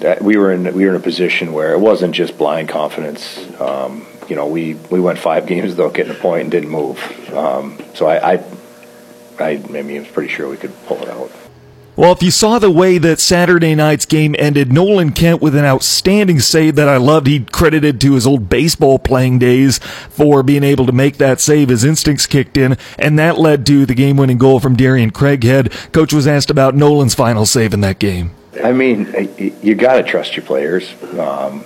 that 0.00 0.22
we 0.22 0.36
were 0.36 0.52
in 0.52 0.64
we 0.74 0.84
were 0.84 0.90
in 0.90 0.96
a 0.96 1.00
position 1.00 1.52
where 1.52 1.72
it 1.72 1.78
wasn't 1.78 2.14
just 2.14 2.36
blind 2.36 2.68
confidence. 2.68 3.38
Um, 3.60 4.06
you 4.28 4.34
know, 4.34 4.46
we, 4.46 4.74
we 4.90 5.00
went 5.00 5.18
five 5.18 5.46
games 5.52 5.70
without 5.70 5.92
getting 5.92 6.12
a 6.12 6.18
point 6.18 6.42
and 6.42 6.50
didn't 6.50 6.70
move. 6.70 6.98
Um, 7.34 7.78
so 7.94 8.06
I, 8.06 8.34
I, 8.34 8.44
I, 9.38 9.50
I 9.50 9.82
mean, 9.82 9.96
I 9.96 10.00
was 10.00 10.08
pretty 10.08 10.32
sure 10.32 10.48
we 10.48 10.56
could 10.56 10.72
pull 10.86 11.02
it 11.02 11.08
out. 11.08 11.30
Well, 11.94 12.12
if 12.12 12.22
you 12.22 12.30
saw 12.30 12.58
the 12.58 12.70
way 12.70 12.96
that 12.96 13.20
Saturday 13.20 13.74
night's 13.74 14.06
game 14.06 14.34
ended, 14.38 14.72
Nolan 14.72 15.12
Kent 15.12 15.42
with 15.42 15.54
an 15.54 15.66
outstanding 15.66 16.40
save 16.40 16.76
that 16.76 16.88
I 16.88 16.96
loved. 16.96 17.26
He 17.26 17.40
credited 17.40 18.00
to 18.00 18.14
his 18.14 18.26
old 18.26 18.48
baseball 18.48 18.98
playing 18.98 19.40
days 19.40 19.76
for 20.08 20.42
being 20.42 20.64
able 20.64 20.86
to 20.86 20.92
make 20.92 21.18
that 21.18 21.38
save. 21.38 21.68
His 21.68 21.84
instincts 21.84 22.26
kicked 22.26 22.56
in, 22.56 22.78
and 22.98 23.18
that 23.18 23.36
led 23.36 23.66
to 23.66 23.84
the 23.84 23.94
game 23.94 24.16
winning 24.16 24.38
goal 24.38 24.58
from 24.58 24.74
Darian 24.74 25.10
Craighead. 25.10 25.92
Coach 25.92 26.14
was 26.14 26.26
asked 26.26 26.48
about 26.48 26.74
Nolan's 26.74 27.14
final 27.14 27.44
save 27.44 27.74
in 27.74 27.82
that 27.82 27.98
game. 27.98 28.30
I 28.64 28.72
mean, 28.72 29.12
you 29.62 29.74
got 29.74 29.96
to 29.96 30.02
trust 30.02 30.34
your 30.34 30.46
players. 30.46 30.90
Um, 31.18 31.62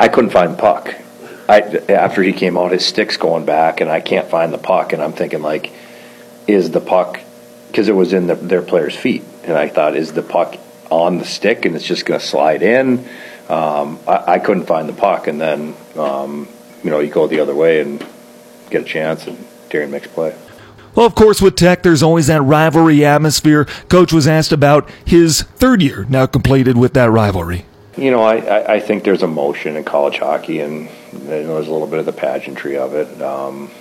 I 0.00 0.08
couldn't 0.08 0.30
find 0.30 0.56
puck. 0.56 0.94
I, 1.50 1.60
after 1.90 2.22
he 2.22 2.32
came 2.32 2.56
out, 2.56 2.72
his 2.72 2.86
stick's 2.86 3.18
going 3.18 3.44
back, 3.44 3.82
and 3.82 3.90
I 3.90 4.00
can't 4.00 4.26
find 4.26 4.54
the 4.54 4.58
puck, 4.58 4.94
and 4.94 5.02
I'm 5.02 5.12
thinking, 5.12 5.42
like, 5.42 5.70
is 6.46 6.70
the 6.70 6.80
puck 6.80 7.20
because 7.74 7.88
it 7.88 7.92
was 7.96 8.12
in 8.12 8.28
the, 8.28 8.36
their 8.36 8.62
players' 8.62 8.94
feet, 8.94 9.24
and 9.42 9.58
I 9.58 9.68
thought, 9.68 9.96
is 9.96 10.12
the 10.12 10.22
puck 10.22 10.54
on 10.92 11.18
the 11.18 11.24
stick 11.24 11.64
and 11.64 11.74
it's 11.74 11.84
just 11.84 12.06
going 12.06 12.20
to 12.20 12.24
slide 12.24 12.62
in? 12.62 13.00
Um, 13.48 13.98
I, 14.06 14.34
I, 14.34 14.38
couldn't 14.38 14.66
find 14.66 14.88
the 14.88 14.92
puck, 14.92 15.26
and 15.26 15.40
then 15.40 15.74
um, 15.96 16.46
you 16.84 16.90
know 16.90 17.00
you 17.00 17.10
go 17.10 17.26
the 17.26 17.40
other 17.40 17.54
way 17.54 17.80
and 17.80 17.98
get 18.70 18.82
a 18.82 18.84
chance, 18.84 19.26
and 19.26 19.44
Darian 19.70 19.90
makes 19.90 20.06
play. 20.06 20.36
Well, 20.94 21.04
of 21.04 21.16
course, 21.16 21.42
with 21.42 21.56
Tech, 21.56 21.82
there's 21.82 22.00
always 22.00 22.28
that 22.28 22.42
rivalry 22.42 23.04
atmosphere. 23.04 23.64
Coach 23.88 24.12
was 24.12 24.28
asked 24.28 24.52
about 24.52 24.88
his 25.04 25.42
third 25.42 25.82
year 25.82 26.06
now 26.08 26.26
completed 26.26 26.78
with 26.78 26.94
that 26.94 27.10
rivalry. 27.10 27.66
You 27.96 28.12
know, 28.12 28.22
I, 28.22 28.74
I 28.74 28.80
think 28.80 29.02
there's 29.02 29.24
emotion 29.24 29.76
in 29.76 29.82
college 29.82 30.18
hockey, 30.18 30.60
and 30.60 30.88
you 31.12 31.18
know, 31.18 31.54
there's 31.54 31.66
a 31.66 31.72
little 31.72 31.88
bit 31.88 31.98
of 31.98 32.06
the 32.06 32.12
pageantry 32.12 32.76
of 32.76 32.94
it. 32.94 33.20
Um, 33.20 33.72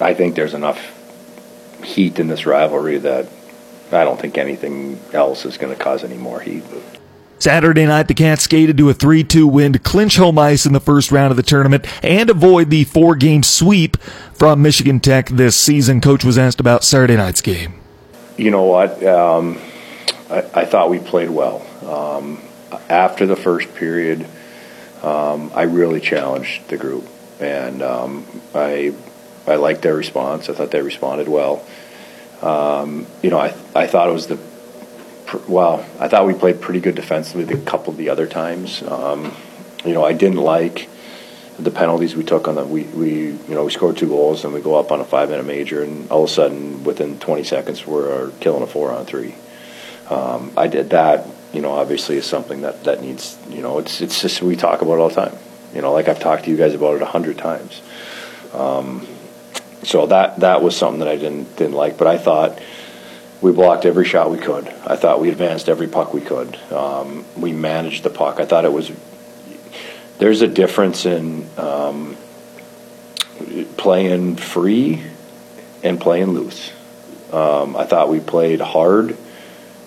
I 0.00 0.14
think 0.14 0.34
there's 0.34 0.54
enough 0.54 1.01
heat 1.82 2.18
in 2.18 2.28
this 2.28 2.46
rivalry 2.46 2.98
that 2.98 3.28
I 3.90 4.04
don't 4.04 4.20
think 4.20 4.38
anything 4.38 4.98
else 5.12 5.44
is 5.44 5.58
going 5.58 5.76
to 5.76 5.82
cause 5.82 6.04
any 6.04 6.16
more 6.16 6.40
heat. 6.40 6.64
Saturday 7.38 7.86
night, 7.86 8.06
the 8.06 8.14
Cats 8.14 8.44
skated 8.44 8.76
to 8.78 8.88
a 8.88 8.94
3 8.94 9.24
2 9.24 9.48
win 9.48 9.72
to 9.72 9.78
clinch 9.80 10.16
home 10.16 10.38
ice 10.38 10.64
in 10.64 10.72
the 10.72 10.80
first 10.80 11.10
round 11.10 11.32
of 11.32 11.36
the 11.36 11.42
tournament 11.42 11.84
and 12.04 12.30
avoid 12.30 12.70
the 12.70 12.84
four 12.84 13.16
game 13.16 13.42
sweep 13.42 13.96
from 14.34 14.62
Michigan 14.62 15.00
Tech 15.00 15.28
this 15.28 15.56
season. 15.56 16.00
Coach 16.00 16.24
was 16.24 16.38
asked 16.38 16.60
about 16.60 16.84
Saturday 16.84 17.16
night's 17.16 17.40
game. 17.40 17.74
You 18.36 18.52
know 18.52 18.62
what? 18.62 19.02
Um, 19.02 19.58
I, 20.30 20.44
I, 20.54 20.64
thought 20.64 20.88
we 20.88 21.00
played 21.00 21.30
well. 21.30 21.66
Um, 21.84 22.40
after 22.88 23.26
the 23.26 23.36
first 23.36 23.74
period, 23.74 24.24
um, 25.02 25.50
I 25.52 25.62
really 25.62 26.00
challenged 26.00 26.68
the 26.68 26.76
group, 26.76 27.06
and 27.40 27.82
um, 27.82 28.24
I 28.54 28.94
I 29.46 29.56
liked 29.56 29.82
their 29.82 29.94
response. 29.94 30.48
I 30.48 30.54
thought 30.54 30.70
they 30.70 30.82
responded 30.82 31.28
well. 31.28 31.64
Um, 32.40 33.06
you 33.22 33.30
know, 33.30 33.38
I 33.38 33.54
I 33.74 33.86
thought 33.86 34.08
it 34.08 34.12
was 34.12 34.26
the 34.26 34.38
well. 35.48 35.84
I 35.98 36.08
thought 36.08 36.26
we 36.26 36.34
played 36.34 36.60
pretty 36.60 36.80
good 36.80 36.94
defensively 36.94 37.52
a 37.52 37.58
couple 37.62 37.92
of 37.92 37.96
the 37.96 38.08
other 38.08 38.26
times. 38.26 38.82
Um, 38.82 39.32
you 39.84 39.94
know, 39.94 40.04
I 40.04 40.12
didn't 40.12 40.38
like 40.38 40.88
the 41.58 41.70
penalties 41.70 42.16
we 42.16 42.24
took 42.24 42.48
on 42.48 42.54
the 42.54 42.64
we, 42.64 42.84
we 42.84 43.26
you 43.26 43.38
know 43.48 43.64
we 43.64 43.70
scored 43.70 43.96
two 43.96 44.08
goals 44.08 44.44
and 44.44 44.54
we 44.54 44.60
go 44.60 44.74
up 44.74 44.90
on 44.90 45.00
a 45.00 45.04
five 45.04 45.28
minute 45.28 45.44
major 45.44 45.82
and 45.82 46.10
all 46.10 46.24
of 46.24 46.30
a 46.30 46.32
sudden 46.32 46.82
within 46.82 47.18
20 47.18 47.44
seconds 47.44 47.86
we're 47.86 48.30
killing 48.40 48.62
a 48.62 48.66
four 48.66 48.90
on 48.90 49.04
three. 49.04 49.34
Um, 50.08 50.52
I 50.56 50.66
did 50.66 50.90
that. 50.90 51.26
You 51.52 51.60
know, 51.60 51.72
obviously 51.72 52.16
is 52.16 52.26
something 52.26 52.62
that 52.62 52.84
that 52.84 53.02
needs. 53.02 53.38
You 53.48 53.60
know, 53.60 53.78
it's 53.78 54.00
it's 54.00 54.20
just 54.20 54.42
we 54.42 54.56
talk 54.56 54.82
about 54.82 54.94
it 54.94 55.00
all 55.00 55.08
the 55.08 55.14
time. 55.14 55.38
You 55.74 55.82
know, 55.82 55.92
like 55.92 56.08
I've 56.08 56.20
talked 56.20 56.44
to 56.44 56.50
you 56.50 56.56
guys 56.56 56.74
about 56.74 56.96
it 56.96 57.02
a 57.02 57.06
hundred 57.06 57.38
times. 57.38 57.80
Um, 58.52 59.06
so 59.82 60.06
that 60.06 60.40
that 60.40 60.62
was 60.62 60.76
something 60.76 61.00
that 61.00 61.08
I 61.08 61.16
didn't 61.16 61.56
didn't 61.56 61.74
like. 61.74 61.98
But 61.98 62.06
I 62.06 62.18
thought 62.18 62.60
we 63.40 63.52
blocked 63.52 63.84
every 63.84 64.04
shot 64.04 64.30
we 64.30 64.38
could. 64.38 64.68
I 64.86 64.96
thought 64.96 65.20
we 65.20 65.28
advanced 65.28 65.68
every 65.68 65.88
puck 65.88 66.14
we 66.14 66.20
could. 66.20 66.56
Um, 66.72 67.24
we 67.36 67.52
managed 67.52 68.04
the 68.04 68.10
puck. 68.10 68.40
I 68.40 68.44
thought 68.44 68.64
it 68.64 68.72
was. 68.72 68.90
There's 70.18 70.42
a 70.42 70.48
difference 70.48 71.04
in 71.04 71.48
um, 71.58 72.16
playing 73.76 74.36
free 74.36 75.02
and 75.82 76.00
playing 76.00 76.30
loose. 76.30 76.72
Um, 77.32 77.76
I 77.76 77.84
thought 77.84 78.08
we 78.08 78.20
played 78.20 78.60
hard. 78.60 79.16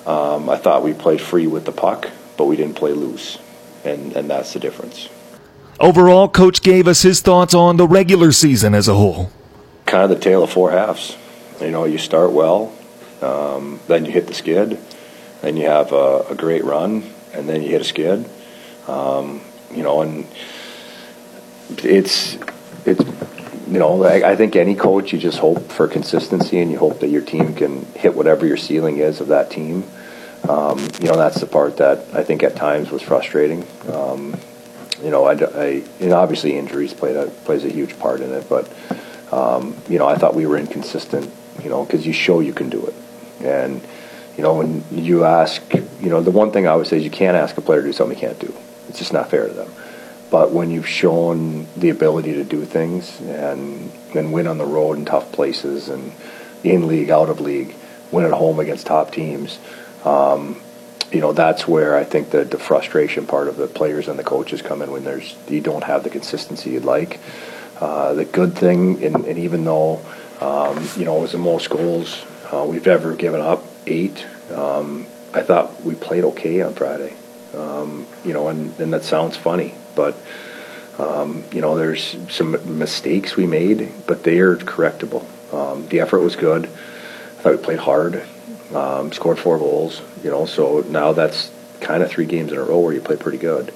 Um, 0.06 0.50
I 0.50 0.58
thought 0.58 0.84
we 0.84 0.94
played 0.94 1.22
free 1.22 1.48
with 1.48 1.66
the 1.66 1.72
puck, 1.72 2.10
but 2.38 2.46
we 2.46 2.58
didn't 2.58 2.76
play 2.76 2.92
loose, 2.92 3.38
and 3.86 4.14
and 4.14 4.30
that's 4.30 4.54
the 4.54 4.60
difference. 4.60 5.10
Overall, 5.80 6.28
coach 6.30 6.62
gave 6.62 6.88
us 6.88 7.02
his 7.02 7.22
thoughts 7.22 7.54
on 7.54 7.78
the 7.78 7.88
regular 7.88 8.32
season 8.32 8.74
as 8.74 8.88
a 8.88 8.94
whole. 8.94 9.32
Kind 9.86 10.04
of 10.04 10.10
the 10.10 10.20
tale 10.20 10.44
of 10.44 10.50
four 10.50 10.72
halves. 10.72 11.18
You 11.62 11.72
know, 11.72 11.86
you 11.86 11.98
start 11.98 12.32
well, 12.32 12.74
um, 13.22 13.80
then 13.88 14.06
you 14.06 14.12
hit 14.12 14.28
the 14.28 14.34
skid, 14.34 14.78
then 15.42 15.56
you 15.56 15.68
have 15.68 15.94
a, 15.94 16.26
a, 16.30 16.36
great 16.36 16.66
run, 16.66 17.10
and 17.34 17.48
then 17.48 17.62
you 17.64 17.70
hit 17.70 17.82
a 17.82 17.86
skid. 17.86 18.30
Um, 18.88 19.42
you 19.72 19.84
know, 19.84 20.02
and 20.02 20.28
it's 21.70 22.38
it's 22.86 23.02
you 23.68 23.80
know, 23.80 24.04
I, 24.04 24.32
I, 24.32 24.36
think 24.36 24.56
any 24.56 24.76
coach, 24.76 25.12
you 25.12 25.20
just 25.20 25.40
hope 25.40 25.72
for 25.72 25.88
consistency 25.88 26.60
and 26.60 26.72
you 26.72 26.78
hope 26.78 27.00
that 27.00 27.10
your 27.10 27.24
team 27.24 27.56
can 27.56 27.86
hit 27.96 28.16
whatever 28.16 28.46
your 28.46 28.58
ceiling 28.58 28.98
is 28.98 29.22
of 29.22 29.30
that 29.30 29.50
team. 29.50 29.84
Um, 30.48 30.80
you 31.00 31.08
know, 31.08 31.18
that's 31.18 31.40
the 31.40 31.48
part 31.48 31.78
that 31.78 32.06
I 32.14 32.24
think 32.24 32.44
at 32.44 32.56
times 32.56 32.92
was 32.92 33.02
frustrating. 33.02 33.66
Um, 33.92 34.40
you 35.04 35.10
know, 35.10 35.26
I, 35.26 35.34
I 35.34 35.84
and 36.00 36.14
obviously 36.14 36.56
injuries 36.58 36.94
played 36.94 37.16
a, 37.16 37.28
plays 37.28 37.66
a 37.66 37.70
huge 37.70 37.98
part 37.98 38.22
in 38.22 38.32
it, 38.32 38.48
but 38.48 38.72
um, 39.32 39.76
you 39.90 39.98
know, 39.98 40.08
I 40.08 40.16
thought 40.16 40.36
we 40.36 40.46
were 40.46 40.58
inconsistent. 40.58 41.32
You 41.64 41.70
know, 41.70 41.86
because 41.86 42.06
you 42.06 42.12
show 42.12 42.42
you 42.42 42.52
can 42.52 42.70
do 42.70 42.86
it, 42.86 42.94
and 43.42 43.82
you 44.38 44.44
know, 44.44 44.56
when 44.56 44.84
you 44.92 45.24
ask, 45.24 45.62
you 45.74 46.10
know, 46.10 46.22
the 46.22 46.32
one 46.32 46.52
thing 46.52 46.68
I 46.68 46.72
always 46.72 46.90
say 46.90 46.98
is 46.98 47.04
you 47.04 47.10
can't 47.10 47.38
ask 47.38 47.58
a 47.58 47.62
player 47.62 47.82
to 47.82 47.88
do 47.88 47.94
something 47.94 48.18
he 48.18 48.26
can't 48.26 48.40
do. 48.40 48.54
It's 48.90 49.00
just 49.00 49.14
not 49.14 49.30
fair 49.30 49.48
to 49.48 49.54
them. 49.54 49.72
But 50.30 50.52
when 50.52 50.72
you've 50.72 50.88
shown 50.88 51.68
the 51.78 51.90
ability 51.90 52.34
to 52.34 52.44
do 52.44 52.66
things 52.66 53.22
and 53.22 53.92
and 54.14 54.34
win 54.34 54.48
on 54.48 54.58
the 54.58 54.66
road 54.66 54.98
in 54.98 55.06
tough 55.06 55.32
places 55.32 55.88
and 55.88 56.12
in 56.64 56.88
league, 56.88 57.10
out 57.10 57.30
of 57.30 57.40
league, 57.40 57.74
win 58.12 58.26
at 58.26 58.32
home 58.32 58.60
against 58.60 58.88
top 58.88 59.12
teams, 59.12 59.60
um, 60.04 60.62
you 61.12 61.22
know 61.22 61.32
that's 61.32 61.68
where 61.68 61.96
I 61.96 62.04
think 62.04 62.32
the, 62.32 62.44
the 62.44 62.58
frustration 62.58 63.26
part 63.28 63.48
of 63.48 63.56
the 63.56 63.68
players 63.68 64.08
and 64.08 64.20
the 64.20 64.24
coaches 64.24 64.62
come 64.62 64.82
in 64.82 64.92
when 64.92 65.04
there's 65.04 65.36
you 65.48 65.62
don't 65.62 65.84
have 65.84 66.04
the 66.04 66.10
consistency 66.10 66.72
you'd 66.72 66.84
like. 66.84 67.20
Uh, 67.80 68.14
the 68.14 68.26
good 68.26 68.56
thing, 68.56 69.04
and, 69.04 69.26
and 69.26 69.38
even 69.38 69.66
though 69.66 70.00
um, 70.40 70.88
you 70.98 71.06
know 71.06 71.18
it 71.18 71.22
was 71.22 71.32
the 71.34 71.38
most 71.38 71.70
goals 71.70 72.26
uh, 72.52 72.66
we've 72.68 72.88
ever 72.88 73.16
given 73.16 73.42
up, 73.42 73.64
eight, 73.86 74.26
um, 74.52 75.06
I 75.34 75.42
thought 75.42 75.84
we 75.84 75.96
played 75.96 76.24
okay 76.24 76.62
on 76.62 76.74
Friday. 76.74 77.14
Um, 77.54 78.06
you 78.24 78.34
know, 78.34 78.50
and, 78.50 78.78
and 78.80 78.94
that 78.94 79.04
sounds 79.04 79.38
funny, 79.38 79.74
but 79.96 80.18
um, 80.98 81.44
you 81.52 81.62
know, 81.62 81.76
there's 81.76 82.16
some 82.30 82.80
mistakes 82.80 83.36
we 83.36 83.46
made, 83.46 83.92
but 84.08 84.24
they 84.24 84.40
are 84.40 84.56
correctable. 84.56 85.26
Um, 85.54 85.88
the 85.88 86.00
effort 86.00 86.20
was 86.20 86.36
good. 86.36 86.66
I 86.66 87.42
thought 87.42 87.58
we 87.58 87.64
played 87.64 87.80
hard, 87.80 88.24
um, 88.74 89.12
scored 89.12 89.40
four 89.40 89.58
goals. 89.58 90.02
You 90.24 90.32
know, 90.32 90.46
so 90.46 90.82
now 90.82 91.14
that's 91.14 91.52
kind 91.82 92.02
of 92.02 92.10
three 92.10 92.26
games 92.26 92.52
in 92.52 92.58
a 92.58 92.64
row 92.64 92.80
where 92.80 92.94
you 92.94 93.02
play 93.02 93.18
pretty 93.18 93.38
good. 93.38 93.74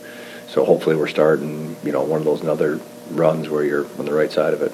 So 0.47 0.65
hopefully 0.65 0.95
we're 0.95 1.07
starting, 1.07 1.75
you 1.83 1.91
know, 1.91 2.03
one 2.03 2.19
of 2.19 2.25
those 2.25 2.41
another 2.41 2.79
runs 3.11 3.49
where 3.49 3.63
you're 3.63 3.85
on 3.97 4.05
the 4.05 4.13
right 4.13 4.31
side 4.31 4.53
of 4.53 4.61
it. 4.61 4.73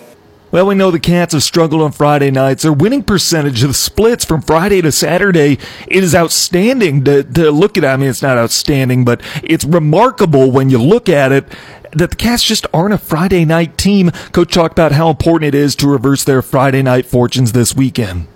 Well, 0.52 0.68
we 0.68 0.76
know 0.76 0.90
the 0.90 1.00
Cats 1.00 1.34
have 1.34 1.44
struggled 1.44 1.82
on 1.82 1.92
Friday 1.92 2.32
nights. 2.32 2.64
Their 2.64 2.72
winning 2.72 3.04
percentage 3.04 3.62
of 3.64 3.70
the 3.70 3.74
splits 3.74 4.24
from 4.24 4.42
Friday 4.42 4.82
to 4.82 4.92
Saturday 4.92 5.58
is 5.88 6.16
outstanding 6.16 7.04
to, 7.04 7.24
to 7.24 7.52
look 7.52 7.78
at. 7.78 7.84
I 7.84 7.98
mean, 7.98 8.10
it's 8.10 8.22
not 8.22 8.38
outstanding, 8.38 9.04
but 9.04 9.22
it's 9.44 9.66
remarkable 9.66 10.52
when 10.52 10.70
you 10.70 10.78
look 10.78 11.10
at 11.10 11.32
it 11.32 11.46
that 11.92 12.12
the 12.12 12.16
Cats 12.16 12.44
just 12.44 12.68
aren't 12.74 12.94
a 12.94 12.98
Friday 12.98 13.44
night 13.44 13.78
team. 13.78 14.12
Coach 14.32 14.54
talked 14.54 14.74
about 14.74 14.92
how 14.92 15.10
important 15.10 15.54
it 15.54 15.56
is 15.56 15.76
to 15.78 15.88
reverse 15.88 16.24
their 16.24 16.42
Friday 16.42 16.82
night 16.82 17.06
fortunes 17.06 17.54
this 17.54 17.76
weekend. 17.76 18.28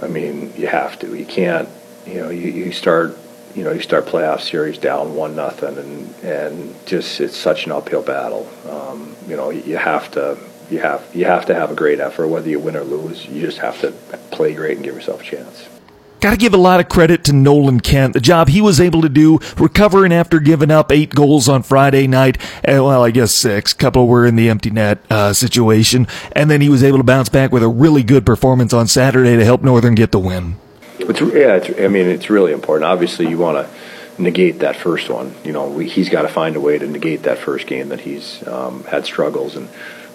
I 0.00 0.06
mean, 0.06 0.52
you 0.56 0.68
have 0.68 0.98
to. 1.00 1.14
You 1.14 1.26
can't. 1.26 1.68
You 2.06 2.14
know, 2.14 2.30
you, 2.30 2.50
you 2.50 2.72
start. 2.72 3.18
You 3.54 3.64
know, 3.64 3.72
you 3.72 3.80
start 3.80 4.06
playoff 4.06 4.40
series 4.40 4.78
down 4.78 5.14
one 5.14 5.34
nothing, 5.36 5.76
and 5.78 6.14
and 6.24 6.86
just 6.86 7.20
it's 7.20 7.36
such 7.36 7.66
an 7.66 7.72
uphill 7.72 8.02
battle. 8.02 8.48
Um, 8.68 9.16
you 9.26 9.36
know, 9.36 9.50
you 9.50 9.76
have 9.76 10.10
to 10.12 10.38
you 10.70 10.80
have 10.80 11.04
you 11.14 11.24
have 11.24 11.46
to 11.46 11.54
have 11.54 11.70
a 11.70 11.74
great 11.74 12.00
effort, 12.00 12.28
whether 12.28 12.48
you 12.48 12.60
win 12.60 12.76
or 12.76 12.84
lose. 12.84 13.26
You 13.26 13.40
just 13.40 13.58
have 13.58 13.80
to 13.80 13.92
play 14.30 14.54
great 14.54 14.76
and 14.76 14.84
give 14.84 14.94
yourself 14.94 15.22
a 15.22 15.24
chance. 15.24 15.68
Got 16.20 16.32
to 16.32 16.36
give 16.36 16.52
a 16.52 16.58
lot 16.58 16.80
of 16.80 16.88
credit 16.88 17.22
to 17.24 17.32
Nolan 17.32 17.78
Kent. 17.78 18.14
The 18.14 18.20
job 18.20 18.48
he 18.48 18.60
was 18.60 18.80
able 18.80 19.02
to 19.02 19.08
do, 19.08 19.38
recovering 19.56 20.12
after 20.12 20.40
giving 20.40 20.70
up 20.70 20.90
eight 20.90 21.14
goals 21.14 21.48
on 21.48 21.62
Friday 21.62 22.08
night. 22.08 22.42
Uh, 22.56 22.82
well, 22.82 23.04
I 23.04 23.12
guess 23.12 23.32
six. 23.32 23.72
couple 23.72 24.08
were 24.08 24.26
in 24.26 24.34
the 24.34 24.48
empty 24.48 24.70
net 24.70 24.98
uh, 25.10 25.32
situation. 25.32 26.08
And 26.32 26.50
then 26.50 26.60
he 26.60 26.68
was 26.68 26.82
able 26.82 26.98
to 26.98 27.04
bounce 27.04 27.28
back 27.28 27.52
with 27.52 27.62
a 27.62 27.68
really 27.68 28.02
good 28.02 28.26
performance 28.26 28.72
on 28.72 28.88
Saturday 28.88 29.36
to 29.36 29.44
help 29.44 29.62
Northern 29.62 29.94
get 29.94 30.10
the 30.10 30.18
win. 30.18 30.56
It's, 30.98 31.20
yeah, 31.20 31.56
it's, 31.56 31.80
I 31.80 31.88
mean, 31.88 32.06
it's 32.06 32.30
really 32.30 32.52
important. 32.52 32.84
Obviously, 32.84 33.28
you 33.28 33.38
want 33.38 33.66
to 33.66 34.22
negate 34.22 34.60
that 34.60 34.76
first 34.76 35.08
one. 35.08 35.34
You 35.44 35.52
know, 35.52 35.68
we, 35.68 35.88
he's 35.88 36.08
got 36.08 36.22
to 36.22 36.28
find 36.28 36.56
a 36.56 36.60
way 36.60 36.78
to 36.78 36.86
negate 36.86 37.22
that 37.24 37.38
first 37.38 37.66
game 37.66 37.90
that 37.90 38.00
he's 38.00 38.46
um, 38.46 38.84
had 38.84 39.04
struggles 39.04 39.56
and 39.56 39.68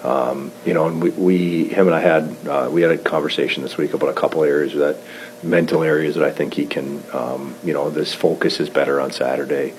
um, 0.04 0.52
you 0.66 0.74
know, 0.74 0.88
and 0.88 1.02
we, 1.02 1.12
we, 1.12 1.64
him 1.70 1.88
and 1.88 1.96
I 1.96 2.02
had, 2.02 2.36
uh, 2.46 2.70
we 2.70 2.82
had 2.82 2.92
a 2.92 2.98
conversation 2.98 3.64
this 3.64 3.78
week 3.78 3.94
about 3.94 4.10
a 4.10 4.14
couple 4.14 4.44
areas 4.44 4.74
that, 4.74 4.98
mental 5.44 5.84
areas 5.84 6.16
that 6.16 6.24
I 6.24 6.32
think 6.32 6.54
he 6.54 6.66
can, 6.66 7.04
um, 7.12 7.56
you 7.64 7.74
know, 7.74 7.90
this 7.90 8.14
focus 8.14 8.60
is 8.60 8.70
better 8.70 9.00
on 9.00 9.12
Saturday. 9.12 9.74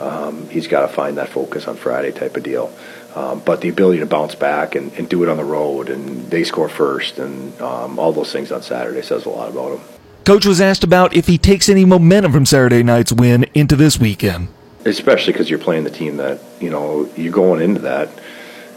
Um, 0.00 0.48
he's 0.50 0.68
got 0.68 0.82
to 0.82 0.88
find 0.88 1.16
that 1.16 1.30
focus 1.30 1.66
on 1.66 1.76
Friday 1.76 2.12
type 2.12 2.36
of 2.36 2.42
deal. 2.42 2.72
Um, 3.14 3.40
but 3.40 3.62
the 3.62 3.70
ability 3.70 4.00
to 4.00 4.06
bounce 4.06 4.34
back 4.34 4.74
and, 4.74 4.92
and, 4.92 5.08
do 5.08 5.22
it 5.22 5.30
on 5.30 5.38
the 5.38 5.44
road 5.44 5.88
and 5.88 6.30
they 6.30 6.44
score 6.44 6.68
first 6.68 7.18
and 7.18 7.58
um, 7.62 7.98
all 7.98 8.12
those 8.12 8.30
things 8.30 8.52
on 8.52 8.60
Saturday 8.60 9.00
says 9.00 9.24
a 9.24 9.30
lot 9.30 9.48
about 9.48 9.78
him. 9.78 9.95
Coach 10.26 10.44
was 10.44 10.60
asked 10.60 10.82
about 10.82 11.14
if 11.14 11.28
he 11.28 11.38
takes 11.38 11.68
any 11.68 11.84
momentum 11.84 12.32
from 12.32 12.44
Saturday 12.44 12.82
night's 12.82 13.12
win 13.12 13.44
into 13.54 13.76
this 13.76 14.00
weekend. 14.00 14.48
Especially 14.84 15.32
because 15.32 15.48
you're 15.48 15.60
playing 15.60 15.84
the 15.84 15.90
team 15.90 16.16
that, 16.16 16.40
you 16.60 16.68
know, 16.68 17.08
you're 17.16 17.32
going 17.32 17.62
into 17.62 17.82
that. 17.82 18.08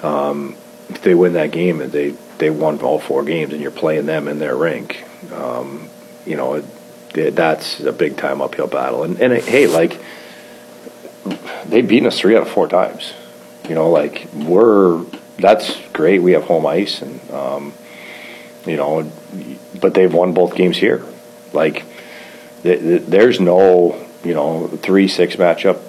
Um, 0.04 0.56
if 0.90 1.02
they 1.02 1.16
win 1.16 1.34
that 1.34 1.50
game 1.50 1.82
and 1.82 1.92
they 1.92 2.12
they 2.38 2.52
won 2.52 2.80
all 2.82 3.00
four 3.00 3.24
games 3.24 3.52
and 3.52 3.64
you're 3.64 3.72
playing 3.72 4.06
them 4.06 4.28
in 4.28 4.38
their 4.38 4.56
rink, 4.56 5.04
um, 5.34 5.90
you 6.24 6.36
know, 6.36 6.54
it, 6.54 6.66
it, 7.16 7.36
that's 7.36 7.80
a 7.80 7.92
big 7.92 8.16
time 8.16 8.44
uphill 8.44 8.68
battle. 8.68 9.02
And 9.02 9.20
and 9.20 9.34
it, 9.34 9.44
hey, 9.44 9.66
like 9.66 10.00
they've 11.66 11.88
beaten 11.88 12.06
us 12.06 12.20
three 12.20 12.36
out 12.36 12.44
of 12.44 12.50
four 12.50 12.68
times. 12.68 13.12
You 13.68 13.74
know, 13.74 13.90
like 13.90 14.28
we're 14.36 15.02
that's 15.40 15.80
great. 15.94 16.22
We 16.22 16.34
have 16.34 16.44
home 16.44 16.68
ice, 16.68 17.02
and 17.02 17.32
um, 17.32 17.74
you 18.68 18.78
know, 18.78 19.12
but 19.82 19.96
they've 19.96 20.14
won 20.14 20.34
both 20.36 20.56
games 20.56 20.78
here. 20.78 21.04
Like 21.54 21.86
th- 22.64 22.80
th- 22.80 23.02
there's 23.04 23.40
no 23.40 24.06
you 24.24 24.34
know 24.34 24.68
three 24.68 25.08
six 25.08 25.36
matchup. 25.36 25.80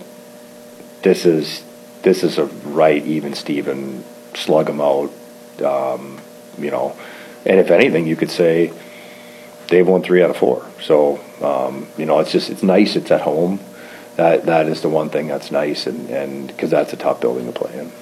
This 1.02 1.24
is 1.26 1.64
this 2.02 2.22
is 2.22 2.38
a 2.38 2.46
right 2.46 3.04
even 3.04 3.34
Steven 3.34 4.04
slug 4.34 4.66
them 4.66 4.80
out. 4.80 5.10
Um, 5.62 6.20
you 6.58 6.70
know, 6.70 6.96
and 7.44 7.58
if 7.60 7.70
anything, 7.70 8.06
you 8.06 8.16
could 8.16 8.30
say 8.30 8.72
they've 9.68 9.86
won 9.86 10.02
three 10.02 10.22
out 10.22 10.30
of 10.30 10.36
four. 10.36 10.66
So 10.80 11.20
um, 11.42 11.88
you 11.96 12.06
know, 12.06 12.20
it's 12.20 12.32
just 12.32 12.50
it's 12.50 12.62
nice. 12.62 12.96
It's 12.96 13.10
at 13.10 13.22
home. 13.22 13.60
That 14.16 14.46
that 14.46 14.66
is 14.66 14.82
the 14.82 14.88
one 14.88 15.10
thing 15.10 15.28
that's 15.28 15.50
nice, 15.50 15.86
and 15.86 16.10
and 16.10 16.46
because 16.46 16.70
that's 16.70 16.92
a 16.92 16.96
tough 16.96 17.20
building 17.20 17.46
to 17.46 17.52
play 17.52 17.78
in. 17.78 17.92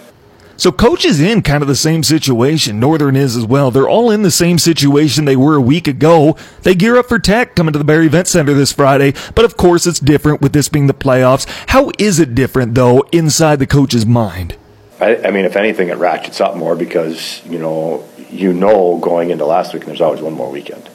So 0.58 0.72
coach 0.72 1.04
is 1.04 1.20
in 1.20 1.42
kind 1.42 1.62
of 1.62 1.68
the 1.68 1.76
same 1.76 2.02
situation. 2.02 2.80
Northern 2.80 3.14
is 3.14 3.36
as 3.36 3.46
well. 3.46 3.70
They're 3.70 3.88
all 3.88 4.10
in 4.10 4.22
the 4.22 4.30
same 4.30 4.58
situation 4.58 5.24
they 5.24 5.36
were 5.36 5.54
a 5.54 5.60
week 5.60 5.86
ago. 5.86 6.36
They 6.62 6.74
gear 6.74 6.96
up 6.96 7.06
for 7.06 7.20
Tech 7.20 7.54
coming 7.54 7.72
to 7.72 7.78
the 7.78 7.84
Berry 7.84 8.06
Event 8.06 8.26
Center 8.26 8.52
this 8.54 8.72
Friday, 8.72 9.14
but 9.36 9.44
of 9.44 9.56
course 9.56 9.86
it's 9.86 10.00
different 10.00 10.40
with 10.40 10.52
this 10.52 10.68
being 10.68 10.88
the 10.88 10.94
playoffs. 10.94 11.46
How 11.68 11.92
is 11.96 12.18
it 12.18 12.34
different 12.34 12.74
though 12.74 13.02
inside 13.12 13.60
the 13.60 13.68
coach's 13.68 14.04
mind? 14.04 14.56
I, 15.00 15.18
I, 15.18 15.30
mean, 15.30 15.44
if 15.44 15.54
anything, 15.54 15.90
it 15.90 15.96
ratchets 15.96 16.40
up 16.40 16.56
more 16.56 16.74
because 16.74 17.40
you 17.46 17.60
know 17.60 18.04
you 18.28 18.52
know 18.52 18.98
going 18.98 19.30
into 19.30 19.46
last 19.46 19.72
week, 19.72 19.84
and 19.84 19.90
there's 19.90 20.00
always 20.00 20.20
one 20.20 20.32
more 20.32 20.50
weekend. 20.50 20.90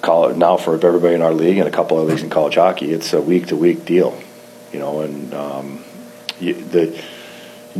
College, 0.00 0.38
now 0.38 0.56
for 0.56 0.74
everybody 0.74 1.14
in 1.14 1.20
our 1.20 1.34
league 1.34 1.58
and 1.58 1.68
a 1.68 1.70
couple 1.70 2.00
of 2.00 2.08
leagues 2.08 2.22
in 2.22 2.30
college 2.30 2.54
hockey, 2.54 2.90
it's 2.90 3.12
a 3.12 3.20
week 3.20 3.48
to 3.48 3.56
week 3.56 3.84
deal. 3.84 4.18
You 4.72 4.78
know, 4.78 5.00
and 5.00 5.34
um, 5.34 5.84
you, 6.40 6.54
the, 6.54 7.04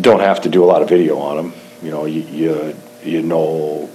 don't 0.01 0.21
have 0.21 0.43
to 0.43 0.49
do 0.49 0.65
a 0.65 0.67
lot 0.67 0.83
of 0.83 0.89
video 0.89 1.19
on 1.19 1.37
them. 1.37 1.53
You 1.83 1.91
know, 1.91 2.05
you 2.05 2.23
you, 2.23 2.77
you 3.03 3.23
know 3.23 3.91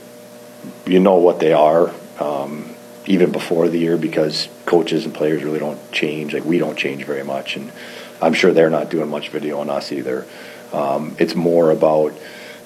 you 0.86 0.99
know 0.99 1.16
what 1.16 1.39
they 1.39 1.54
are. 1.54 1.93
Um, 2.20 2.76
even 3.08 3.32
before 3.32 3.68
the 3.68 3.80
year 3.80 3.97
because 3.97 4.47
coaches 4.66 5.06
and 5.06 5.14
players 5.14 5.43
really 5.43 5.58
don't 5.58 5.91
change 5.91 6.36
like 6.36 6.45
we 6.45 6.60
don't 6.60 6.78
change 6.78 7.04
very 7.04 7.24
much 7.24 7.56
and 7.56 7.72
I'm 8.22 8.34
sure 8.34 8.54
they're 8.54 8.70
not 8.70 8.91
doing 8.91 9.10
much 9.10 9.30
video 9.30 9.60
on 9.60 9.72
us 9.72 9.91
either 9.91 10.28
um, 10.72 11.16
it's 11.20 11.36
more 11.36 11.72
about 11.72 12.14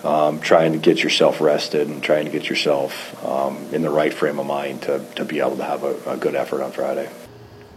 um, 0.03 0.39
trying 0.39 0.73
to 0.73 0.77
get 0.77 1.01
yourself 1.01 1.41
rested 1.41 1.87
and 1.87 2.01
trying 2.03 2.25
to 2.25 2.31
get 2.31 2.49
yourself 2.49 3.23
um, 3.25 3.57
in 3.71 3.81
the 3.81 3.89
right 3.89 4.13
frame 4.13 4.39
of 4.39 4.45
mind 4.45 4.83
to, 4.83 5.03
to 5.15 5.25
be 5.25 5.39
able 5.39 5.57
to 5.57 5.63
have 5.63 5.83
a, 5.83 6.11
a 6.11 6.17
good 6.17 6.35
effort 6.35 6.61
on 6.61 6.71
Friday. 6.71 7.09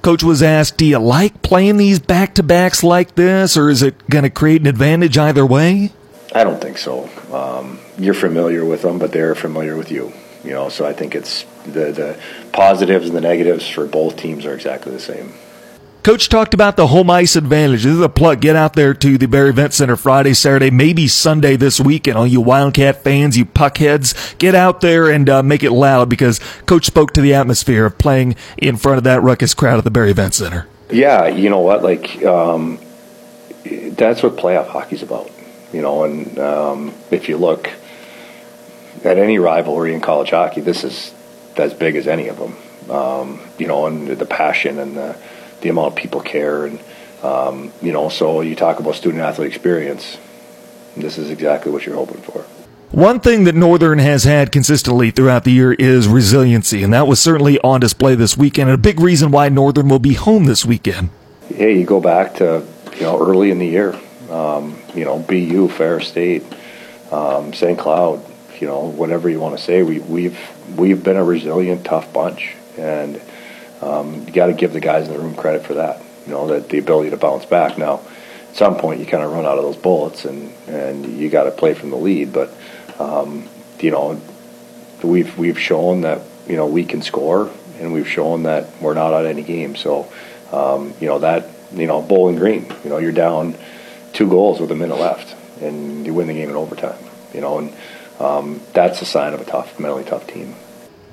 Coach 0.03 0.22
was 0.22 0.42
asked, 0.42 0.76
Do 0.76 0.86
you 0.86 0.99
like 0.99 1.42
playing 1.42 1.76
these 1.76 1.99
back 1.99 2.34
to 2.34 2.42
backs 2.42 2.82
like 2.82 3.14
this, 3.14 3.57
or 3.57 3.68
is 3.68 3.82
it 3.82 4.09
going 4.09 4.24
to 4.24 4.30
create 4.30 4.61
an 4.61 4.66
advantage 4.66 5.18
either 5.18 5.44
way? 5.44 5.92
I 6.34 6.44
don't 6.44 6.61
think 6.61 6.78
so. 6.78 7.09
Um, 7.32 7.80
you're 7.99 8.14
familiar 8.14 8.64
with 8.64 8.82
them, 8.82 8.99
but 8.99 9.12
they're 9.12 9.34
familiar 9.34 9.76
with 9.76 9.90
you. 9.90 10.12
You 10.44 10.51
know, 10.51 10.68
so 10.68 10.86
I 10.86 10.92
think 10.92 11.14
it's 11.14 11.44
the 11.64 11.90
the 11.92 12.20
positives 12.53 13.09
and 13.09 13.16
the 13.16 13.20
negatives 13.20 13.68
for 13.68 13.86
both 13.86 14.16
teams 14.16 14.46
are 14.46 14.55
exactly 14.55 14.92
the 14.92 15.01
same. 15.01 15.34
Coach 16.03 16.28
talked 16.28 16.55
about 16.55 16.76
the 16.76 16.86
home 16.86 17.11
ice 17.11 17.34
advantage. 17.34 17.82
This 17.82 17.94
is 17.94 18.01
a 18.01 18.09
plug. 18.09 18.40
Get 18.40 18.55
out 18.55 18.74
there 18.74 18.94
to 18.94 19.18
the 19.18 19.26
Berry 19.26 19.51
Event 19.51 19.74
Center 19.74 19.96
Friday, 19.96 20.32
Saturday, 20.32 20.70
maybe 20.70 21.09
Sunday 21.09 21.57
this 21.57 21.80
weekend. 21.80 22.16
All 22.16 22.26
you 22.26 22.40
Wildcat 22.40 23.03
fans, 23.03 23.36
you 23.36 23.44
puckheads, 23.44 24.38
get 24.38 24.55
out 24.55 24.80
there 24.80 25.11
and 25.11 25.28
uh, 25.28 25.42
make 25.42 25.62
it 25.64 25.72
loud 25.72 26.09
because 26.09 26.38
Coach 26.66 26.86
spoke 26.86 27.12
to 27.14 27.20
the 27.20 27.34
atmosphere 27.34 27.84
of 27.84 27.99
playing 27.99 28.36
in 28.57 28.76
front 28.76 28.99
of 28.99 29.05
that 29.05 29.22
ruckus 29.22 29.55
crowd 29.55 29.78
at 29.78 29.84
the 29.84 29.90
Berry 29.90 30.11
Event 30.11 30.34
Center. 30.34 30.66
Yeah, 30.90 31.26
you 31.26 31.51
know 31.51 31.61
what? 31.61 31.82
Like, 31.82 32.24
um, 32.24 32.78
that's 33.64 34.22
what 34.22 34.36
playoff 34.36 34.68
hockey's 34.68 35.03
about. 35.03 35.30
You 35.72 35.82
know, 35.82 36.05
and 36.05 36.38
um, 36.38 36.94
if 37.11 37.28
you 37.28 37.36
look 37.36 37.68
at 39.05 39.18
any 39.18 39.38
rivalry 39.38 39.92
in 39.92 40.01
college 40.01 40.30
hockey, 40.30 40.61
this 40.61 40.84
is 40.84 41.12
as 41.57 41.74
big 41.74 41.96
as 41.96 42.07
any 42.07 42.28
of 42.28 42.38
them. 42.38 42.57
Um, 42.90 43.40
you 43.59 43.66
know, 43.66 43.86
and 43.86 44.09
the 44.09 44.24
passion 44.24 44.78
and 44.78 44.96
the 44.96 45.18
the 45.61 45.69
amount 45.69 45.89
of 45.89 45.97
people 45.97 46.21
care, 46.21 46.67
and 46.67 46.81
um, 47.23 47.73
you 47.83 47.93
know, 47.93 48.09
so 48.09 48.41
you 48.41 48.55
talk 48.55 48.81
about 48.81 48.95
student 48.95 49.23
athlete 49.23 49.49
experience. 49.49 50.19
This 50.97 51.19
is 51.19 51.31
exactly 51.31 51.71
what 51.71 51.87
you're 51.87 51.97
hoping 51.97 52.21
for. 52.21 52.45
One 52.91 53.21
thing 53.21 53.45
that 53.45 53.55
Northern 53.55 53.99
has 53.99 54.25
had 54.25 54.51
consistently 54.51 55.11
throughout 55.11 55.45
the 55.45 55.53
year 55.53 55.75
is 55.75 56.09
resiliency, 56.09 56.83
and 56.83 56.93
that 56.95 57.07
was 57.07 57.21
certainly 57.21 57.59
on 57.61 57.81
display 57.81 58.15
this 58.15 58.37
weekend, 58.37 58.71
and 58.71 58.75
a 58.75 58.81
big 58.81 58.99
reason 58.99 59.31
why 59.31 59.51
Northern 59.51 59.89
will 59.89 59.99
be 59.99 60.15
home 60.15 60.47
this 60.47 60.65
weekend. 60.65 61.11
Hey, 61.49 61.79
you 61.79 61.85
go 61.85 62.01
back 62.01 62.37
to 62.37 62.67
you 62.95 63.03
know 63.03 63.21
early 63.21 63.51
in 63.51 63.59
the 63.59 63.67
year, 63.67 63.95
um, 64.31 64.81
you 64.95 65.05
know 65.05 65.19
BU, 65.19 65.69
Ferris 65.69 66.09
State, 66.09 66.45
um, 67.13 67.53
St. 67.53 67.79
Cloud, 67.79 68.25
you 68.59 68.67
know 68.67 68.87
whatever 68.87 69.29
you 69.29 69.39
want 69.39 69.57
to 69.57 69.63
say, 69.63 69.83
we, 69.83 69.99
we've 69.99 70.39
we've 70.79 71.05
been 71.05 71.17
a 71.17 71.25
resilient, 71.25 71.85
tough 71.85 72.11
bunch, 72.15 72.55
and 72.79 73.21
um, 73.81 74.26
you 74.26 74.33
got 74.33 74.47
to 74.47 74.53
give 74.53 74.72
the 74.72 74.81
guys 74.81 75.07
in 75.07 75.14
the 75.14 75.18
room 75.18 75.35
credit 75.35 75.64
for 75.64 75.74
that. 75.74 76.03
You 76.26 76.33
know 76.33 76.47
that 76.49 76.68
the 76.68 76.79
ability 76.79 77.11
to 77.11 77.16
bounce 77.16 77.45
back. 77.45 77.79
Now, 77.79 78.01
at 78.51 78.57
some 78.57 78.76
point, 78.76 79.01
you 79.01 79.07
kind 79.07 79.22
of 79.22 79.33
run 79.33 79.47
out 79.47 79.59
of 79.59 79.64
those 79.64 79.76
bullets, 79.76 80.24
and 80.24 80.53
and 80.66 81.18
you 81.18 81.31
got 81.31 81.45
to 81.45 81.51
play 81.51 81.74
from 81.74 81.91
the 81.91 81.97
lead. 81.97 82.33
But 82.33 82.53
um, 82.99 83.49
you 83.81 83.91
know, 83.91 84.20
we've 85.03 85.37
we've 85.39 85.59
shown 85.59 86.03
that 86.03 86.22
you 86.47 86.57
know 86.57 86.66
we 86.66 86.85
can 86.85 87.03
score, 87.03 87.51
and 87.79 87.93
we've 87.93 88.09
shown 88.09 88.45
that 88.45 88.68
we're 88.81 88.95
not 88.95 89.12
out 89.12 89.26
any 89.26 89.43
game. 89.43 89.76
So 89.76 90.11
um, 90.53 90.95
you 91.01 91.07
know 91.07 91.20
that 91.20 91.49
you 91.72 91.87
know 91.87 92.03
Bowling 92.03 92.37
Green. 92.37 92.66
You 92.85 92.91
know 92.91 92.99
you're 92.99 93.12
down 93.12 93.57
two 94.12 94.29
goals 94.29 94.61
with 94.61 94.70
a 94.70 94.76
minute 94.76 94.99
left, 94.99 95.37
and 95.62 96.05
you 96.05 96.14
win 96.14 96.26
the 96.26 96.35
game 96.35 96.51
in 96.51 96.57
overtime. 96.57 97.03
You 97.33 97.41
know, 97.41 97.59
and 97.59 97.74
um, 98.18 98.61
that's 98.72 99.01
a 99.03 99.07
sign 99.07 99.35
of 99.35 99.41
a 99.41 99.45
tough, 99.45 99.79
mentally 99.79 100.05
tough 100.05 100.26
team. 100.26 100.57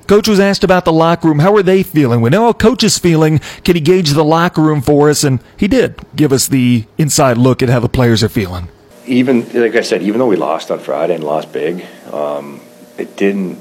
Coach 0.06 0.28
was 0.28 0.38
asked 0.38 0.62
about 0.62 0.84
the 0.84 0.92
locker 0.92 1.26
room. 1.26 1.40
How 1.40 1.54
are 1.56 1.62
they 1.62 1.82
feeling? 1.82 2.20
We 2.20 2.30
know 2.30 2.44
how 2.46 2.52
Coach 2.52 2.84
is 2.84 2.96
feeling. 2.96 3.40
Can 3.64 3.74
he 3.74 3.80
gauge 3.80 4.10
the 4.10 4.24
locker 4.24 4.62
room 4.62 4.80
for 4.80 5.10
us? 5.10 5.24
And 5.24 5.40
he 5.56 5.66
did 5.66 5.96
give 6.14 6.32
us 6.32 6.46
the 6.46 6.84
inside 6.96 7.38
look 7.38 7.62
at 7.62 7.68
how 7.68 7.80
the 7.80 7.88
players 7.88 8.22
are 8.22 8.28
feeling. 8.28 8.68
Even 9.06 9.40
like 9.52 9.74
I 9.74 9.82
said, 9.82 10.02
even 10.02 10.18
though 10.18 10.28
we 10.28 10.36
lost 10.36 10.70
on 10.70 10.78
Friday 10.78 11.14
and 11.14 11.24
lost 11.24 11.52
big, 11.52 11.84
um, 12.12 12.60
it 12.98 13.16
didn't. 13.16 13.58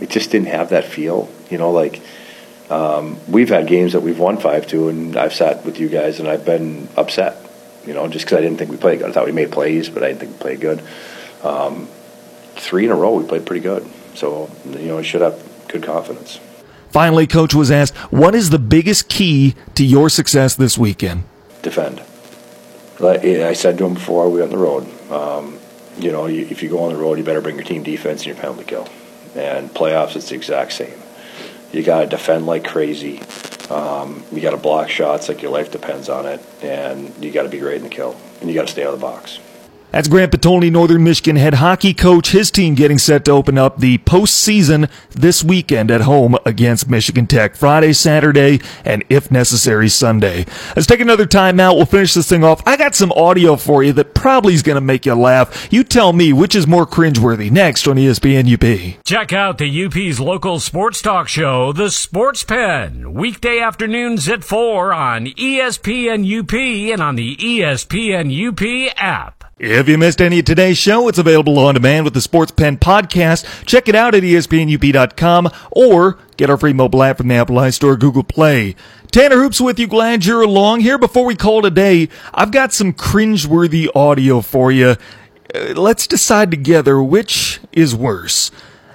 It 0.00 0.08
just 0.08 0.30
didn't 0.30 0.48
have 0.48 0.70
that 0.70 0.84
feel. 0.86 1.30
You 1.50 1.58
know, 1.58 1.70
like 1.70 2.02
um, 2.70 3.18
we've 3.28 3.48
had 3.48 3.66
games 3.66 3.92
that 3.92 4.00
we've 4.00 4.18
won 4.18 4.38
five 4.38 4.66
two, 4.66 4.88
and 4.88 5.16
I've 5.16 5.34
sat 5.34 5.64
with 5.64 5.78
you 5.78 5.88
guys 5.88 6.20
and 6.20 6.28
I've 6.28 6.44
been 6.44 6.88
upset. 6.96 7.36
You 7.86 7.94
know, 7.94 8.08
just 8.08 8.24
because 8.24 8.38
I 8.38 8.40
didn't 8.42 8.58
think 8.58 8.70
we 8.70 8.76
played 8.76 8.98
good. 8.98 9.08
I 9.08 9.12
thought 9.12 9.26
we 9.26 9.32
made 9.32 9.50
plays, 9.50 9.88
but 9.88 10.02
I 10.02 10.08
didn't 10.08 10.20
think 10.20 10.32
we 10.32 10.38
played 10.38 10.60
good. 10.60 10.82
Um, 11.42 11.88
three 12.54 12.84
in 12.84 12.90
a 12.90 12.94
row, 12.94 13.14
we 13.14 13.26
played 13.26 13.46
pretty 13.46 13.62
good. 13.62 13.86
So 14.14 14.50
you 14.66 14.86
know, 14.86 14.96
we 14.98 15.04
should 15.04 15.22
have 15.22 15.49
good 15.70 15.82
confidence. 15.82 16.40
Finally, 16.90 17.26
coach 17.26 17.54
was 17.54 17.70
asked, 17.70 17.96
"What 18.10 18.34
is 18.34 18.50
the 18.50 18.58
biggest 18.58 19.08
key 19.08 19.54
to 19.74 19.84
your 19.84 20.08
success 20.08 20.54
this 20.54 20.76
weekend?" 20.76 21.24
Defend. 21.62 22.02
Like 22.98 23.24
I 23.24 23.52
said 23.54 23.78
to 23.78 23.86
him 23.86 23.94
before 23.94 24.28
we 24.28 24.40
went 24.40 24.52
on 24.52 24.58
the 24.58 24.64
road. 24.64 25.10
Um, 25.10 25.58
you 25.98 26.12
know, 26.12 26.26
you, 26.26 26.46
if 26.50 26.62
you 26.62 26.68
go 26.68 26.82
on 26.84 26.92
the 26.92 26.98
road, 26.98 27.18
you 27.18 27.24
better 27.24 27.40
bring 27.40 27.56
your 27.56 27.64
team 27.64 27.82
defense 27.82 28.20
and 28.20 28.28
your 28.28 28.36
penalty 28.36 28.64
kill. 28.64 28.88
And 29.34 29.70
playoffs, 29.70 30.16
it's 30.16 30.28
the 30.28 30.34
exact 30.34 30.72
same. 30.72 30.98
You 31.72 31.82
got 31.82 32.00
to 32.00 32.06
defend 32.06 32.46
like 32.46 32.64
crazy. 32.64 33.20
Um, 33.70 34.24
you 34.32 34.40
got 34.40 34.50
to 34.50 34.56
block 34.56 34.88
shots 34.88 35.28
like 35.28 35.40
your 35.40 35.52
life 35.52 35.70
depends 35.70 36.08
on 36.08 36.26
it, 36.26 36.40
and 36.62 37.12
you 37.22 37.30
got 37.30 37.44
to 37.44 37.48
be 37.48 37.58
great 37.58 37.76
in 37.76 37.84
the 37.84 37.88
kill, 37.88 38.16
and 38.40 38.48
you 38.48 38.54
got 38.54 38.66
to 38.66 38.72
stay 38.72 38.82
out 38.82 38.92
of 38.92 39.00
the 39.00 39.06
box. 39.06 39.38
That's 39.92 40.06
Grant 40.06 40.30
Potulny, 40.30 40.70
Northern 40.70 41.02
Michigan 41.02 41.36
head 41.36 41.54
hockey 41.54 41.94
coach. 41.94 42.30
His 42.30 42.50
team 42.50 42.74
getting 42.74 42.98
set 42.98 43.24
to 43.24 43.32
open 43.32 43.58
up 43.58 43.78
the 43.78 43.98
postseason 43.98 44.88
this 45.10 45.42
weekend 45.42 45.90
at 45.90 46.02
home 46.02 46.36
against 46.46 46.88
Michigan 46.88 47.26
Tech. 47.26 47.56
Friday, 47.56 47.92
Saturday, 47.92 48.60
and 48.84 49.04
if 49.08 49.30
necessary, 49.30 49.88
Sunday. 49.88 50.46
Let's 50.76 50.86
take 50.86 51.00
another 51.00 51.26
time 51.26 51.58
out. 51.58 51.76
We'll 51.76 51.86
finish 51.86 52.14
this 52.14 52.28
thing 52.28 52.44
off. 52.44 52.62
I 52.66 52.76
got 52.76 52.94
some 52.94 53.10
audio 53.12 53.56
for 53.56 53.82
you 53.82 53.92
that 53.94 54.14
probably 54.14 54.54
is 54.54 54.62
going 54.62 54.76
to 54.76 54.80
make 54.80 55.06
you 55.06 55.14
laugh. 55.14 55.68
You 55.72 55.82
tell 55.82 56.12
me 56.12 56.32
which 56.32 56.54
is 56.54 56.66
more 56.66 56.86
cringeworthy. 56.86 57.50
Next 57.50 57.88
on 57.88 57.96
ESPN 57.96 58.46
UP. 58.52 59.04
Check 59.04 59.32
out 59.32 59.58
the 59.58 59.84
UP's 59.84 60.20
local 60.20 60.60
sports 60.60 61.02
talk 61.02 61.26
show, 61.26 61.72
The 61.72 61.90
Sports 61.90 62.44
Pen, 62.44 63.12
weekday 63.12 63.58
afternoons 63.58 64.28
at 64.28 64.44
4 64.44 64.92
on 64.92 65.26
ESPN 65.26 66.24
UP 66.38 66.52
and 66.54 67.02
on 67.02 67.16
the 67.16 67.36
ESPN 67.36 68.30
UP 68.30 68.94
app. 68.96 69.39
If 69.62 69.90
you 69.90 69.98
missed 69.98 70.22
any 70.22 70.38
of 70.38 70.46
today's 70.46 70.78
show, 70.78 71.06
it's 71.06 71.18
available 71.18 71.58
on 71.58 71.74
demand 71.74 72.06
with 72.06 72.14
the 72.14 72.22
Sports 72.22 72.50
Pen 72.50 72.78
podcast. 72.78 73.66
Check 73.66 73.90
it 73.90 73.94
out 73.94 74.14
at 74.14 74.22
espnup.com 74.22 75.50
or 75.70 76.16
get 76.38 76.48
our 76.48 76.56
free 76.56 76.72
mobile 76.72 77.02
app 77.02 77.18
from 77.18 77.28
the 77.28 77.34
Apple 77.34 77.56
iStore, 77.56 78.00
Google 78.00 78.22
Play. 78.24 78.74
Tanner 79.12 79.36
Hoops 79.36 79.60
with 79.60 79.78
you. 79.78 79.86
Glad 79.86 80.24
you're 80.24 80.40
along. 80.40 80.80
Here 80.80 80.96
before 80.96 81.26
we 81.26 81.36
call 81.36 81.60
today, 81.60 82.08
I've 82.32 82.52
got 82.52 82.72
some 82.72 82.94
cringeworthy 82.94 83.86
audio 83.94 84.40
for 84.40 84.72
you. 84.72 84.96
Uh, 85.54 85.74
let's 85.76 86.06
decide 86.06 86.50
together 86.50 87.02
which 87.02 87.60
is 87.70 87.94
worse. 87.94 88.50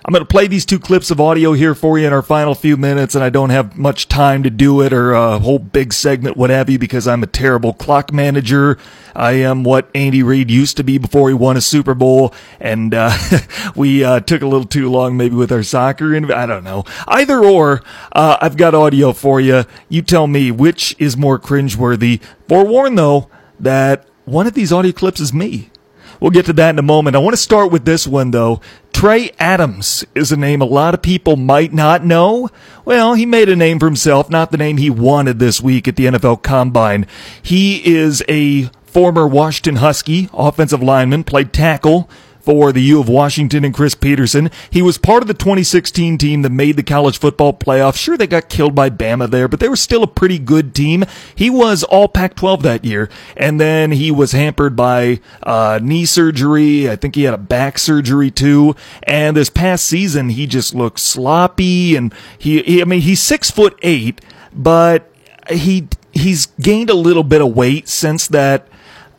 I'm 0.08 0.12
going 0.12 0.22
to 0.22 0.32
play 0.32 0.46
these 0.46 0.68
two 0.68 0.78
clips 0.78 1.10
of 1.10 1.20
audio 1.20 1.54
here 1.54 1.74
for 1.74 1.98
you 1.98 2.06
in 2.06 2.14
our 2.14 2.22
final 2.22 2.54
few 2.54 2.78
minutes, 2.78 3.16
and 3.16 3.24
I 3.24 3.32
don't 3.32 3.50
have 3.50 3.76
much 3.76 4.08
time 4.08 4.44
to 4.44 4.52
do 4.52 4.82
it 4.82 4.94
or 4.94 5.14
a 5.14 5.40
whole 5.40 5.58
big 5.58 5.94
segment, 5.94 6.38
what 6.38 6.52
have 6.52 6.70
you, 6.70 6.78
because 6.78 7.08
I'm 7.08 7.24
a 7.24 7.28
terrible 7.28 7.74
clock 7.74 8.14
manager. 8.14 8.78
I 9.16 9.32
am 9.32 9.64
what 9.64 9.90
Andy 9.96 10.22
Reid 10.22 10.52
used 10.52 10.78
to 10.78 10.84
be 10.84 11.00
before 11.00 11.30
he 11.30 11.34
won 11.34 11.58
a 11.58 11.62
Super 11.62 11.96
Bowl, 11.96 12.36
and 12.60 12.94
uh, 12.94 13.18
we 13.76 14.04
uh, 14.04 14.20
took 14.20 14.44
a 14.44 14.48
little 14.48 14.68
too 14.68 14.92
long 14.92 15.18
maybe 15.18 15.34
with 15.34 15.52
our 15.52 15.64
soccer. 15.64 16.14
And 16.14 16.32
I 16.32 16.46
don't 16.46 16.64
know. 16.64 16.84
Either 17.08 17.44
or, 17.44 17.82
uh, 18.12 18.38
I've 18.40 18.58
got 18.58 18.76
audio 18.76 19.12
for 19.12 19.42
you. 19.42 19.64
You 19.90 20.04
tell 20.04 20.28
me 20.28 20.52
which 20.52 20.96
is 21.00 21.18
more 21.18 21.40
cringeworthy. 21.40 22.22
Forewarn 22.48 22.94
though 22.94 23.28
that 23.60 24.06
one 24.26 24.46
of 24.46 24.54
these 24.54 24.72
audio 24.72 24.92
clips 24.92 25.20
is 25.20 25.34
me. 25.34 25.72
We'll 26.20 26.32
get 26.32 26.46
to 26.48 26.54
that 26.54 26.72
in 26.72 26.80
a 26.80 26.84
moment. 26.84 27.16
I 27.16 27.20
want 27.20 27.34
to 27.34 27.42
start 27.42 27.72
with 27.72 27.86
this 27.86 28.08
one 28.08 28.32
though. 28.32 28.62
Trey 28.94 29.32
Adams 29.40 30.06
is 30.16 30.32
a 30.32 30.38
name 30.38 30.62
a 30.62 30.66
lot 30.66 30.94
of 30.94 31.02
people 31.02 31.36
might 31.36 31.74
not 31.74 32.06
know. 32.06 32.50
Well, 32.86 33.14
he 33.14 33.26
made 33.26 33.50
a 33.50 33.56
name 33.56 33.80
for 33.80 33.88
himself, 33.88 34.30
not 34.30 34.52
the 34.52 34.58
name 34.58 34.78
he 34.78 34.90
wanted 34.90 35.40
this 35.40 35.60
week 35.60 35.88
at 35.88 35.98
the 35.98 36.06
NFL 36.06 36.44
Combine. 36.44 37.06
He 37.42 37.86
is 37.86 38.24
a 38.30 38.70
former 38.86 39.28
Washington 39.28 39.76
Husky 39.76 40.30
offensive 40.34 40.82
lineman, 40.82 41.26
played 41.26 41.52
tackle, 41.52 42.10
for 42.46 42.72
the 42.72 42.82
U 42.82 43.00
of 43.00 43.10
Washington 43.10 43.66
and 43.66 43.74
Chris 43.74 43.96
Petersen. 43.96 44.52
He 44.70 44.84
was 44.84 45.00
part 45.00 45.24
of 45.24 45.28
the 45.28 45.34
2016 45.34 46.20
team 46.20 46.44
that 46.44 46.52
made 46.52 46.78
the 46.78 46.84
college 46.84 47.18
football 47.18 47.54
playoff. 47.54 47.96
Sure, 47.98 48.16
they 48.16 48.28
got 48.28 48.50
killed 48.50 48.76
by 48.76 48.92
Bama 48.92 49.30
there, 49.30 49.48
but 49.48 49.60
they 49.60 49.68
were 49.68 49.76
still 49.76 50.04
a 50.04 50.08
pretty 50.08 50.38
good 50.38 50.76
team. 50.76 51.04
He 51.34 51.50
was 51.50 51.84
all 51.84 52.08
Pac 52.08 52.36
12 52.36 52.62
that 52.62 52.86
year, 52.86 53.10
and 53.36 53.60
then 53.60 53.92
he 53.92 54.12
was 54.12 54.32
hampered 54.32 54.76
by 54.76 55.20
uh, 55.42 55.80
knee 55.82 56.06
surgery. 56.06 56.90
I 56.90 56.96
think 56.96 57.16
he 57.16 57.24
had 57.24 57.34
a 57.34 57.40
back 57.40 57.80
surgery 57.80 58.30
too. 58.30 58.76
And 59.04 59.36
this 59.36 59.50
past 59.50 59.88
season, 59.88 60.30
he 60.30 60.46
just 60.46 60.76
looked 60.76 61.00
sloppy, 61.00 61.96
and 61.96 62.14
he, 62.38 62.62
he 62.62 62.82
I 62.82 62.86
mean, 62.86 63.02
he's 63.02 63.22
six 63.22 63.50
foot 63.50 63.78
eight, 63.82 64.22
but 64.54 65.12
he 65.50 65.88
he's 66.14 66.46
gained 66.62 66.90
a 66.90 66.96
little 66.96 67.24
bit 67.24 67.42
of 67.42 67.56
weight 67.56 67.90
since 67.90 68.28
that 68.28 68.68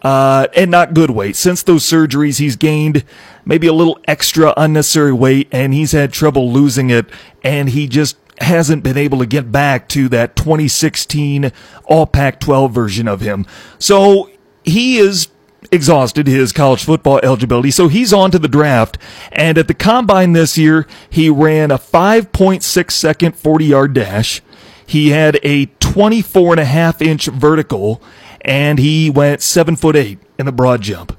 uh, 0.02 0.46
and 0.54 0.70
not 0.70 0.94
good 0.94 1.10
weight. 1.10 1.36
Since 1.36 1.62
those 1.62 1.84
surgeries, 1.84 2.38
he's 2.38 2.56
gained 2.56 3.04
maybe 3.44 3.66
a 3.66 3.72
little 3.72 3.98
extra 4.06 4.52
unnecessary 4.56 5.12
weight 5.12 5.48
and 5.52 5.72
he's 5.72 5.92
had 5.92 6.12
trouble 6.12 6.52
losing 6.52 6.90
it. 6.90 7.06
And 7.42 7.70
he 7.70 7.88
just 7.88 8.16
hasn't 8.40 8.82
been 8.82 8.98
able 8.98 9.18
to 9.18 9.26
get 9.26 9.50
back 9.50 9.88
to 9.88 10.08
that 10.08 10.36
2016 10.36 11.52
All 11.84 12.06
Pac 12.06 12.40
12 12.40 12.72
version 12.72 13.08
of 13.08 13.20
him. 13.20 13.46
So 13.78 14.30
he 14.64 14.98
is 14.98 15.28
exhausted 15.72 16.26
his 16.26 16.52
college 16.52 16.84
football 16.84 17.18
eligibility, 17.22 17.70
so 17.70 17.88
he's 17.88 18.12
on 18.12 18.30
to 18.30 18.38
the 18.38 18.48
draft. 18.48 18.98
And 19.32 19.58
at 19.58 19.68
the 19.68 19.74
combine 19.74 20.32
this 20.32 20.56
year, 20.56 20.86
he 21.08 21.30
ran 21.30 21.70
a 21.70 21.78
5.6 21.78 22.90
second 22.90 23.36
40 23.36 23.64
yard 23.64 23.92
dash. 23.94 24.42
He 24.86 25.10
had 25.10 25.40
a 25.42 25.66
24 25.80 26.52
and 26.52 26.60
a 26.60 26.64
half 26.64 27.02
inch 27.02 27.26
vertical, 27.26 28.00
and 28.46 28.78
he 28.78 29.10
went 29.10 29.42
seven 29.42 29.76
foot 29.76 29.96
eight 29.96 30.20
in 30.38 30.46
the 30.46 30.52
broad 30.52 30.80
jump. 30.80 31.18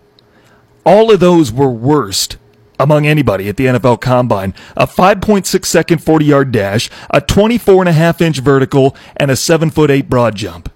All 0.85 1.11
of 1.11 1.19
those 1.19 1.51
were 1.51 1.69
worst 1.69 2.37
among 2.79 3.05
anybody 3.05 3.49
at 3.49 3.57
the 3.57 3.65
NFL 3.65 3.99
Combine. 3.99 4.53
A 4.77 4.87
5.6 4.87 5.65
second 5.65 6.01
40 6.01 6.25
yard 6.25 6.51
dash, 6.51 6.89
a 7.09 7.19
24 7.19 7.83
and 7.83 7.89
a 7.89 7.93
half 7.93 8.21
inch 8.21 8.39
vertical, 8.39 8.95
and 9.17 9.29
a 9.29 9.35
7 9.35 9.69
foot 9.69 9.91
8 9.91 10.09
broad 10.09 10.35
jump. 10.35 10.71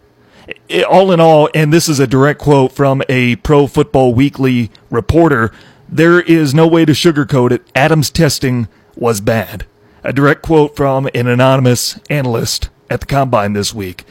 It, 0.67 0.83
all 0.83 1.11
in 1.11 1.21
all, 1.21 1.49
and 1.55 1.71
this 1.71 1.87
is 1.87 1.99
a 1.99 2.07
direct 2.07 2.41
quote 2.41 2.73
from 2.73 3.01
a 3.07 3.37
Pro 3.37 3.67
Football 3.67 4.13
Weekly 4.13 4.69
reporter, 4.89 5.51
there 5.87 6.19
is 6.19 6.53
no 6.53 6.67
way 6.67 6.83
to 6.83 6.91
sugarcoat 6.91 7.51
it. 7.51 7.65
Adams' 7.75 8.09
testing 8.09 8.67
was 8.95 9.21
bad. 9.21 9.65
A 10.03 10.11
direct 10.11 10.41
quote 10.41 10.75
from 10.75 11.07
an 11.13 11.27
anonymous 11.27 11.99
analyst 12.09 12.69
at 12.89 13.01
the 13.01 13.05
Combine 13.05 13.53
this 13.53 13.73
week. 13.73 14.05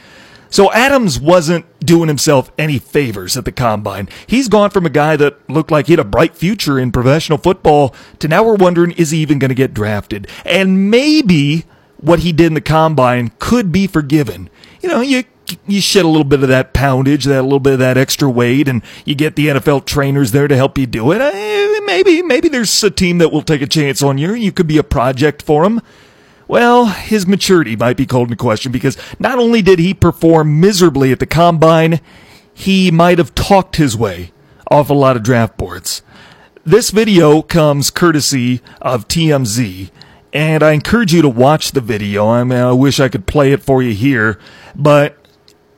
So 0.51 0.71
Adams 0.73 1.19
wasn't 1.19 1.65
doing 1.79 2.09
himself 2.09 2.51
any 2.57 2.77
favors 2.77 3.37
at 3.37 3.45
the 3.45 3.53
combine. 3.53 4.09
He's 4.27 4.49
gone 4.49 4.69
from 4.69 4.85
a 4.85 4.89
guy 4.89 5.15
that 5.15 5.49
looked 5.49 5.71
like 5.71 5.87
he 5.87 5.93
had 5.93 5.99
a 5.99 6.03
bright 6.03 6.35
future 6.35 6.77
in 6.77 6.91
professional 6.91 7.37
football 7.37 7.95
to 8.19 8.27
now 8.27 8.43
we're 8.43 8.55
wondering 8.55 8.91
is 8.91 9.11
he 9.11 9.19
even 9.19 9.39
going 9.39 9.49
to 9.49 9.55
get 9.55 9.73
drafted? 9.73 10.27
And 10.45 10.91
maybe 10.91 11.63
what 11.97 12.19
he 12.19 12.33
did 12.33 12.47
in 12.47 12.53
the 12.53 12.61
combine 12.61 13.31
could 13.39 13.71
be 13.71 13.87
forgiven. 13.87 14.49
You 14.81 14.89
know, 14.89 15.01
you 15.01 15.23
you 15.67 15.81
shed 15.81 16.05
a 16.05 16.07
little 16.07 16.25
bit 16.25 16.43
of 16.43 16.49
that 16.49 16.73
poundage, 16.73 17.25
that 17.25 17.43
little 17.43 17.59
bit 17.59 17.73
of 17.73 17.79
that 17.79 17.97
extra 17.97 18.29
weight, 18.29 18.67
and 18.67 18.81
you 19.05 19.15
get 19.15 19.35
the 19.35 19.47
NFL 19.47 19.85
trainers 19.85 20.31
there 20.31 20.47
to 20.47 20.55
help 20.55 20.77
you 20.77 20.85
do 20.85 21.11
it. 21.11 21.19
Eh, 21.19 21.79
maybe, 21.85 22.21
maybe 22.21 22.47
there's 22.47 22.83
a 22.83 22.91
team 22.91 23.17
that 23.17 23.33
will 23.33 23.41
take 23.41 23.61
a 23.61 23.67
chance 23.67 24.01
on 24.01 24.17
you. 24.17 24.33
You 24.33 24.51
could 24.51 24.67
be 24.67 24.77
a 24.77 24.83
project 24.83 25.41
for 25.41 25.63
them 25.63 25.81
well, 26.51 26.87
his 26.87 27.25
maturity 27.25 27.77
might 27.77 27.95
be 27.95 28.05
called 28.05 28.27
into 28.27 28.35
question 28.35 28.73
because 28.73 28.97
not 29.17 29.39
only 29.39 29.61
did 29.61 29.79
he 29.79 29.93
perform 29.93 30.59
miserably 30.59 31.13
at 31.13 31.19
the 31.19 31.25
combine, 31.25 32.01
he 32.53 32.91
might 32.91 33.19
have 33.19 33.33
talked 33.33 33.77
his 33.77 33.95
way 33.95 34.33
off 34.69 34.89
a 34.89 34.93
lot 34.93 35.15
of 35.15 35.23
draft 35.23 35.55
boards. 35.55 36.01
This 36.65 36.91
video 36.91 37.41
comes 37.41 37.89
courtesy 37.89 38.59
of 38.81 39.07
TMZ, 39.07 39.91
and 40.33 40.61
I 40.61 40.73
encourage 40.73 41.13
you 41.13 41.21
to 41.21 41.29
watch 41.29 41.71
the 41.71 41.79
video. 41.79 42.27
I 42.27 42.43
mean, 42.43 42.59
I 42.59 42.73
wish 42.73 42.99
I 42.99 43.07
could 43.07 43.27
play 43.27 43.53
it 43.53 43.63
for 43.63 43.81
you 43.81 43.93
here, 43.93 44.37
but 44.75 45.25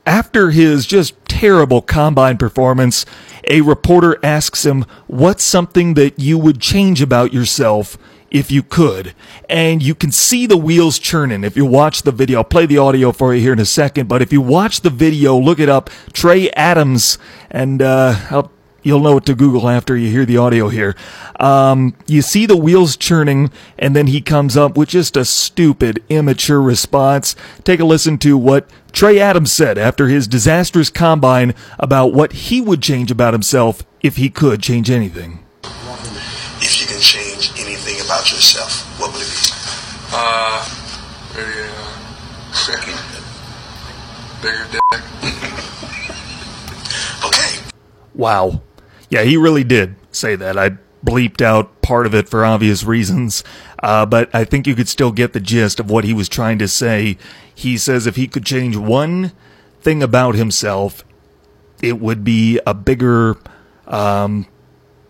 after 0.04 0.50
his 0.50 0.86
just 0.86 1.14
terrible 1.26 1.82
combine 1.82 2.36
performance, 2.36 3.06
a 3.48 3.60
reporter 3.60 4.18
asks 4.24 4.66
him, 4.66 4.86
What's 5.06 5.44
something 5.44 5.94
that 5.94 6.18
you 6.18 6.36
would 6.36 6.60
change 6.60 7.00
about 7.00 7.32
yourself 7.32 7.96
if 8.34 8.50
you 8.50 8.64
could. 8.64 9.14
And 9.48 9.80
you 9.80 9.94
can 9.94 10.10
see 10.10 10.44
the 10.44 10.56
wheels 10.56 10.98
churning 10.98 11.44
if 11.44 11.56
you 11.56 11.64
watch 11.64 12.02
the 12.02 12.10
video. 12.10 12.38
I'll 12.38 12.44
play 12.44 12.66
the 12.66 12.78
audio 12.78 13.12
for 13.12 13.32
you 13.32 13.40
here 13.40 13.52
in 13.52 13.60
a 13.60 13.64
second, 13.64 14.08
but 14.08 14.20
if 14.20 14.32
you 14.32 14.40
watch 14.40 14.80
the 14.80 14.90
video, 14.90 15.38
look 15.38 15.60
it 15.60 15.68
up, 15.68 15.88
Trey 16.12 16.50
Adams, 16.50 17.16
and 17.48 17.80
uh, 17.80 18.42
you'll 18.82 18.98
know 18.98 19.14
what 19.14 19.26
to 19.26 19.36
Google 19.36 19.68
after 19.68 19.96
you 19.96 20.10
hear 20.10 20.26
the 20.26 20.36
audio 20.36 20.68
here. 20.68 20.96
Um, 21.38 21.94
you 22.08 22.22
see 22.22 22.44
the 22.44 22.56
wheels 22.56 22.96
churning, 22.96 23.52
and 23.78 23.94
then 23.94 24.08
he 24.08 24.20
comes 24.20 24.56
up 24.56 24.76
with 24.76 24.88
just 24.88 25.16
a 25.16 25.24
stupid, 25.24 26.02
immature 26.08 26.60
response. 26.60 27.36
Take 27.62 27.78
a 27.78 27.84
listen 27.84 28.18
to 28.18 28.36
what 28.36 28.68
Trey 28.90 29.20
Adams 29.20 29.52
said 29.52 29.78
after 29.78 30.08
his 30.08 30.26
disastrous 30.26 30.90
combine 30.90 31.54
about 31.78 32.12
what 32.12 32.32
he 32.32 32.60
would 32.60 32.82
change 32.82 33.12
about 33.12 33.32
himself 33.32 33.84
if 34.02 34.16
he 34.16 34.28
could 34.28 34.60
change 34.60 34.90
anything. 34.90 35.43
About 38.24 38.32
yourself, 38.32 38.98
what 38.98 39.12
would 39.12 39.20
it 39.20 39.28
be? 39.28 39.36
Uh, 40.10 40.64
maybe 41.34 41.52
uh, 41.60 42.00
bigger 44.40 44.64
dick. 44.72 44.80
okay. 47.26 47.60
Wow. 48.14 48.62
Yeah, 49.10 49.24
he 49.24 49.36
really 49.36 49.64
did 49.64 49.96
say 50.10 50.36
that. 50.36 50.56
I 50.56 50.78
bleeped 51.04 51.42
out 51.42 51.82
part 51.82 52.06
of 52.06 52.14
it 52.14 52.26
for 52.26 52.46
obvious 52.46 52.82
reasons, 52.82 53.44
uh, 53.82 54.06
but 54.06 54.34
I 54.34 54.44
think 54.44 54.66
you 54.66 54.74
could 54.74 54.88
still 54.88 55.12
get 55.12 55.34
the 55.34 55.40
gist 55.40 55.78
of 55.78 55.90
what 55.90 56.04
he 56.04 56.14
was 56.14 56.30
trying 56.30 56.58
to 56.60 56.68
say. 56.68 57.18
He 57.54 57.76
says 57.76 58.06
if 58.06 58.16
he 58.16 58.26
could 58.26 58.46
change 58.46 58.74
one 58.74 59.32
thing 59.82 60.02
about 60.02 60.34
himself, 60.34 61.04
it 61.82 62.00
would 62.00 62.24
be 62.24 62.58
a 62.66 62.72
bigger 62.72 63.36
um, 63.86 64.46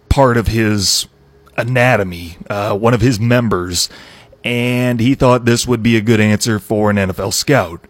part 0.08 0.36
of 0.36 0.48
his 0.48 1.06
anatomy, 1.56 2.36
uh, 2.48 2.76
one 2.76 2.94
of 2.94 3.00
his 3.00 3.18
members, 3.20 3.88
and 4.42 5.00
he 5.00 5.14
thought 5.14 5.44
this 5.44 5.66
would 5.66 5.82
be 5.82 5.96
a 5.96 6.00
good 6.00 6.20
answer 6.20 6.58
for 6.58 6.90
an 6.90 6.96
NFL 6.96 7.32
scout. 7.32 7.80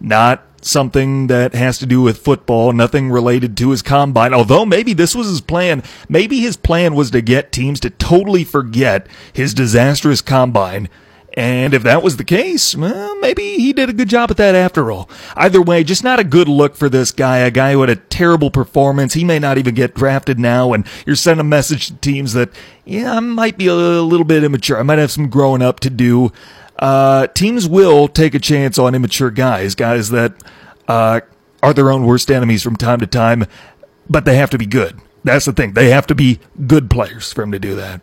Not 0.00 0.44
something 0.64 1.26
that 1.26 1.54
has 1.54 1.78
to 1.78 1.86
do 1.86 2.00
with 2.00 2.18
football, 2.18 2.72
nothing 2.72 3.10
related 3.10 3.56
to 3.58 3.70
his 3.70 3.82
combine. 3.82 4.32
Although 4.32 4.64
maybe 4.64 4.92
this 4.92 5.14
was 5.14 5.28
his 5.28 5.40
plan. 5.40 5.82
Maybe 6.08 6.40
his 6.40 6.56
plan 6.56 6.94
was 6.94 7.10
to 7.10 7.20
get 7.20 7.52
teams 7.52 7.80
to 7.80 7.90
totally 7.90 8.44
forget 8.44 9.06
his 9.32 9.54
disastrous 9.54 10.20
combine 10.22 10.88
and 11.34 11.74
if 11.74 11.82
that 11.82 12.02
was 12.02 12.16
the 12.16 12.24
case, 12.24 12.76
well, 12.76 13.18
maybe 13.18 13.56
he 13.56 13.72
did 13.72 13.88
a 13.88 13.92
good 13.92 14.08
job 14.08 14.30
at 14.30 14.36
that 14.36 14.54
after 14.54 14.92
all. 14.92 15.10
Either 15.34 15.60
way, 15.60 15.82
just 15.82 16.04
not 16.04 16.20
a 16.20 16.24
good 16.24 16.48
look 16.48 16.76
for 16.76 16.88
this 16.88 17.10
guy, 17.10 17.38
a 17.38 17.50
guy 17.50 17.72
who 17.72 17.80
had 17.80 17.90
a 17.90 17.96
terrible 17.96 18.52
performance. 18.52 19.14
He 19.14 19.24
may 19.24 19.40
not 19.40 19.58
even 19.58 19.74
get 19.74 19.94
drafted 19.94 20.38
now, 20.38 20.72
and 20.72 20.86
you're 21.04 21.16
sending 21.16 21.40
a 21.40 21.48
message 21.48 21.88
to 21.88 21.96
teams 21.96 22.34
that, 22.34 22.50
yeah, 22.84 23.14
I 23.16 23.20
might 23.20 23.58
be 23.58 23.66
a 23.66 23.74
little 23.74 24.24
bit 24.24 24.44
immature. 24.44 24.78
I 24.78 24.84
might 24.84 24.98
have 24.98 25.10
some 25.10 25.28
growing 25.28 25.60
up 25.60 25.80
to 25.80 25.90
do. 25.90 26.32
Uh, 26.78 27.26
teams 27.28 27.68
will 27.68 28.06
take 28.06 28.34
a 28.34 28.38
chance 28.38 28.78
on 28.78 28.94
immature 28.94 29.30
guys, 29.30 29.74
guys 29.74 30.10
that 30.10 30.34
uh, 30.86 31.20
are 31.62 31.74
their 31.74 31.90
own 31.90 32.06
worst 32.06 32.30
enemies 32.30 32.62
from 32.62 32.76
time 32.76 33.00
to 33.00 33.06
time, 33.08 33.46
but 34.08 34.24
they 34.24 34.36
have 34.36 34.50
to 34.50 34.58
be 34.58 34.66
good. 34.66 35.00
That's 35.24 35.46
the 35.46 35.52
thing. 35.52 35.72
They 35.72 35.90
have 35.90 36.06
to 36.08 36.14
be 36.14 36.38
good 36.66 36.90
players 36.90 37.32
for 37.32 37.42
him 37.42 37.52
to 37.52 37.58
do 37.58 37.74
that. 37.76 38.02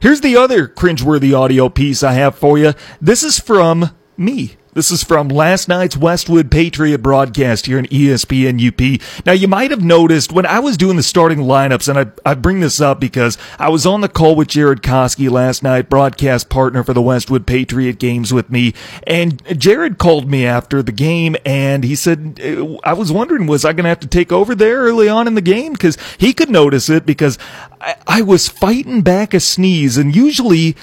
Here's 0.00 0.20
the 0.20 0.36
other 0.36 0.68
cringeworthy 0.68 1.36
audio 1.36 1.68
piece 1.68 2.02
I 2.02 2.12
have 2.12 2.36
for 2.36 2.58
you. 2.58 2.72
This 3.00 3.22
is 3.22 3.38
from 3.38 3.90
me. 4.16 4.56
This 4.76 4.90
is 4.90 5.02
from 5.02 5.28
last 5.28 5.68
night's 5.68 5.96
Westwood 5.96 6.50
Patriot 6.50 6.98
broadcast 6.98 7.64
here 7.64 7.78
in 7.78 7.86
ESPN 7.86 8.60
UP. 8.60 9.00
Now, 9.24 9.32
you 9.32 9.48
might 9.48 9.70
have 9.70 9.82
noticed 9.82 10.32
when 10.32 10.44
I 10.44 10.58
was 10.58 10.76
doing 10.76 10.98
the 10.98 11.02
starting 11.02 11.38
lineups, 11.38 11.88
and 11.88 11.98
I, 11.98 12.30
I 12.30 12.34
bring 12.34 12.60
this 12.60 12.78
up 12.78 13.00
because 13.00 13.38
I 13.58 13.70
was 13.70 13.86
on 13.86 14.02
the 14.02 14.08
call 14.10 14.36
with 14.36 14.48
Jared 14.48 14.82
Koski 14.82 15.30
last 15.30 15.62
night, 15.62 15.88
broadcast 15.88 16.50
partner 16.50 16.84
for 16.84 16.92
the 16.92 17.00
Westwood 17.00 17.46
Patriot 17.46 17.98
games 17.98 18.34
with 18.34 18.50
me, 18.50 18.74
and 19.06 19.42
Jared 19.58 19.96
called 19.96 20.30
me 20.30 20.44
after 20.44 20.82
the 20.82 20.92
game, 20.92 21.36
and 21.46 21.82
he 21.82 21.94
said, 21.94 22.38
I 22.84 22.92
was 22.92 23.10
wondering, 23.10 23.46
was 23.46 23.64
I 23.64 23.72
going 23.72 23.84
to 23.84 23.88
have 23.88 24.00
to 24.00 24.06
take 24.06 24.30
over 24.30 24.54
there 24.54 24.80
early 24.80 25.08
on 25.08 25.26
in 25.26 25.36
the 25.36 25.40
game? 25.40 25.72
Because 25.72 25.96
he 26.18 26.34
could 26.34 26.50
notice 26.50 26.90
it 26.90 27.06
because 27.06 27.38
I, 27.80 27.96
I 28.06 28.20
was 28.20 28.46
fighting 28.46 29.00
back 29.00 29.32
a 29.32 29.40
sneeze, 29.40 29.96
and 29.96 30.14
usually 30.14 30.76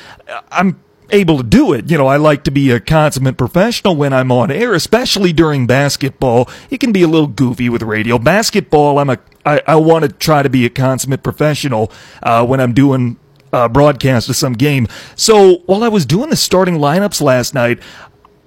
I'm 0.50 0.80
able 1.14 1.38
to 1.38 1.44
do 1.44 1.72
it. 1.72 1.90
You 1.90 1.98
know, 1.98 2.08
I 2.08 2.18
like 2.18 2.44
to 2.44 2.52
be 2.52 2.72
a 2.72 2.80
consummate 2.80 3.38
professional 3.38 3.96
when 3.96 4.12
I'm 4.12 4.32
on 4.32 4.52
air, 4.52 4.74
especially 4.74 5.32
during 5.32 5.68
basketball. 5.68 6.50
It 6.70 6.80
can 6.80 6.92
be 6.92 7.04
a 7.04 7.08
little 7.08 7.28
goofy 7.28 7.70
with 7.70 7.84
radio. 7.84 8.18
Basketball, 8.18 9.00
I'm 9.00 9.10
a, 9.10 9.20
I, 9.46 9.62
I 9.68 9.76
want 9.76 10.04
to 10.04 10.12
try 10.12 10.44
to 10.44 10.50
be 10.50 10.66
a 10.66 10.70
consummate 10.70 11.24
professional, 11.24 11.92
uh, 12.22 12.46
when 12.46 12.60
I'm 12.60 12.74
doing, 12.74 13.18
uh, 13.54 13.70
broadcast 13.70 14.28
of 14.30 14.36
some 14.36 14.54
game. 14.54 14.88
So 15.16 15.58
while 15.68 15.84
I 15.84 15.88
was 15.88 16.06
doing 16.06 16.32
the 16.32 16.36
starting 16.36 16.76
lineups 16.76 17.22
last 17.22 17.54
night, 17.54 17.80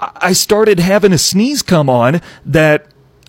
I 0.00 0.32
started 0.32 0.80
having 0.80 1.12
a 1.12 1.18
sneeze 1.18 1.62
come 1.62 1.88
on 1.88 2.20
that 2.44 2.88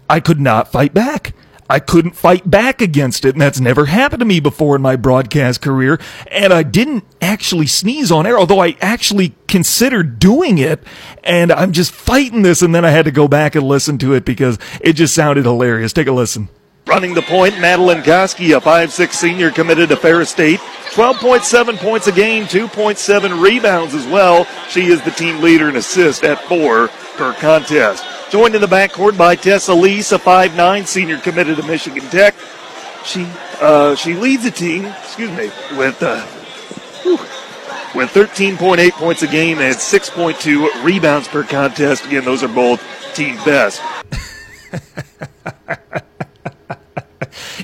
I 0.10 0.20
could 0.20 0.40
not 0.40 0.72
fight 0.72 0.94
back. 0.94 1.34
I 1.70 1.80
couldn't 1.80 2.12
fight 2.12 2.50
back 2.50 2.82
against 2.82 3.26
it, 3.26 3.36
and 3.36 3.42
that's 3.42 3.60
never 3.60 3.86
happened 3.86 4.22
to 4.22 4.26
me 4.26 4.40
before 4.40 4.76
in 4.76 4.82
my 4.82 4.96
broadcast 4.96 5.62
career. 5.62 6.00
And 6.32 6.54
I 6.54 6.64
didn't 6.64 7.04
actually 7.22 7.68
sneeze 7.68 8.12
on 8.12 8.26
air, 8.26 8.38
although 8.38 8.62
I 8.62 8.78
actually 8.82 9.36
considered 9.48 10.20
doing 10.20 10.58
it. 10.58 10.84
And 11.24 11.52
I'm 11.52 11.74
just 11.74 11.92
fighting 11.92 12.42
this, 12.42 12.62
and 12.62 12.74
then 12.74 12.86
I 12.86 12.92
had 12.92 13.06
to 13.06 13.12
go 13.12 13.28
back 13.28 13.56
and 13.56 13.66
listen 13.66 13.98
to 14.00 14.14
it 14.14 14.26
because 14.26 14.58
it 14.82 14.94
just 14.94 15.14
sounded 15.14 15.46
hilarious. 15.46 15.94
Take 15.94 16.08
a 16.08 16.12
listen. 16.12 16.50
Running 16.88 17.14
the 17.14 17.22
point, 17.22 17.60
Madeline 17.60 18.02
Koski, 18.02 18.56
a 18.56 18.62
5'6 18.62 19.12
senior 19.12 19.52
committed 19.52 19.90
to 19.90 19.98
Ferris 19.98 20.30
State. 20.30 20.62
12.7 20.92 21.78
points 21.80 22.08
a 22.08 22.14
game, 22.14 22.46
2.7 22.46 23.44
rebounds 23.44 23.94
as 23.94 24.08
well. 24.08 24.46
She 24.70 24.86
is 24.86 25.02
the 25.02 25.12
team 25.12 25.42
leader 25.42 25.68
in 25.68 25.76
assists 25.76 26.24
at 26.24 26.42
four 26.46 26.88
per 27.18 27.34
contest. 27.34 28.06
Joined 28.30 28.56
in 28.56 28.62
the 28.62 28.68
backcourt 28.68 29.18
by 29.18 29.36
Tessa 29.36 29.74
Lease, 29.74 30.12
a 30.12 30.20
5'9 30.20 30.86
senior 30.86 31.18
committed 31.20 31.58
to 31.58 31.64
Michigan 31.64 32.04
Tech. 32.10 32.36
She 33.06 33.26
uh, 33.62 33.96
she 33.96 34.14
leads 34.14 34.44
the 34.44 34.52
team, 34.52 34.86
excuse 34.86 35.32
me, 35.32 35.50
with 35.78 36.02
uh, 36.04 36.22
whew, 37.04 37.18
with 37.96 38.10
13.8 38.10 38.92
points 38.92 39.24
a 39.24 39.28
game 39.28 39.60
and 39.60 39.76
6.2 39.76 40.84
rebounds 40.84 41.30
per 41.30 41.44
contest. 41.44 42.06
Again, 42.06 42.26
those 42.26 42.44
are 42.44 42.50
both 42.50 42.84
team 43.16 43.38
best. 43.46 43.82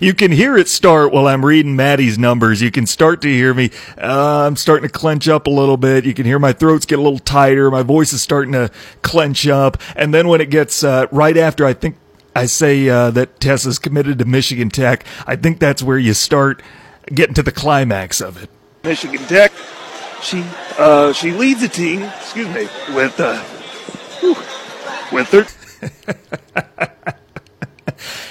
you 0.04 0.14
can 0.14 0.32
hear 0.32 0.58
it 0.58 0.68
start 0.68 1.14
while 1.14 1.28
I'm 1.28 1.46
reading 1.46 1.76
Maddie's 1.76 2.20
numbers. 2.20 2.62
You 2.62 2.72
can 2.72 2.86
start 2.86 3.22
to 3.22 3.30
hear 3.30 3.54
me. 3.54 3.72
Uh, 3.98 4.46
I'm 4.46 4.58
starting 4.58 4.88
to 4.88 4.92
clench 4.92 5.30
up 5.30 5.48
a 5.48 5.50
little 5.50 5.78
bit. 5.78 6.06
You 6.06 6.14
can 6.14 6.26
hear 6.26 6.40
my 6.40 6.52
throats 6.52 6.86
get 6.86 7.00
a 7.00 7.02
little 7.02 7.20
tighter. 7.20 7.72
My 7.72 7.84
voice 7.84 8.12
is 8.12 8.22
starting 8.22 8.52
to 8.52 8.70
clench 9.02 9.48
up. 9.48 9.78
And 9.96 10.14
then 10.14 10.28
when 10.28 10.42
it 10.42 10.50
gets 10.50 10.84
uh, 10.84 11.08
right 11.12 11.38
after, 11.38 11.66
I 11.66 11.74
think 11.74 11.96
I 12.36 12.48
say 12.48 12.90
uh, 12.90 13.12
that 13.12 13.40
Tessa's 13.40 13.80
committed 13.80 14.20
to 14.20 14.26
Michigan 14.26 14.70
Tech. 14.70 15.06
I 15.26 15.38
think 15.38 15.60
that's 15.60 15.82
where 15.82 15.98
you 15.98 16.14
start 16.14 16.62
getting 17.08 17.36
to 17.36 17.44
the 17.44 17.52
climax 17.52 18.20
of 18.20 18.42
it. 18.42 18.50
Michigan 18.84 19.26
Tech. 19.28 19.54
She 20.22 20.44
uh, 20.78 21.14
she 21.14 21.32
leads 21.32 21.62
the 21.62 21.68
team. 21.68 22.02
Excuse 22.02 22.48
me 22.48 22.68
with 22.94 23.20
uh, 23.20 23.42
whew, 24.20 24.36
with 25.12 25.30
her. 25.32 26.90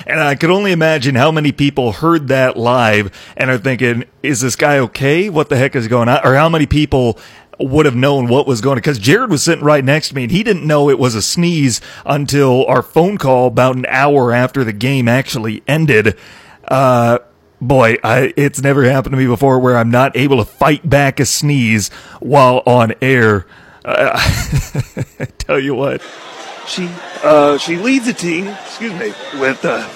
And 0.06 0.20
I 0.20 0.34
could 0.34 0.50
only 0.50 0.72
imagine 0.72 1.14
how 1.14 1.30
many 1.30 1.52
people 1.52 1.92
heard 1.92 2.28
that 2.28 2.56
live 2.56 3.10
and 3.36 3.50
are 3.50 3.58
thinking, 3.58 4.04
is 4.22 4.40
this 4.40 4.56
guy 4.56 4.78
okay? 4.78 5.28
What 5.28 5.48
the 5.48 5.56
heck 5.56 5.76
is 5.76 5.88
going 5.88 6.08
on? 6.08 6.20
Or 6.24 6.34
how 6.34 6.48
many 6.48 6.66
people 6.66 7.18
would 7.58 7.86
have 7.86 7.96
known 7.96 8.28
what 8.28 8.46
was 8.46 8.60
going 8.60 8.72
on? 8.72 8.78
Because 8.78 8.98
Jared 8.98 9.30
was 9.30 9.42
sitting 9.42 9.64
right 9.64 9.84
next 9.84 10.08
to 10.08 10.14
me 10.14 10.24
and 10.24 10.32
he 10.32 10.42
didn't 10.42 10.66
know 10.66 10.90
it 10.90 10.98
was 10.98 11.14
a 11.14 11.22
sneeze 11.22 11.80
until 12.04 12.66
our 12.66 12.82
phone 12.82 13.18
call 13.18 13.46
about 13.46 13.76
an 13.76 13.86
hour 13.86 14.32
after 14.32 14.64
the 14.64 14.72
game 14.72 15.08
actually 15.08 15.62
ended. 15.66 16.16
Uh, 16.66 17.18
boy, 17.60 17.96
I, 18.02 18.34
it's 18.36 18.60
never 18.60 18.84
happened 18.84 19.12
to 19.12 19.16
me 19.16 19.26
before 19.26 19.58
where 19.58 19.76
I'm 19.76 19.90
not 19.90 20.16
able 20.16 20.38
to 20.38 20.44
fight 20.44 20.88
back 20.88 21.20
a 21.20 21.24
sneeze 21.24 21.88
while 22.20 22.62
on 22.66 22.94
air. 23.00 23.46
Uh, 23.84 24.10
I 25.20 25.24
tell 25.38 25.58
you 25.58 25.74
what. 25.74 26.02
She 26.66 26.88
uh, 27.22 27.58
she 27.58 27.76
leads 27.76 28.06
the 28.06 28.12
team. 28.12 28.48
Excuse 28.48 28.92
me 28.94 29.12
with 29.40 29.64
uh, 29.64 29.88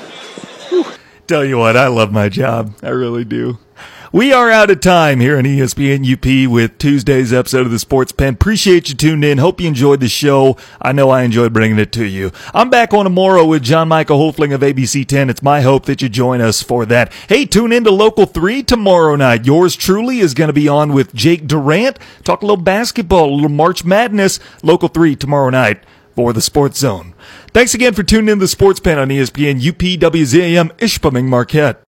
Tell 1.26 1.44
you 1.44 1.58
what, 1.58 1.76
I 1.76 1.88
love 1.88 2.12
my 2.12 2.28
job. 2.28 2.76
I 2.84 2.90
really 2.90 3.24
do. 3.24 3.58
We 4.12 4.32
are 4.32 4.48
out 4.48 4.70
of 4.70 4.80
time 4.80 5.18
here 5.18 5.36
on 5.36 5.42
ESPN 5.42 6.06
UP 6.06 6.48
with 6.48 6.78
Tuesday's 6.78 7.32
episode 7.32 7.66
of 7.66 7.72
the 7.72 7.80
Sports 7.80 8.12
Pen. 8.12 8.34
Appreciate 8.34 8.88
you 8.88 8.94
tuned 8.94 9.24
in. 9.24 9.38
Hope 9.38 9.60
you 9.60 9.66
enjoyed 9.66 9.98
the 9.98 10.08
show. 10.08 10.56
I 10.80 10.92
know 10.92 11.10
I 11.10 11.22
enjoyed 11.22 11.52
bringing 11.52 11.80
it 11.80 11.90
to 11.92 12.04
you. 12.04 12.30
I'm 12.54 12.70
back 12.70 12.94
on 12.94 13.04
tomorrow 13.04 13.44
with 13.44 13.64
John 13.64 13.88
Michael 13.88 14.20
Hofling 14.20 14.54
of 14.54 14.60
ABC 14.60 15.04
10. 15.04 15.28
It's 15.28 15.42
my 15.42 15.62
hope 15.62 15.86
that 15.86 16.00
you 16.00 16.08
join 16.08 16.40
us 16.40 16.62
for 16.62 16.86
that. 16.86 17.12
Hey, 17.28 17.44
tune 17.44 17.72
in 17.72 17.82
to 17.82 17.90
Local 17.90 18.24
3 18.24 18.62
tomorrow 18.62 19.16
night. 19.16 19.44
Yours 19.44 19.74
truly 19.74 20.20
is 20.20 20.32
going 20.32 20.48
to 20.48 20.54
be 20.54 20.68
on 20.68 20.92
with 20.92 21.12
Jake 21.12 21.48
Durant. 21.48 21.98
Talk 22.22 22.42
a 22.42 22.46
little 22.46 22.62
basketball, 22.62 23.30
a 23.30 23.34
little 23.34 23.48
March 23.48 23.84
Madness. 23.84 24.38
Local 24.62 24.88
3 24.88 25.16
tomorrow 25.16 25.50
night 25.50 25.82
for 26.16 26.32
the 26.32 26.40
Sports 26.40 26.78
Zone. 26.78 27.14
Thanks 27.52 27.74
again 27.74 27.92
for 27.92 28.02
tuning 28.02 28.30
in 28.30 28.38
to 28.38 28.44
the 28.44 28.48
Sports 28.48 28.80
Pen 28.80 28.98
on 28.98 29.08
ESPN 29.08 29.60
UPWZAM 29.60 30.72
Ishpeming 30.78 31.26
Marquette. 31.26 31.82